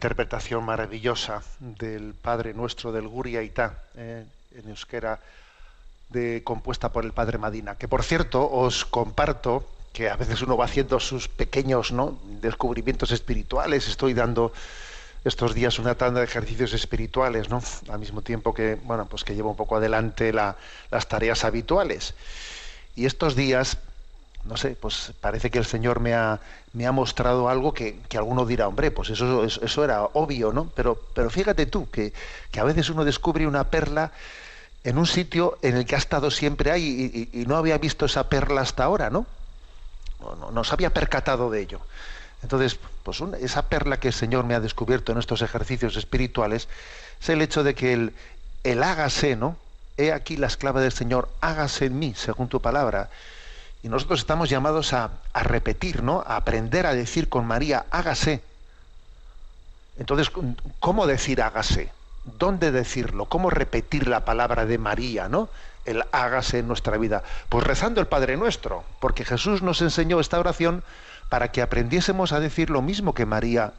Interpretación 0.00 0.64
maravillosa 0.64 1.42
del 1.60 2.14
Padre 2.14 2.54
Nuestro 2.54 2.90
del 2.90 3.06
Guria 3.06 3.42
Itá, 3.42 3.84
eh, 3.96 4.24
en 4.56 4.68
euskera, 4.70 5.20
de, 6.08 6.40
compuesta 6.42 6.88
por 6.88 7.04
el 7.04 7.12
Padre 7.12 7.36
Madina, 7.36 7.76
que 7.76 7.86
por 7.86 8.02
cierto 8.02 8.48
os 8.50 8.86
comparto 8.86 9.68
que 9.92 10.08
a 10.08 10.16
veces 10.16 10.40
uno 10.40 10.56
va 10.56 10.64
haciendo 10.64 11.00
sus 11.00 11.28
pequeños 11.28 11.92
¿no? 11.92 12.18
descubrimientos 12.40 13.10
espirituales. 13.12 13.88
Estoy 13.88 14.14
dando 14.14 14.54
estos 15.22 15.52
días 15.52 15.78
una 15.78 15.94
tanda 15.96 16.20
de 16.20 16.24
ejercicios 16.24 16.72
espirituales, 16.72 17.50
¿no? 17.50 17.60
Al 17.92 17.98
mismo 17.98 18.22
tiempo 18.22 18.54
que, 18.54 18.76
bueno, 18.82 19.04
pues 19.04 19.22
que 19.22 19.34
llevo 19.34 19.50
un 19.50 19.56
poco 19.56 19.76
adelante 19.76 20.32
la- 20.32 20.56
las 20.90 21.08
tareas 21.08 21.44
habituales. 21.44 22.14
Y 22.96 23.04
estos 23.04 23.36
días, 23.36 23.76
no 24.44 24.56
sé, 24.56 24.70
pues 24.80 25.12
parece 25.20 25.50
que 25.50 25.58
el 25.58 25.66
Señor 25.66 26.00
me 26.00 26.14
ha, 26.14 26.40
me 26.72 26.86
ha 26.86 26.92
mostrado 26.92 27.48
algo 27.48 27.74
que, 27.74 28.00
que 28.08 28.16
alguno 28.16 28.46
dirá, 28.46 28.68
hombre, 28.68 28.90
pues 28.90 29.10
eso, 29.10 29.44
eso, 29.44 29.60
eso 29.64 29.84
era 29.84 30.04
obvio, 30.04 30.52
¿no? 30.52 30.70
Pero, 30.74 30.98
pero 31.14 31.28
fíjate 31.30 31.66
tú, 31.66 31.90
que, 31.90 32.12
que 32.50 32.60
a 32.60 32.64
veces 32.64 32.88
uno 32.90 33.04
descubre 33.04 33.46
una 33.46 33.64
perla 33.70 34.12
en 34.84 34.98
un 34.98 35.06
sitio 35.06 35.58
en 35.62 35.76
el 35.76 35.84
que 35.86 35.94
ha 35.94 35.98
estado 35.98 36.30
siempre 36.30 36.70
ahí 36.70 37.28
y, 37.32 37.40
y- 37.42 37.46
no 37.46 37.56
había 37.56 37.78
visto 37.78 38.06
esa 38.06 38.28
perla 38.28 38.62
hasta 38.62 38.84
ahora, 38.84 39.10
¿no? 39.10 39.26
No, 40.20 40.50
no, 40.50 40.62
había 40.70 40.90
percatado 40.90 41.50
de 41.50 41.60
ello. 41.60 41.80
Entonces, 42.42 42.78
pues 43.02 43.20
esa 43.40 43.68
perla 43.68 43.98
que 44.00 44.08
el 44.08 44.14
Señor 44.14 44.44
me 44.44 44.54
ha 44.54 44.60
descubierto 44.60 45.12
en 45.12 45.18
estos 45.18 45.42
ejercicios 45.42 45.96
espirituales 45.96 46.68
es 47.20 47.28
el 47.28 47.42
hecho 47.42 47.62
de 47.62 47.74
que 47.74 47.92
el, 47.92 48.12
el 48.64 48.82
hágase, 48.82 49.36
¿no? 49.36 49.56
He 49.96 50.12
aquí 50.12 50.36
la 50.36 50.46
esclava 50.46 50.80
del 50.80 50.92
Señor, 50.92 51.28
hágase 51.40 51.86
en 51.86 51.98
mí, 51.98 52.14
según 52.16 52.48
tu 52.48 52.60
palabra. 52.60 53.10
Y 53.82 53.88
nosotros 53.88 54.20
estamos 54.20 54.50
llamados 54.50 54.92
a, 54.92 55.10
a 55.32 55.42
repetir, 55.42 56.02
¿no? 56.02 56.22
A 56.26 56.36
aprender 56.36 56.86
a 56.86 56.94
decir 56.94 57.28
con 57.28 57.46
María, 57.46 57.86
hágase. 57.90 58.42
Entonces, 59.98 60.30
¿cómo 60.80 61.06
decir 61.06 61.42
hágase? 61.42 61.92
¿Dónde 62.24 62.70
decirlo? 62.72 63.26
¿Cómo 63.26 63.50
repetir 63.50 64.06
la 64.06 64.24
palabra 64.24 64.66
de 64.66 64.78
María, 64.78 65.28
¿no? 65.28 65.48
El 65.86 66.04
hágase 66.12 66.58
en 66.58 66.68
nuestra 66.68 66.98
vida. 66.98 67.22
Pues 67.48 67.66
rezando 67.66 68.00
el 68.00 68.06
Padre 68.06 68.36
Nuestro, 68.36 68.84
porque 69.00 69.24
Jesús 69.24 69.62
nos 69.62 69.80
enseñó 69.80 70.20
esta 70.20 70.38
oración 70.38 70.82
para 71.30 71.52
que 71.52 71.62
aprendiésemos 71.62 72.32
a 72.32 72.40
decir 72.40 72.68
lo 72.68 72.82
mismo 72.82 73.14
que 73.14 73.24
María 73.24 73.72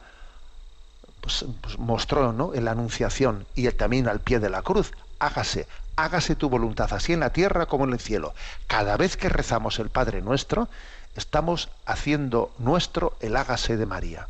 pues, 1.20 1.44
pues, 1.60 1.78
mostró 1.78 2.32
¿no? 2.32 2.52
en 2.54 2.64
la 2.64 2.72
Anunciación 2.72 3.46
y 3.54 3.68
también 3.70 4.08
al 4.08 4.20
pie 4.20 4.40
de 4.40 4.50
la 4.50 4.62
cruz. 4.62 4.92
Hágase, 5.22 5.68
hágase 5.94 6.34
tu 6.34 6.48
voluntad, 6.48 6.92
así 6.92 7.12
en 7.12 7.20
la 7.20 7.30
tierra 7.30 7.66
como 7.66 7.84
en 7.84 7.92
el 7.92 8.00
cielo. 8.00 8.34
Cada 8.66 8.96
vez 8.96 9.16
que 9.16 9.28
rezamos 9.28 9.78
el 9.78 9.88
Padre 9.88 10.20
Nuestro, 10.20 10.68
estamos 11.14 11.68
haciendo 11.86 12.52
nuestro 12.58 13.16
el 13.20 13.36
hágase 13.36 13.76
de 13.76 13.86
María, 13.86 14.26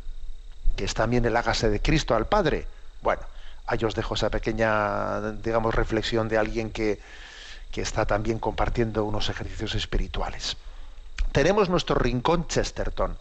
que 0.75 0.83
es 0.85 0.93
también 0.93 1.25
el 1.25 1.35
hágase 1.35 1.71
de 1.71 1.81
Cristo 1.81 2.13
al 2.13 2.27
Padre. 2.27 2.67
Bueno, 3.01 3.23
ahí 3.65 3.79
os 3.83 3.95
dejo 3.95 4.13
esa 4.13 4.29
pequeña, 4.29 5.31
digamos, 5.31 5.73
reflexión 5.73 6.29
de 6.29 6.37
alguien 6.37 6.69
que, 6.69 6.99
que 7.71 7.81
está 7.81 8.05
también 8.05 8.37
compartiendo 8.37 9.03
unos 9.03 9.29
ejercicios 9.29 9.73
espirituales. 9.73 10.57
Tenemos 11.31 11.69
nuestro 11.69 11.95
rincón 11.95 12.47
Chesterton. 12.47 13.17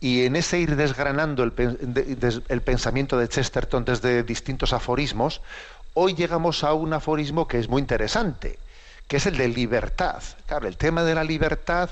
Y 0.00 0.26
en 0.26 0.36
ese 0.36 0.58
ir 0.58 0.76
desgranando 0.76 1.42
el, 1.42 1.52
pensamiento 1.52 3.18
de 3.18 3.28
Chesterton 3.28 3.84
desde 3.84 4.24
distintos 4.24 4.74
aforismos, 4.74 5.40
hoy 5.98 6.14
llegamos 6.14 6.62
a 6.62 6.74
un 6.74 6.92
aforismo 6.92 7.48
que 7.48 7.58
es 7.58 7.70
muy 7.70 7.80
interesante, 7.80 8.58
que 9.08 9.16
es 9.16 9.24
el 9.24 9.38
de 9.38 9.48
libertad. 9.48 10.22
Claro, 10.46 10.68
el 10.68 10.76
tema 10.76 11.02
de 11.04 11.14
la 11.14 11.24
libertad 11.24 11.88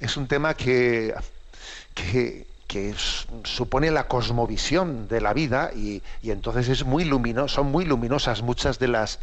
es 0.00 0.16
un 0.16 0.26
tema 0.26 0.54
que, 0.54 1.14
que, 1.94 2.46
supone 3.44 3.90
la 3.90 4.08
cosmovisión 4.08 5.06
de 5.06 5.20
la 5.20 5.34
vida 5.34 5.70
y, 5.74 6.02
entonces 6.22 6.70
es 6.70 6.84
muy 6.84 7.04
lumino, 7.04 7.46
son 7.46 7.66
muy 7.66 7.84
luminosas 7.84 8.40
muchas 8.40 8.78
de 8.78 8.88
las 8.88 9.18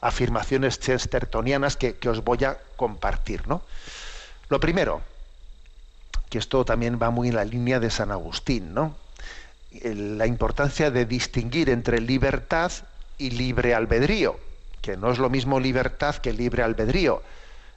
afirmaciones 0.00 0.80
chestertonianas 0.80 1.76
que, 1.76 1.96
que 1.96 2.08
os 2.08 2.24
voy 2.24 2.42
a 2.44 2.56
compartir. 2.76 3.46
¿no? 3.46 3.60
Lo 4.48 4.60
primero, 4.60 5.02
que 6.30 6.38
esto 6.38 6.64
también 6.64 6.98
va 7.00 7.10
muy 7.10 7.28
en 7.28 7.36
la 7.36 7.44
línea 7.44 7.80
de 7.80 7.90
San 7.90 8.10
Agustín, 8.10 8.72
¿no? 8.72 8.96
La 9.82 10.26
importancia 10.26 10.90
de 10.90 11.04
distinguir 11.04 11.68
entre 11.68 12.00
libertad 12.00 12.72
y 13.18 13.30
libre 13.30 13.74
albedrío, 13.74 14.38
que 14.80 14.96
no 14.96 15.10
es 15.10 15.18
lo 15.18 15.30
mismo 15.30 15.60
libertad 15.60 16.16
que 16.16 16.32
libre 16.32 16.62
albedrío. 16.62 17.22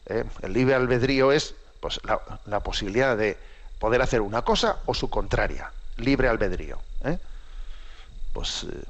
¿eh? 0.08 0.24
El 0.42 0.54
libre 0.54 0.76
albedrío 0.76 1.32
es 1.32 1.56
pues, 1.80 2.00
la, 2.46 2.60
posibilidad 2.62 3.18
de 3.18 3.38
poder 3.80 4.02
hacer 4.02 4.22
una 4.22 4.42
cosa 4.42 4.78
o 4.86 4.94
su 4.94 5.10
contraria, 5.10 5.72
libre 5.98 6.28
albedrío. 6.28 6.80
¿eh? 7.04 7.18
Pues, 8.34 8.66
eh, 8.70 8.84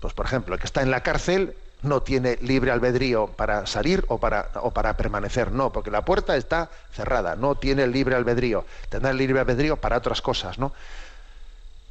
pues, 0.00 0.14
por 0.14 0.26
ejemplo, 0.26 0.54
el 0.54 0.60
que 0.60 0.66
está 0.66 0.82
en 0.82 0.90
la 0.90 1.02
cárcel 1.02 1.56
no 1.82 2.02
tiene 2.02 2.38
libre 2.40 2.70
albedrío 2.70 3.26
para 3.28 3.66
salir 3.66 4.04
o 4.08 4.18
para, 4.18 4.50
o 4.62 4.70
para 4.72 4.96
permanecer, 4.96 5.52
no, 5.52 5.72
porque 5.72 5.90
la 5.90 6.04
puerta 6.04 6.36
está 6.36 6.70
cerrada, 6.92 7.36
no 7.36 7.54
tiene 7.54 7.86
libre 7.86 8.16
albedrío, 8.16 8.64
tendrá 8.88 9.12
libre 9.12 9.40
albedrío 9.40 9.76
para 9.76 9.98
otras 9.98 10.22
cosas, 10.22 10.58
¿no? 10.58 10.72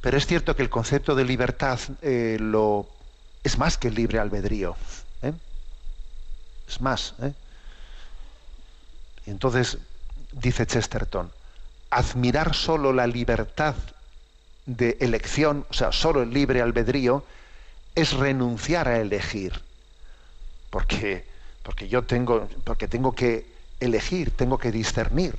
Pero 0.00 0.18
es 0.18 0.26
cierto 0.26 0.54
que 0.54 0.62
el 0.62 0.70
concepto 0.70 1.14
de 1.14 1.24
libertad 1.24 1.78
eh, 2.02 2.36
lo, 2.40 2.86
es 3.46 3.58
más 3.58 3.78
que 3.78 3.88
el 3.88 3.94
libre 3.94 4.18
albedrío, 4.18 4.74
¿eh? 5.22 5.32
es 6.68 6.80
más. 6.80 7.14
¿eh? 7.22 7.32
Entonces, 9.26 9.78
dice 10.32 10.66
Chesterton, 10.66 11.30
admirar 11.90 12.56
solo 12.56 12.92
la 12.92 13.06
libertad 13.06 13.76
de 14.66 14.96
elección, 15.00 15.64
o 15.70 15.74
sea, 15.74 15.92
solo 15.92 16.22
el 16.22 16.30
libre 16.30 16.60
albedrío, 16.60 17.24
es 17.94 18.14
renunciar 18.14 18.88
a 18.88 18.98
elegir. 18.98 19.60
Porque, 20.70 21.24
porque 21.62 21.88
yo 21.88 22.02
tengo, 22.02 22.48
porque 22.64 22.88
tengo 22.88 23.14
que 23.14 23.46
elegir, 23.78 24.32
tengo 24.32 24.58
que 24.58 24.72
discernir. 24.72 25.38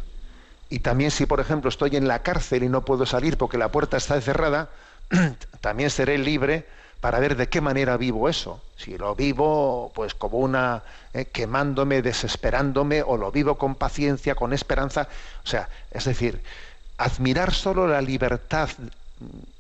Y 0.70 0.80
también 0.80 1.12
si, 1.12 1.26
por 1.26 1.41
ejemplo, 1.41 1.68
estoy 1.68 1.97
en 1.97 2.08
la 2.08 2.24
cárcel 2.24 2.64
y 2.64 2.70
no 2.70 2.86
puedo 2.86 3.05
salir 3.05 3.38
porque 3.38 3.58
la 3.58 3.70
puerta 3.70 3.97
está 3.97 4.20
cerrada, 4.22 4.70
también 5.60 5.89
seré 5.89 6.18
libre 6.18 6.66
para 7.02 7.20
ver 7.20 7.36
de 7.36 7.48
qué 7.48 7.62
manera 7.62 7.98
vivo 7.98 8.30
eso. 8.30 8.62
Si 8.76 8.98
lo 8.98 9.16
vivo 9.16 9.91
pues 9.95 10.14
como 10.14 10.39
una 10.39 10.84
eh, 11.14 11.26
quemándome, 11.26 12.02
desesperándome, 12.02 13.04
o 13.04 13.18
lo 13.18 13.32
vivo 13.32 13.58
con 13.58 13.76
paciencia, 13.76 14.36
con 14.36 14.54
esperanza. 14.54 15.08
O 15.43 15.48
sea, 15.48 15.70
es 15.91 16.06
decir, 16.06 16.41
admirar 16.98 17.54
solo 17.54 17.88
la 17.88 18.02
libertad 18.02 18.70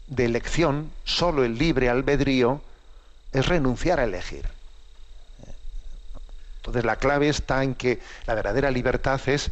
de 0.07 0.25
elección, 0.25 0.91
solo 1.03 1.43
el 1.43 1.57
libre 1.57 1.89
albedrío, 1.89 2.61
es 3.33 3.45
renunciar 3.47 3.99
a 3.99 4.05
elegir. 4.05 4.45
Entonces 6.57 6.85
la 6.85 6.97
clave 6.97 7.29
está 7.29 7.63
en 7.63 7.75
que 7.75 7.99
la 8.25 8.33
verdadera 8.33 8.71
libertad 8.71 9.21
es 9.27 9.51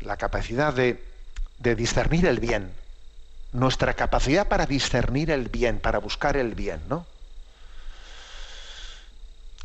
la 0.00 0.16
capacidad 0.16 0.72
de, 0.72 1.02
de 1.58 1.74
discernir 1.74 2.26
el 2.26 2.40
bien, 2.40 2.72
nuestra 3.52 3.94
capacidad 3.94 4.48
para 4.48 4.66
discernir 4.66 5.30
el 5.30 5.48
bien, 5.48 5.80
para 5.80 5.98
buscar 5.98 6.36
el 6.36 6.54
bien, 6.54 6.80
¿no? 6.88 7.06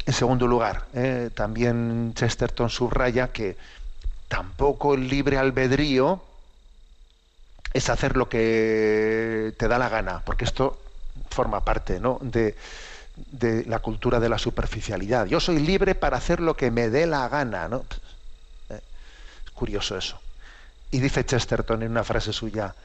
En 0.05 0.13
segundo 0.13 0.45
lugar, 0.47 0.85
eh, 0.93 1.31
también 1.33 2.13
Chesterton 2.15 2.69
subraya 2.69 3.31
que 3.31 3.57
tampoco 4.27 4.93
el 4.93 5.07
libre 5.09 5.37
albedrío 5.37 6.21
es 7.73 7.89
hacer 7.89 8.15
lo 8.15 8.29
que 8.29 9.53
te 9.57 9.67
da 9.67 9.77
la 9.77 9.89
gana, 9.89 10.21
porque 10.25 10.45
esto 10.45 10.79
forma 11.29 11.65
parte 11.65 11.99
¿no? 11.99 12.19
de, 12.21 12.55
de 13.15 13.65
la 13.65 13.79
cultura 13.79 14.19
de 14.19 14.29
la 14.29 14.37
superficialidad. 14.37 15.25
Yo 15.25 15.39
soy 15.39 15.59
libre 15.59 15.95
para 15.95 16.17
hacer 16.17 16.39
lo 16.39 16.55
que 16.55 16.71
me 16.71 16.89
dé 16.89 17.05
la 17.07 17.27
gana, 17.27 17.67
¿no? 17.67 17.85
Eh, 18.69 18.79
Es 19.45 19.51
curioso 19.51 19.97
eso. 19.97 20.21
Y 20.91 20.99
dice 20.99 21.25
Chesterton 21.25 21.83
en 21.83 21.91
una 21.91 22.03
frase 22.03 22.33
suya, 22.33 22.75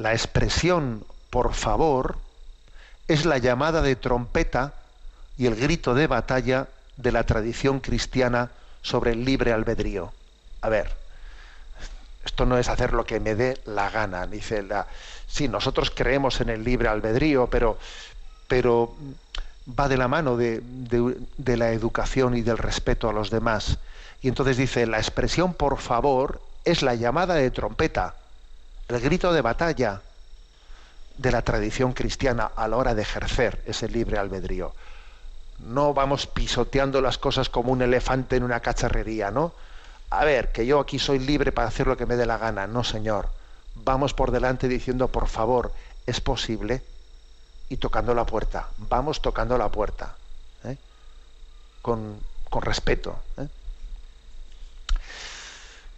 la 0.00 0.12
expresión 0.12 1.04
por 1.28 1.52
favor 1.52 2.16
es 3.06 3.26
la 3.26 3.36
llamada 3.36 3.82
de 3.82 3.96
trompeta 3.96 4.72
y 5.36 5.46
el 5.46 5.56
grito 5.56 5.94
de 5.94 6.06
batalla 6.06 6.68
de 6.96 7.12
la 7.12 7.24
tradición 7.24 7.80
cristiana 7.80 8.50
sobre 8.80 9.12
el 9.12 9.26
libre 9.26 9.52
albedrío. 9.52 10.12
A 10.62 10.70
ver, 10.70 10.90
esto 12.24 12.46
no 12.46 12.56
es 12.56 12.68
hacer 12.68 12.94
lo 12.94 13.04
que 13.04 13.20
me 13.20 13.34
dé 13.34 13.60
la 13.66 13.90
gana. 13.90 14.26
Dice 14.26 14.62
la, 14.62 14.86
sí, 15.26 15.48
nosotros 15.48 15.92
creemos 15.94 16.40
en 16.40 16.48
el 16.48 16.64
libre 16.64 16.88
albedrío, 16.88 17.48
pero, 17.48 17.78
pero 18.48 18.94
va 19.78 19.86
de 19.88 19.98
la 19.98 20.08
mano 20.08 20.38
de, 20.38 20.62
de, 20.62 21.16
de 21.36 21.56
la 21.58 21.72
educación 21.72 22.34
y 22.36 22.40
del 22.40 22.56
respeto 22.56 23.10
a 23.10 23.12
los 23.12 23.28
demás. 23.28 23.76
Y 24.22 24.28
entonces 24.28 24.56
dice, 24.56 24.86
la 24.86 24.98
expresión 24.98 25.52
por 25.52 25.76
favor 25.76 26.40
es 26.64 26.80
la 26.80 26.94
llamada 26.94 27.34
de 27.34 27.50
trompeta, 27.50 28.14
el 28.90 29.00
grito 29.00 29.32
de 29.32 29.40
batalla 29.40 30.02
de 31.16 31.32
la 31.32 31.42
tradición 31.42 31.92
cristiana 31.92 32.50
a 32.56 32.66
la 32.66 32.76
hora 32.76 32.94
de 32.94 33.02
ejercer 33.02 33.62
ese 33.66 33.88
libre 33.88 34.18
albedrío. 34.18 34.74
No 35.58 35.94
vamos 35.94 36.26
pisoteando 36.26 37.00
las 37.00 37.18
cosas 37.18 37.48
como 37.48 37.72
un 37.72 37.82
elefante 37.82 38.36
en 38.36 38.42
una 38.42 38.60
cacharrería, 38.60 39.30
¿no? 39.30 39.52
A 40.10 40.24
ver, 40.24 40.50
que 40.50 40.66
yo 40.66 40.80
aquí 40.80 40.98
soy 40.98 41.18
libre 41.18 41.52
para 41.52 41.68
hacer 41.68 41.86
lo 41.86 41.96
que 41.96 42.06
me 42.06 42.16
dé 42.16 42.26
la 42.26 42.38
gana. 42.38 42.66
No, 42.66 42.82
señor. 42.82 43.28
Vamos 43.74 44.14
por 44.14 44.30
delante 44.30 44.66
diciendo, 44.66 45.08
por 45.08 45.28
favor, 45.28 45.72
es 46.06 46.20
posible, 46.20 46.82
y 47.70 47.76
tocando 47.76 48.12
la 48.14 48.26
puerta. 48.26 48.68
Vamos 48.76 49.22
tocando 49.22 49.56
la 49.56 49.68
puerta. 49.68 50.14
¿eh? 50.64 50.76
Con, 51.80 52.18
con, 52.50 52.62
respeto. 52.62 53.16
¿eh? 53.38 53.46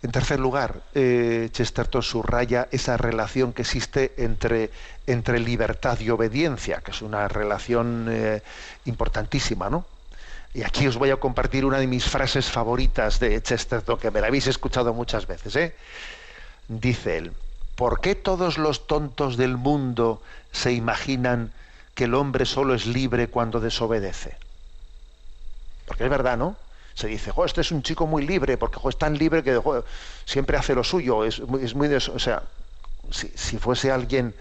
En 0.02 0.10
tercer 0.10 0.40
lugar, 0.40 0.82
eh, 0.94 1.48
Chesterton 1.52 2.02
subraya 2.02 2.66
esa 2.72 2.96
relación 2.96 3.52
que 3.52 3.62
existe 3.62 4.12
entre, 4.16 4.70
entre 5.06 5.38
libertad 5.38 6.00
y 6.00 6.10
obediencia, 6.10 6.80
que 6.80 6.90
es 6.90 7.02
una 7.02 7.28
relación 7.28 8.08
eh, 8.10 8.42
importantísima, 8.84 9.70
¿no? 9.70 9.86
Y 10.54 10.64
aquí 10.64 10.86
os 10.88 10.96
voy 10.96 11.10
a 11.10 11.16
compartir 11.16 11.64
una 11.64 11.78
de 11.78 11.86
mis 11.86 12.04
frases 12.04 12.50
favoritas 12.50 13.20
de 13.20 13.40
Chesterton, 13.42 13.98
que 13.98 14.10
me 14.10 14.20
la 14.20 14.26
habéis 14.26 14.48
escuchado 14.48 14.92
muchas 14.92 15.26
veces. 15.26 15.54
¿eh? 15.56 15.74
Dice 16.68 17.16
él, 17.16 17.32
¿por 17.76 18.00
qué 18.00 18.14
todos 18.14 18.58
los 18.58 18.86
tontos 18.88 19.36
del 19.36 19.56
mundo 19.56 20.20
se 20.50 20.72
imaginan 20.72 21.52
que 21.94 22.04
el 22.04 22.14
hombre 22.14 22.44
solo 22.44 22.74
es 22.74 22.86
libre 22.86 23.28
cuando 23.28 23.60
desobedece? 23.60 24.36
Porque 25.86 26.04
es 26.04 26.10
verdad, 26.10 26.36
¿no? 26.36 26.56
Se 26.94 27.08
dice, 27.08 27.32
este 27.44 27.60
es 27.60 27.72
un 27.72 27.82
chico 27.82 28.06
muy 28.06 28.26
libre, 28.26 28.56
porque 28.56 28.78
es 28.88 28.98
tan 28.98 29.16
libre 29.16 29.42
que 29.42 29.60
siempre 30.24 30.56
hace 30.56 30.74
lo 30.74 30.84
suyo, 30.84 31.24
es, 31.24 31.40
es 31.60 31.74
muy, 31.74 31.88
o 31.88 32.18
sea, 32.18 32.42
si, 33.10 33.30
si 33.34 33.58
fuese 33.58 33.90
alguien 33.90 34.34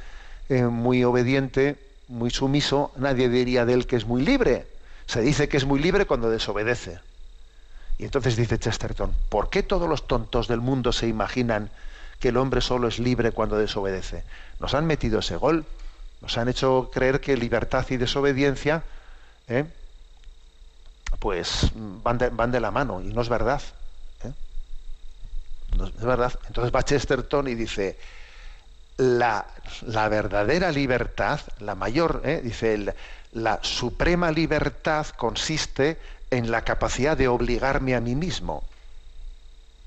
eh, 0.50 0.64
muy 0.64 1.04
obediente, 1.04 1.78
muy 2.08 2.30
sumiso, 2.30 2.92
nadie 2.98 3.30
diría 3.30 3.66
de 3.66 3.74
él 3.74 3.88
que 3.88 3.96
es 3.96 4.06
muy 4.06 4.22
libre. 4.22 4.68
Se 5.06 5.22
dice 5.22 5.48
que 5.48 5.58
es 5.58 5.66
muy 5.66 5.80
libre 5.80 6.06
cuando 6.06 6.30
desobedece. 6.30 7.00
Y 7.98 8.04
entonces 8.04 8.36
dice 8.36 8.60
Chesterton, 8.60 9.14
¿por 9.30 9.50
qué 9.50 9.64
todos 9.64 9.88
los 9.88 10.08
tontos 10.08 10.48
del 10.48 10.60
mundo 10.60 10.92
se 10.92 11.08
imaginan 11.08 11.70
que 12.20 12.30
el 12.30 12.38
hombre 12.38 12.62
solo 12.62 12.88
es 12.88 13.00
libre 13.00 13.32
cuando 13.32 13.58
desobedece? 13.58 14.24
Nos 14.60 14.74
han 14.74 14.86
metido 14.88 15.20
ese 15.20 15.38
gol, 15.38 15.66
nos 16.22 16.38
han 16.38 16.50
hecho 16.50 16.90
creer 16.94 17.22
que 17.22 17.38
libertad 17.38 17.86
y 17.90 17.98
desobediencia 17.98 18.84
¿eh? 19.48 19.66
Pues 21.20 21.72
van 21.76 22.18
de, 22.18 22.30
van 22.30 22.52
de, 22.52 22.60
la 22.60 22.72
mano 22.72 23.02
y 23.02 23.14
no 23.14 23.22
es 23.22 23.30
verdad. 23.30 23.62
¿eh? 24.24 24.32
No 25.78 25.88
es 25.88 25.96
verdad. 26.02 26.34
Entonces 26.48 26.74
va 26.74 26.84
Chesterton 26.84 27.48
y 27.48 27.56
dice, 27.56 27.98
la, 28.98 29.46
la 29.82 30.10
verdadera 30.10 30.72
libertad, 30.72 31.40
la 31.60 31.76
mayor, 31.76 32.22
¿eh? 32.24 32.42
dice, 32.44 32.94
la 33.34 33.60
suprema 33.62 34.32
libertad 34.32 35.08
consiste 35.08 36.00
en 36.30 36.52
la 36.52 36.64
capacidad 36.64 37.18
de 37.18 37.28
obligarme 37.28 37.96
a 37.96 38.02
mí 38.02 38.16
mismo. 38.16 38.64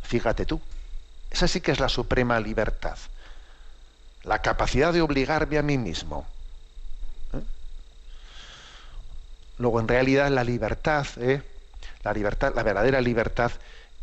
Fíjate 0.02 0.44
tú, 0.46 0.60
esa 1.30 1.48
sí 1.48 1.60
que 1.60 1.72
es 1.72 1.80
la 1.80 1.88
suprema 1.88 2.38
libertad. 2.40 2.98
La 4.22 4.40
capacidad 4.40 4.92
de 4.92 5.02
obligarme 5.02 5.58
a 5.58 5.62
mí 5.62 5.78
mismo. 5.78 6.26
Luego, 9.58 9.80
en 9.80 9.88
realidad, 9.88 10.30
la 10.30 10.44
libertad, 10.44 11.06
¿eh? 11.18 11.42
la 12.02 12.12
libertad, 12.12 12.52
la 12.54 12.62
verdadera 12.62 13.00
libertad 13.00 13.52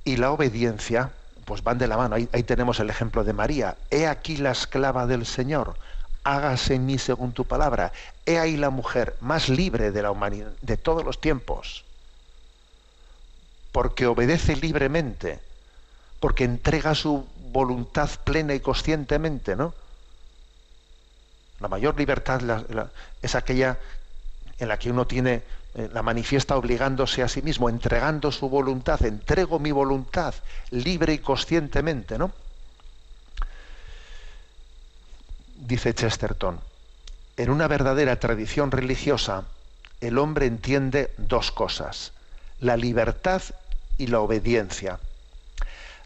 y 0.04 0.18
la 0.18 0.32
obediencia, 0.32 1.12
pues 1.46 1.64
van 1.64 1.78
de 1.78 1.88
la 1.88 1.98
mano. 1.98 2.16
Ahí, 2.16 2.30
ahí, 2.32 2.44
tenemos 2.44 2.80
el 2.80 2.90
ejemplo 2.90 3.24
de 3.24 3.34
María. 3.34 3.76
He 3.90 4.08
aquí 4.08 4.38
la 4.38 4.52
esclava 4.52 5.06
del 5.08 5.26
Señor. 5.26 5.76
Hágase 6.24 6.76
en 6.76 6.86
mí 6.86 6.98
según 6.98 7.34
tu 7.34 7.46
palabra. 7.46 7.92
He 8.26 8.40
ahí 8.40 8.58
la 8.58 8.70
mujer 8.70 9.16
más 9.22 9.50
libre 9.50 9.92
de 9.92 10.02
la 10.02 10.12
humanidad, 10.12 10.52
de 10.62 10.78
todos 10.78 11.04
los 11.04 11.20
tiempos. 11.20 11.84
Porque 13.72 14.06
obedece 14.06 14.56
libremente, 14.56 15.40
porque 16.20 16.44
entrega 16.44 16.96
su 16.96 17.26
voluntad 17.52 18.10
plena 18.24 18.54
y 18.54 18.60
conscientemente, 18.60 19.56
¿no? 19.56 19.74
La 21.60 21.68
mayor 21.68 21.98
libertad 21.98 22.42
es 23.22 23.36
aquella 23.36 23.78
en 24.62 24.68
la 24.68 24.78
que 24.78 24.92
uno 24.92 25.08
tiene 25.08 25.42
eh, 25.74 25.90
la 25.92 26.04
manifiesta 26.04 26.56
obligándose 26.56 27.24
a 27.24 27.28
sí 27.28 27.42
mismo, 27.42 27.68
entregando 27.68 28.32
su 28.32 28.48
voluntad, 28.48 29.04
entrego 29.04 29.58
mi 29.58 29.72
voluntad 29.72 30.36
libre 30.70 31.14
y 31.14 31.18
conscientemente, 31.18 32.20
¿no? 32.20 32.32
Dice 35.56 35.96
Chesterton, 35.96 36.60
en 37.38 37.50
una 37.50 37.68
verdadera 37.68 38.20
tradición 38.20 38.70
religiosa, 38.70 39.46
el 40.00 40.20
hombre 40.20 40.46
entiende 40.46 41.12
dos 41.18 41.52
cosas, 41.52 42.12
la 42.60 42.78
libertad 42.78 43.42
y 43.98 44.08
la 44.08 44.20
obediencia. 44.20 45.00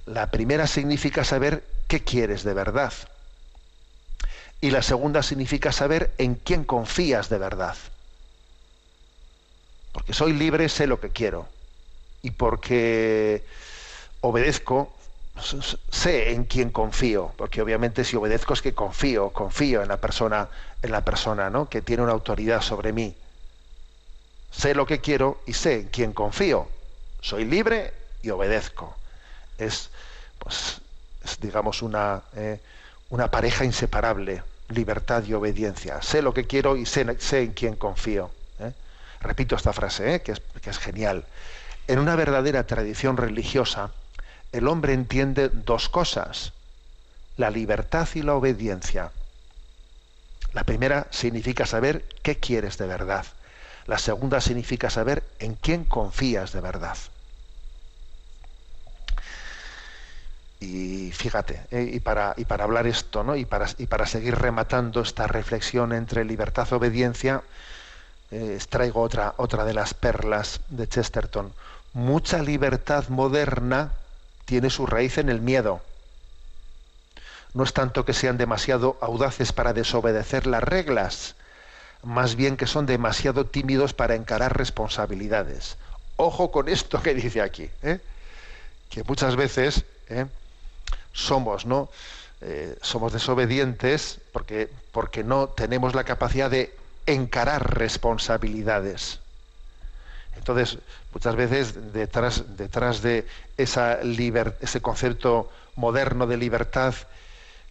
La 0.05 0.31
primera 0.31 0.65
significa 0.65 1.25
saber 1.25 1.65
qué 1.89 2.05
quieres 2.05 2.43
de 2.45 2.53
verdad. 2.53 2.93
Y 4.61 4.71
la 4.71 4.81
segunda 4.81 5.23
significa 5.23 5.73
saber 5.73 6.13
en 6.17 6.35
quién 6.35 6.63
confías 6.63 7.27
de 7.27 7.37
verdad. 7.37 7.75
Porque 9.95 10.11
soy 10.11 10.33
libre, 10.33 10.67
sé 10.67 10.87
lo 10.87 10.99
que 10.99 11.11
quiero. 11.11 11.47
Y 12.21 12.31
porque 12.31 13.45
obedezco, 14.19 14.93
sé 15.89 16.33
en 16.33 16.43
quién 16.43 16.69
confío. 16.69 17.33
Porque 17.37 17.61
obviamente 17.61 18.03
si 18.03 18.17
obedezco 18.17 18.53
es 18.53 18.61
que 18.61 18.73
confío, 18.73 19.31
confío 19.31 19.81
en 19.81 19.87
la 19.87 20.01
persona, 20.01 20.49
en 20.81 20.91
la 20.91 21.05
persona, 21.05 21.49
¿no? 21.49 21.69
que 21.69 21.81
tiene 21.81 22.03
una 22.03 22.11
autoridad 22.11 22.59
sobre 22.59 22.91
mí. 22.91 23.15
Sé 24.51 24.75
lo 24.75 24.85
que 24.85 24.99
quiero 24.99 25.41
y 25.45 25.53
sé 25.53 25.79
en 25.79 25.87
quién 25.87 26.11
confío. 26.11 26.67
Soy 27.21 27.45
libre 27.45 27.93
y 28.21 28.31
obedezco. 28.31 28.97
Es, 29.57 29.91
pues, 30.39 30.81
es 31.23 31.39
digamos, 31.39 31.81
una, 31.81 32.25
eh, 32.33 32.61
una 33.07 33.31
pareja 33.31 33.63
inseparable, 33.63 34.43
libertad 34.67 35.23
y 35.23 35.31
obediencia. 35.31 36.01
Sé 36.01 36.21
lo 36.21 36.33
que 36.33 36.47
quiero 36.47 36.75
y 36.75 36.85
sé, 36.85 37.17
sé 37.17 37.43
en 37.43 37.53
quién 37.53 37.77
confío. 37.77 38.31
Repito 39.25 39.55
esta 39.55 39.73
frase, 39.73 40.15
¿eh? 40.15 40.21
que, 40.21 40.33
es, 40.33 40.77
genial. 40.77 41.25
En 41.87 41.97
una 41.97 42.15
verdadera 42.15 42.67
tradición 42.67 43.17
religiosa, 43.17 43.89
el 44.51 44.67
hombre 44.67 44.93
entiende 44.93 45.49
dos 45.49 45.89
cosas, 45.89 46.53
la 47.35 47.49
libertad 47.49 48.07
y 48.13 48.21
la 48.21 48.35
obediencia. 48.35 49.11
La 50.53 50.63
primera 50.63 51.07
significa 51.09 51.65
saber 51.65 52.05
qué 52.21 52.37
quieres 52.37 52.77
de 52.77 52.85
verdad. 52.85 53.25
La 53.87 53.97
segunda 53.97 54.41
significa 54.41 54.91
saber 54.91 55.23
en 55.39 55.55
quién 55.55 55.85
confías 55.85 56.53
de 56.53 56.61
verdad. 56.61 56.97
Y 60.59 61.11
fíjate, 61.13 61.65
eh, 61.71 61.89
y, 61.93 61.99
para, 61.99 62.35
hablar 62.59 62.85
esto, 62.85 63.23
¿no? 63.23 63.35
y, 63.35 63.45
para, 63.45 63.67
y 63.79 63.87
para 63.87 64.05
seguir 64.05 64.35
rematando 64.35 65.01
esta 65.01 65.25
reflexión 65.25 65.93
entre 65.93 66.25
libertad 66.25 66.67
y 66.69 66.75
obediencia, 66.75 67.43
extraigo 68.31 69.01
otra, 69.01 69.33
otra 69.37 69.65
de 69.65 69.73
las 69.73 69.93
perlas 69.93 70.59
de 70.69 70.87
Chesterton. 70.87 71.53
Mucha 71.93 72.41
libertad 72.41 73.07
moderna 73.09 73.93
tiene 74.45 74.69
su 74.69 74.85
raíz 74.85 75.17
en 75.17 75.29
el 75.29 75.41
miedo. 75.41 75.81
No 77.53 77.63
es 77.63 77.73
tanto 77.73 78.03
que 78.03 78.13
sean 78.13 78.37
demasiado 78.37 78.97
audaces 79.01 79.53
para 79.53 79.73
desobedecer 79.73 80.45
las 80.45 80.63
reglas, 80.63 81.35
más 82.03 82.35
bien 82.35 82.57
que 82.57 82.67
son 82.67 82.85
demasiado 82.85 83.45
tímidos 83.45 83.93
para 83.93 84.15
encarar 84.15 84.57
responsabilidades. 84.57 85.77
Ojo 86.17 86.51
con 86.51 86.69
esto 86.69 87.01
que 87.01 87.13
dice 87.13 87.41
aquí, 87.41 87.69
¿eh? 87.81 87.99
que 88.89 89.03
muchas 89.03 89.35
veces 89.35 89.85
¿eh? 90.09 90.25
somos, 91.13 91.65
¿no? 91.65 91.89
Eh, 92.41 92.77
somos 92.81 93.13
desobedientes 93.13 94.19
porque, 94.31 94.69
porque 94.91 95.23
no 95.23 95.47
tenemos 95.47 95.95
la 95.95 96.03
capacidad 96.03 96.51
de 96.51 96.75
encarar 97.05 97.77
responsabilidades. 97.77 99.19
Entonces, 100.35 100.79
muchas 101.13 101.35
veces 101.35 101.93
detrás, 101.93 102.57
detrás 102.57 103.01
de 103.01 103.25
esa 103.57 103.99
ese 104.61 104.81
concepto 104.81 105.49
moderno 105.75 106.27
de 106.27 106.37
libertad 106.37 106.93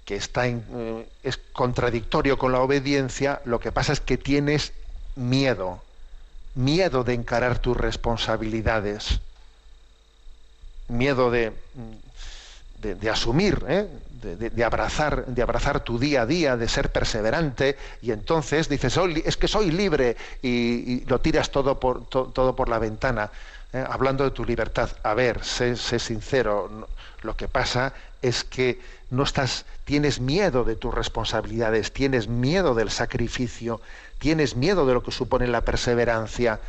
que 0.05 0.17
está 0.17 0.47
eh, 0.47 1.09
es 1.23 1.39
contradictorio 1.53 2.39
con 2.39 2.53
la 2.53 2.61
obediencia, 2.61 3.41
lo 3.45 3.61
que 3.61 3.73
pasa 3.73 3.93
es 3.93 4.01
que 4.01 4.19
tienes 4.19 4.73
miedo, 5.17 5.83
miedo 6.55 7.05
de 7.05 7.15
encarar 7.15 7.59
tus 7.59 7.77
responsabilidades, 7.77 9.21
miedo 10.89 11.31
de, 11.31 11.53
de, 12.81 12.95
de 12.95 13.11
asumir, 13.11 13.65
¿eh? 13.69 13.89
De, 14.25 14.65
abrazar, 14.65 15.27
de 15.27 15.43
abrazar 15.43 15.81
tu 15.81 15.99
día 15.99 16.23
a 16.23 16.27
día, 16.27 16.57
de 16.57 16.69
ser 16.69 16.91
perseverante, 16.91 17.77
y 18.03 18.11
entonces 18.11 18.69
dices, 18.69 18.99
es 19.25 19.37
que 19.37 19.49
soy 19.49 19.71
libre, 19.71 20.17
y, 20.43 21.05
lo 21.07 21.21
tiras 21.21 21.51
todo 21.51 21.79
por, 21.79 22.07
to, 22.07 22.25
todo 22.27 22.57
por 22.57 22.69
la 22.69 22.79
ventana, 22.79 23.31
¿eh? 23.73 23.85
hablando 23.89 24.25
de 24.25 24.31
tu 24.31 24.45
libertad. 24.45 24.91
A 25.03 25.15
ver, 25.15 25.45
sé, 25.45 25.77
sé 25.77 25.99
sincero, 25.99 26.89
lo 27.23 27.37
que 27.37 27.49
pasa 27.49 27.93
es 28.23 28.45
que 28.45 28.81
no 29.11 29.23
estás, 29.23 29.67
tienes 29.85 30.21
miedo 30.21 30.65
de 30.65 30.77
tus 30.77 30.93
responsabilidades, 30.95 31.93
tienes 31.93 32.27
miedo 32.27 32.75
del 32.75 32.91
sacrificio, 32.91 33.81
tienes 34.19 34.57
miedo 34.57 34.87
de 34.87 34.95
lo 34.95 35.03
que 35.03 35.13
supone 35.13 35.47
la 35.47 35.61
perseverancia 35.61 36.61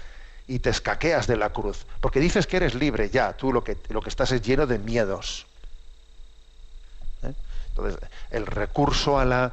y 0.48 0.60
te 0.60 0.70
escaqueas 0.70 1.28
de 1.28 1.38
la 1.38 1.50
cruz, 1.52 1.86
porque 2.02 2.20
dices 2.20 2.46
que 2.46 2.58
eres 2.58 2.76
libre, 2.76 3.10
ya, 3.10 3.34
tú 3.34 3.52
lo 3.52 3.64
que, 3.64 3.78
lo 3.90 4.02
que 4.02 4.10
estás 4.10 4.32
es 4.32 4.42
lleno 4.42 4.68
de 4.68 4.78
miedos. 4.78 5.48
Entonces, 7.78 8.00
el 8.32 8.46
recurso 8.46 9.20
a 9.20 9.26
la, 9.26 9.52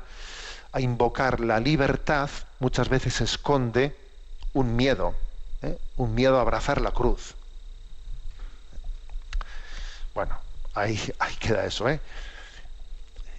a 0.71 0.81
invocar 0.81 1.41
la 1.41 1.59
libertad 1.59 2.31
muchas 2.61 2.89
veces 2.89 3.21
esconde 3.21 3.97
un 4.53 4.77
miedo, 4.77 5.15
¿eh? 5.63 5.77
un 5.97 6.15
miedo 6.15 6.39
a 6.39 6.43
abrazar 6.43 6.81
la 6.81 6.93
cruz. 6.93 7.35
Bueno, 10.15 10.39
ahí, 10.75 11.01
ahí 11.19 11.35
queda 11.37 11.65
eso. 11.65 11.89
¿eh? 11.89 12.01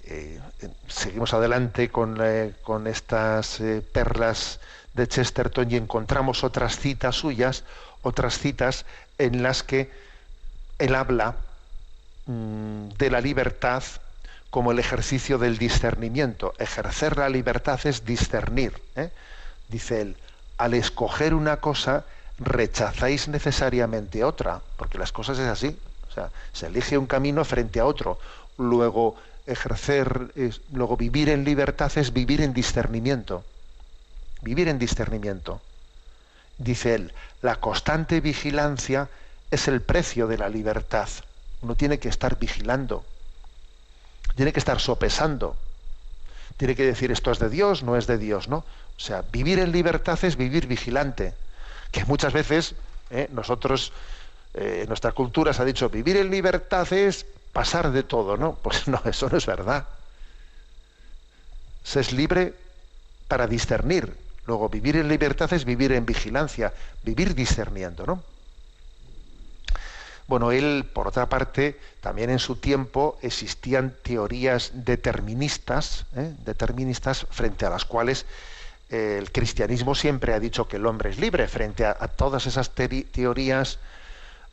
Eh, 0.04 0.42
seguimos 0.88 1.34
adelante 1.34 1.90
con, 1.90 2.18
eh, 2.22 2.54
con 2.64 2.88
estas 2.88 3.62
perlas 3.94 4.60
de 4.94 5.08
Chesterton 5.08 5.72
y 5.72 5.78
encontramos 5.78 6.44
otras 6.44 6.78
citas 6.78 7.16
suyas, 7.16 7.64
otras 8.02 8.38
citas 8.38 8.86
en 9.18 9.44
las 9.44 9.64
que 9.64 9.90
él 10.78 10.94
habla 10.94 11.38
mm, 12.26 12.90
de 12.98 13.10
la 13.10 13.22
libertad 13.22 13.82
como 14.54 14.72
el 14.72 14.78
ejercicio 14.78 15.40
del 15.40 15.58
discernimiento. 15.58 16.54
Ejercer 16.60 17.18
la 17.18 17.28
libertad 17.28 17.80
es 17.86 18.06
discernir. 18.06 18.80
¿eh? 18.96 19.10
Dice 19.68 20.00
él, 20.00 20.16
al 20.60 20.76
escoger 20.76 21.34
una 21.34 21.58
cosa 21.58 22.06
rechazáis 22.38 23.28
necesariamente 23.28 24.24
otra, 24.24 24.62
porque 24.78 25.00
las 25.00 25.12
cosas 25.12 25.40
es 25.40 25.48
así. 25.48 25.76
O 26.08 26.14
sea, 26.14 26.30
se 26.52 26.68
elige 26.68 27.00
un 27.00 27.08
camino 27.08 27.44
frente 27.44 27.80
a 27.80 27.88
otro. 27.88 28.20
Luego 28.60 29.16
ejercer, 29.48 30.32
luego 30.72 30.98
vivir 30.98 31.30
en 31.30 31.46
libertad 31.46 31.92
es 31.96 32.14
vivir 32.14 32.40
en 32.40 32.54
discernimiento. 32.54 33.44
Vivir 34.44 34.68
en 34.68 34.78
discernimiento. 34.78 35.62
Dice 36.60 36.94
él, 36.94 37.14
la 37.42 37.56
constante 37.56 38.22
vigilancia 38.22 39.10
es 39.50 39.68
el 39.68 39.82
precio 39.82 40.28
de 40.28 40.38
la 40.38 40.48
libertad. 40.48 41.10
Uno 41.64 41.74
tiene 41.74 41.98
que 41.98 42.10
estar 42.10 42.38
vigilando, 42.38 43.04
tiene 44.36 44.54
que 44.54 44.60
estar 44.60 44.80
sopesando, 44.80 45.56
tiene 46.58 46.76
que 46.76 46.86
decir 46.86 47.12
esto 47.12 47.32
es 47.32 47.40
de 47.40 47.50
Dios, 47.50 47.84
no 47.84 47.98
es 47.98 48.08
de 48.08 48.18
Dios, 48.18 48.48
¿no? 48.48 48.58
O 48.58 49.00
sea, 49.00 49.24
vivir 49.32 49.60
en 49.60 49.72
libertad 49.72 50.20
es 50.24 50.36
vivir 50.36 50.68
vigilante, 50.68 51.34
que 51.92 52.06
muchas 52.06 52.34
veces 52.34 52.76
¿eh? 53.10 53.30
nosotros, 53.32 53.92
eh, 54.54 54.82
en 54.84 54.88
nuestra 54.88 55.12
cultura 55.12 55.54
se 55.54 55.62
ha 55.62 55.66
dicho, 55.66 55.90
vivir 55.90 56.18
en 56.18 56.30
libertad 56.30 56.92
es 56.94 57.26
pasar 57.52 57.92
de 57.92 58.04
todo, 58.04 58.38
¿no? 58.38 58.56
Pues 58.56 58.88
no, 58.88 59.02
eso 59.06 59.30
no 59.30 59.38
es 59.38 59.46
verdad. 59.46 59.88
Se 61.84 62.00
es 62.00 62.14
libre 62.14 62.54
para 63.28 63.48
discernir. 63.48 64.16
Luego, 64.46 64.70
vivir 64.70 64.98
en 64.98 65.08
libertad 65.08 65.52
es 65.54 65.64
vivir 65.64 65.94
en 65.94 66.06
vigilancia, 66.06 66.74
vivir 67.04 67.34
discerniendo, 67.34 68.06
¿no? 68.06 68.24
Bueno, 70.34 70.52
él, 70.52 70.90
por 70.92 71.08
otra 71.08 71.30
parte, 71.30 71.80
también 72.02 72.32
en 72.32 72.40
su 72.40 72.56
tiempo 72.56 73.20
existían 73.22 73.94
teorías 74.02 74.72
deterministas, 74.74 76.08
¿eh? 76.16 76.34
deterministas 76.44 77.28
frente 77.30 77.68
a 77.68 77.70
las 77.70 77.86
cuales 77.86 78.26
eh, 78.90 79.18
el 79.20 79.32
cristianismo 79.32 79.94
siempre 79.94 80.34
ha 80.34 80.40
dicho 80.40 80.68
que 80.68 80.78
el 80.78 80.88
hombre 80.88 81.12
es 81.12 81.20
libre, 81.20 81.48
frente 81.48 81.86
a, 81.86 81.94
todas 82.08 82.48
esas 82.48 82.72
teorías, 82.72 83.78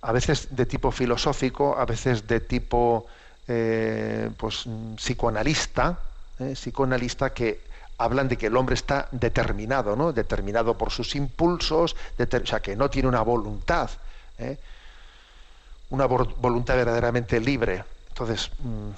a 0.03 0.12
veces 0.12 0.49
de 0.55 0.66
tipo 0.66 0.91
filosófico, 0.91 1.78
a 1.78 1.87
veces 1.87 2.28
de 2.28 2.41
tipo 2.41 3.07
eh, 3.49 4.28
pues, 4.37 4.66
psicoanalista, 4.97 5.99
psicoanalista 6.57 7.33
que 7.33 7.62
hablan 7.97 8.28
de 8.28 8.37
que 8.37 8.49
el 8.49 8.57
hombre 8.59 8.74
está 8.74 9.09
determinado, 9.12 9.97
¿no? 9.97 10.12
determinado 10.12 10.76
por 10.76 10.91
sus 10.91 11.16
impulsos, 11.16 11.97
o 12.18 12.47
sea, 12.47 12.61
que 12.61 12.76
no 12.76 12.91
tiene 12.91 13.09
una 13.09 13.22
voluntad. 13.22 13.89
Una 15.91 16.07
vol- 16.09 16.34
voluntad 16.38 16.76
verdaderamente 16.76 17.41
libre. 17.41 17.84
Entonces, 18.09 18.51
mm, 18.59 18.91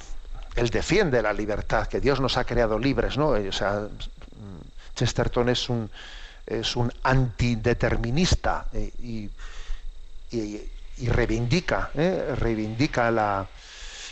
él 0.56 0.70
defiende 0.70 1.22
la 1.22 1.32
libertad, 1.32 1.86
que 1.86 2.00
Dios 2.00 2.20
nos 2.20 2.36
ha 2.36 2.44
creado 2.44 2.78
libres, 2.78 3.16
¿no? 3.16 3.28
O 3.30 3.52
sea, 3.52 3.88
mm, 4.36 4.58
Chesterton 4.94 5.48
es 5.48 5.68
un, 5.68 5.90
es 6.46 6.76
un 6.76 6.92
antideterminista 7.02 8.68
eh, 8.72 8.92
y, 9.00 9.30
y- 10.30 10.68
y 10.98 11.08
reivindica, 11.08 11.90
¿eh? 11.94 12.34
reivindica 12.36 13.10
la, 13.10 13.48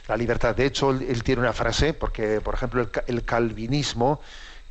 la 0.08 0.16
libertad. 0.16 0.54
De 0.54 0.66
hecho, 0.66 0.90
él, 0.90 1.22
tiene 1.22 1.42
una 1.42 1.52
frase, 1.52 1.92
porque, 1.94 2.40
por 2.40 2.54
ejemplo, 2.54 2.80
el, 2.80 2.90
el 3.06 3.24
calvinismo 3.24 4.20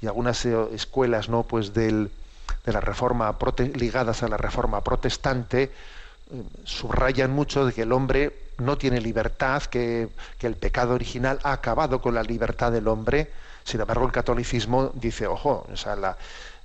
y 0.01 0.07
algunas 0.07 0.43
eh, 0.45 0.55
escuelas 0.73 1.29
¿no? 1.29 1.43
pues 1.43 1.73
del, 1.73 2.11
de 2.65 2.73
la 2.73 2.81
reforma 2.81 3.37
prote- 3.37 3.73
ligadas 3.75 4.23
a 4.23 4.27
la 4.27 4.37
reforma 4.37 4.83
protestante 4.83 5.63
eh, 5.63 5.71
subrayan 6.63 7.31
mucho 7.31 7.65
de 7.65 7.73
que 7.73 7.83
el 7.83 7.91
hombre 7.91 8.33
no 8.57 8.77
tiene 8.77 9.01
libertad, 9.01 9.63
que, 9.63 10.09
que 10.37 10.47
el 10.47 10.55
pecado 10.55 10.93
original 10.93 11.39
ha 11.43 11.53
acabado 11.53 12.01
con 12.01 12.13
la 12.13 12.23
libertad 12.23 12.71
del 12.71 12.87
hombre. 12.87 13.31
Sin 13.63 13.79
embargo, 13.79 14.05
el 14.05 14.11
catolicismo 14.11 14.91
dice, 14.93 15.27
ojo, 15.27 15.65
o 15.71 15.77
sea, 15.77 16.17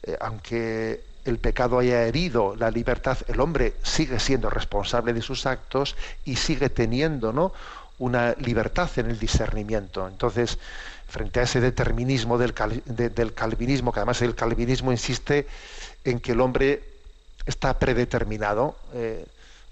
eh, 0.03 0.17
aunque 0.21 1.03
el 1.25 1.39
pecado 1.39 1.79
haya 1.79 2.03
herido 2.05 2.55
la 2.57 2.71
libertad, 2.71 3.19
el 3.29 3.41
hombre 3.41 3.75
sigue 3.83 4.19
siendo 4.21 4.51
responsable 4.51 5.13
de 5.13 5.23
sus 5.23 5.47
actos 5.47 5.97
y 6.25 6.37
sigue 6.37 6.69
teniendo 6.69 7.33
¿no? 7.33 7.53
una 7.99 8.35
libertad 8.35 8.91
en 8.97 9.11
el 9.11 9.19
discernimiento. 9.19 10.07
Entonces, 10.07 10.59
frente 11.09 11.41
a 11.41 11.45
ese 11.45 11.61
determinismo 11.61 12.37
del, 12.39 12.55
del 12.85 13.35
calvinismo, 13.35 13.93
que 13.93 14.01
además 14.01 14.21
el 14.23 14.35
calvinismo 14.35 14.93
insiste 14.93 15.47
en 16.05 16.21
que 16.21 16.33
el 16.33 16.41
hombre 16.41 16.83
está 17.47 17.79
predeterminado. 17.79 18.77
eh, 18.93 19.25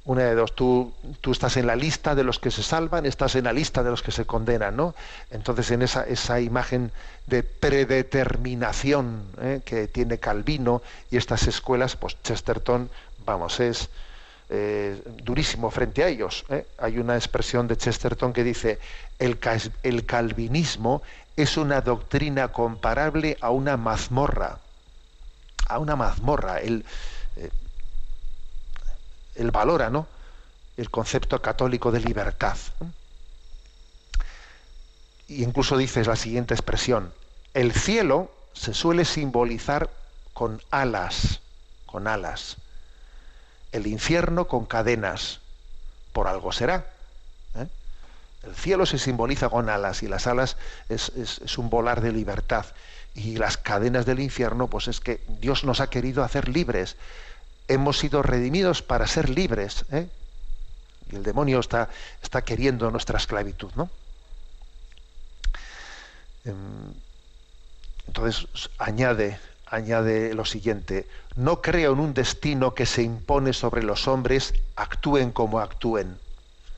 una 0.05 0.24
de 0.24 0.34
dos, 0.34 0.55
tú, 0.55 0.92
tú 1.20 1.30
estás 1.30 1.57
en 1.57 1.66
la 1.66 1.76
lista 1.76 2.14
de 2.14 2.24
los 2.24 2.40
que 2.40 2.50
se 2.50 2.62
salvan, 2.62 3.07
estás 3.07 3.36
en 3.36 3.44
la 3.44 3.53
lista 3.53 3.84
de 3.84 3.90
los 3.90 4.03
que 4.03 4.11
se 4.11 4.24
condenan, 4.24 4.76
¿no? 4.76 4.94
Entonces, 5.30 5.70
en 5.70 5.82
esa, 5.82 6.05
esa 6.05 6.40
imagen 6.40 6.90
de 7.26 7.44
predeterminación 7.44 9.22
¿eh? 9.40 9.61
que 9.64 9.86
tiene 9.86 10.18
Calvino 10.18 10.82
y 11.11 11.16
estas 11.16 11.46
escuelas, 11.46 11.94
pues 11.94 12.16
Chesterton, 12.22 12.90
vamos, 13.24 13.61
es 13.61 13.90
eh, 14.50 15.00
durísimo 15.22 15.70
frente 15.70 16.03
a 16.03 16.09
ellos. 16.09 16.44
¿eh? 16.48 16.66
Hay 16.78 16.98
una 16.98 17.14
expresión 17.14 17.68
de 17.68 17.76
Chesterton 17.76 18.32
que 18.32 18.42
dice, 18.42 18.80
el, 19.20 19.38
el 19.84 20.05
calvinismo 20.05 21.03
es 21.36 21.57
una 21.57 21.80
doctrina 21.80 22.48
comparable 22.48 23.38
a 23.40 23.50
una 23.50 23.76
mazmorra, 23.76 24.59
a 25.68 25.78
una 25.78 25.94
mazmorra. 25.94 26.61
Eh, 26.61 26.82
él 29.35 29.51
valora 29.51 29.91
¿no? 29.91 30.07
el 30.76 30.91
concepto 30.91 31.41
católico 31.41 31.91
de 31.91 32.01
libertad. 32.01 32.57
Y 35.28 35.45
incluso 35.45 35.76
dice 35.76 36.05
la 36.05 36.16
siguiente 36.16 36.55
expresión, 36.55 37.12
el 37.55 37.72
cielo 37.72 38.30
se 38.53 38.74
suele 38.74 39.05
simbolizar 39.05 39.91
con 40.33 40.61
alas, 40.70 41.41
con 41.87 42.09
alas. 42.09 42.57
El 43.72 43.87
infierno 43.87 44.47
con 44.47 44.66
cadenas, 44.66 45.41
por 46.12 46.28
algo 46.28 46.53
será. 46.53 46.87
¿eh? 47.57 47.66
El 48.43 48.55
cielo 48.55 48.85
se 48.85 48.99
simboliza 48.99 49.49
con 49.49 49.70
alas 49.70 50.03
y 50.03 50.09
las 50.09 50.26
alas 50.26 50.57
es 50.89 51.59
un 51.59 51.70
volar 51.70 52.01
de 52.01 52.12
libertad. 52.12 52.66
Y 53.14 53.37
las 53.37 53.59
cadenas 53.59 54.07
del 54.07 54.20
infierno, 54.20 54.68
pues 54.68 54.89
es 54.89 55.01
que 55.01 55.20
Dios 55.41 55.64
nos 55.64 55.80
ha 55.80 55.91
querido 55.91 56.24
hacer 56.24 56.49
libres. 56.49 56.97
Hemos 57.69 57.99
sido 57.99 58.23
redimidos 58.23 58.83
para 58.83 59.07
ser 59.07 59.29
libres. 59.29 59.85
¿eh? 59.93 60.09
Y 61.11 61.17
el 61.17 61.23
demonio 61.23 61.61
está, 61.61 61.89
está 62.23 62.43
queriendo 62.43 62.91
nuestra 62.91 63.19
esclavitud, 63.19 63.71
¿no? 63.77 63.91
Em, 66.45 66.93
Entonces 68.07 68.47
añade, 68.79 69.39
añade 69.67 70.35
lo 70.35 70.45
siguiente, 70.45 71.07
no 71.37 71.63
creo 71.63 71.93
en 71.93 72.01
un 72.01 72.15
destino 72.15 72.75
que 72.75 72.87
se 72.87 73.03
impone 73.03 73.53
sobre 73.53 73.83
los 73.83 74.07
hombres, 74.09 74.55
actúen 74.77 75.31
como 75.33 75.61
actúen. 75.61 76.19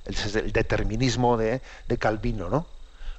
Ese 0.04 0.28
es 0.28 0.36
el 0.36 0.52
determinismo 0.52 1.36
de, 1.36 1.62
de 1.88 1.98
Calvino, 1.98 2.50
¿no? 2.50 2.66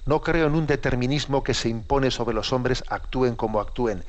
No 0.05 0.21
creo 0.21 0.47
en 0.47 0.55
un 0.55 0.67
determinismo 0.67 1.43
que 1.43 1.55
se 1.55 1.67
impone 1.67 2.11
sobre 2.11 2.35
los 2.35 2.53
hombres, 2.53 2.83
actúen 2.87 3.35
como 3.35 3.59
actúen, 3.59 4.03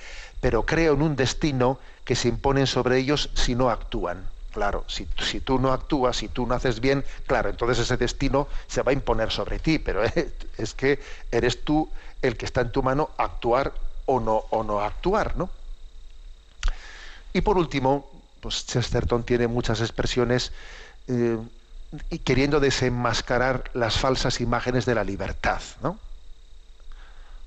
pero 0.47 0.65
creo 0.65 0.95
en 0.95 1.03
un 1.03 1.17
destino 1.17 1.81
que 2.05 2.15
se 2.15 2.29
impone 2.29 2.69
sobre 2.69 2.99
ellos 2.99 3.31
si 3.35 3.57
no 3.57 3.69
actúan. 3.69 4.31
Claro, 4.53 4.85
si, 4.87 5.07
tú 5.41 5.59
no 5.59 5.73
actúas, 5.73 6.19
si 6.19 6.29
tú 6.29 6.47
no 6.47 6.55
haces 6.55 6.79
bien, 6.79 7.05
claro, 7.27 7.51
entonces 7.51 7.81
ese 7.81 7.97
destino 7.97 8.47
se 8.69 8.83
va 8.83 8.93
a 8.93 8.95
imponer 8.95 9.33
sobre 9.33 9.59
ti, 9.59 9.81
pero 9.81 10.03
es 10.57 10.75
que 10.75 11.01
eres 11.33 11.65
tú 11.65 11.91
el 12.23 12.37
que 12.37 12.45
está 12.45 12.61
en 12.61 12.71
tu 12.71 12.81
mano 12.81 13.11
actuar 13.19 13.75
o 14.05 14.21
no, 14.21 14.37
o 14.37 14.63
no 14.63 14.81
actuar, 14.81 15.37
¿no? 15.37 15.51
Y 17.33 17.41
por 17.41 17.59
último, 17.59 18.09
pues 18.39 18.67
Chesterton 18.67 19.25
tiene 19.25 19.49
muchas 19.49 19.81
expresiones 19.81 20.53
eh, 21.09 21.39
y 22.09 22.21
queriendo 22.21 22.61
desenmascarar 22.61 23.65
las 23.75 23.99
falsas 23.99 24.41
imágenes 24.41 24.87
de 24.87 24.95
la 24.95 25.03
libertad, 25.03 25.61
¿no? 25.83 25.99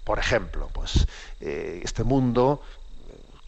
Por 0.09 0.17
ejemplo, 0.17 0.71
pues 0.73 1.05
eh, 1.39 1.81
este 1.83 2.03
mundo, 2.03 2.63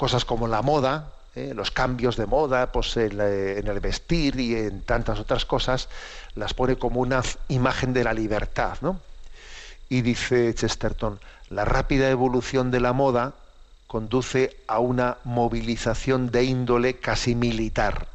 cosas 0.02 0.26
como 0.26 0.48
la 0.48 0.64
moda, 0.64 1.14
eh, 1.36 1.54
los 1.56 1.70
cambios 1.70 2.18
de 2.18 2.26
moda, 2.26 2.72
pues 2.72 2.98
en, 2.98 3.22
el 3.22 3.80
vestir 3.80 4.40
y 4.40 4.56
en 4.56 4.82
tantas 4.82 5.20
otras 5.20 5.46
cosas, 5.46 5.90
las 6.34 6.56
pone 6.56 6.76
como 6.76 7.02
una 7.02 7.22
imagen 7.50 7.94
de 7.94 8.04
la 8.04 8.12
libertad, 8.12 8.80
¿no? 8.82 9.00
Y 9.90 10.02
dice 10.02 10.56
Chesterton, 10.56 11.20
la 11.52 11.66
rápida 11.66 12.10
evolución 12.10 12.72
de 12.72 12.80
la 12.80 12.94
moda 12.94 13.36
conduce 13.86 14.58
a 14.66 14.80
una 14.80 15.18
movilización 15.24 16.32
de 16.32 16.46
índole 16.46 16.96
casi 16.96 17.36
militar. 17.36 18.08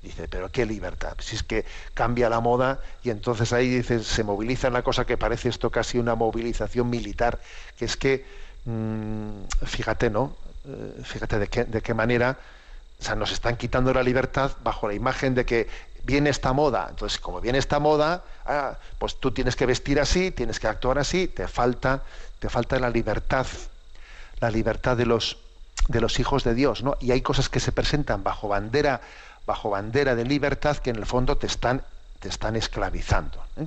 Dice, 0.00 0.26
pero 0.26 0.50
qué 0.50 0.64
libertad. 0.64 1.16
Si 1.18 1.36
es 1.36 1.42
que 1.42 1.66
cambia 1.92 2.30
la 2.30 2.40
moda 2.40 2.80
y 3.02 3.10
entonces 3.10 3.52
ahí 3.52 3.68
dice, 3.68 4.02
se 4.02 4.24
moviliza 4.24 4.68
una 4.68 4.82
cosa 4.82 5.04
que 5.04 5.18
parece 5.18 5.50
esto 5.50 5.68
casi 5.68 5.98
una 5.98 6.14
movilización 6.14 6.88
militar, 6.88 7.40
que 7.76 7.84
es 7.84 7.98
que, 7.98 8.24
mm, 8.64 9.66
fíjate, 9.66 10.08
¿no? 10.08 10.45
Eh, 10.66 11.02
fíjate 11.04 11.38
de 11.38 11.48
qué, 11.48 11.64
de 11.64 11.80
qué 11.80 11.94
manera, 11.94 12.38
o 12.98 13.04
sea, 13.04 13.14
nos 13.14 13.30
están 13.30 13.56
quitando 13.56 13.92
la 13.92 14.02
libertad 14.02 14.52
bajo 14.62 14.88
la 14.88 14.94
imagen 14.94 15.34
de 15.34 15.44
que 15.44 15.68
viene 16.04 16.30
esta 16.30 16.52
moda. 16.52 16.86
Entonces, 16.90 17.18
como 17.18 17.40
viene 17.40 17.58
esta 17.58 17.78
moda, 17.78 18.24
ah, 18.46 18.78
pues 18.98 19.16
tú 19.20 19.30
tienes 19.32 19.56
que 19.56 19.66
vestir 19.66 20.00
así, 20.00 20.30
tienes 20.30 20.58
que 20.58 20.68
actuar 20.68 20.98
así, 20.98 21.28
te 21.28 21.46
falta, 21.48 22.02
te 22.38 22.48
falta 22.48 22.78
la 22.78 22.90
libertad, 22.90 23.46
la 24.40 24.50
libertad 24.50 24.96
de 24.96 25.06
los 25.06 25.38
de 25.88 26.00
los 26.00 26.18
hijos 26.18 26.42
de 26.42 26.54
Dios, 26.54 26.82
¿no? 26.82 26.96
Y 27.00 27.12
hay 27.12 27.22
cosas 27.22 27.48
que 27.48 27.60
se 27.60 27.70
presentan 27.70 28.24
bajo 28.24 28.48
bandera, 28.48 29.00
bajo 29.46 29.70
bandera 29.70 30.14
de 30.14 30.24
libertad 30.24 30.78
que 30.78 30.90
en 30.90 30.96
el 30.96 31.06
fondo 31.06 31.36
te 31.36 31.46
están, 31.46 31.82
te 32.18 32.28
están 32.28 32.56
esclavizando. 32.56 33.44
¿eh? 33.56 33.66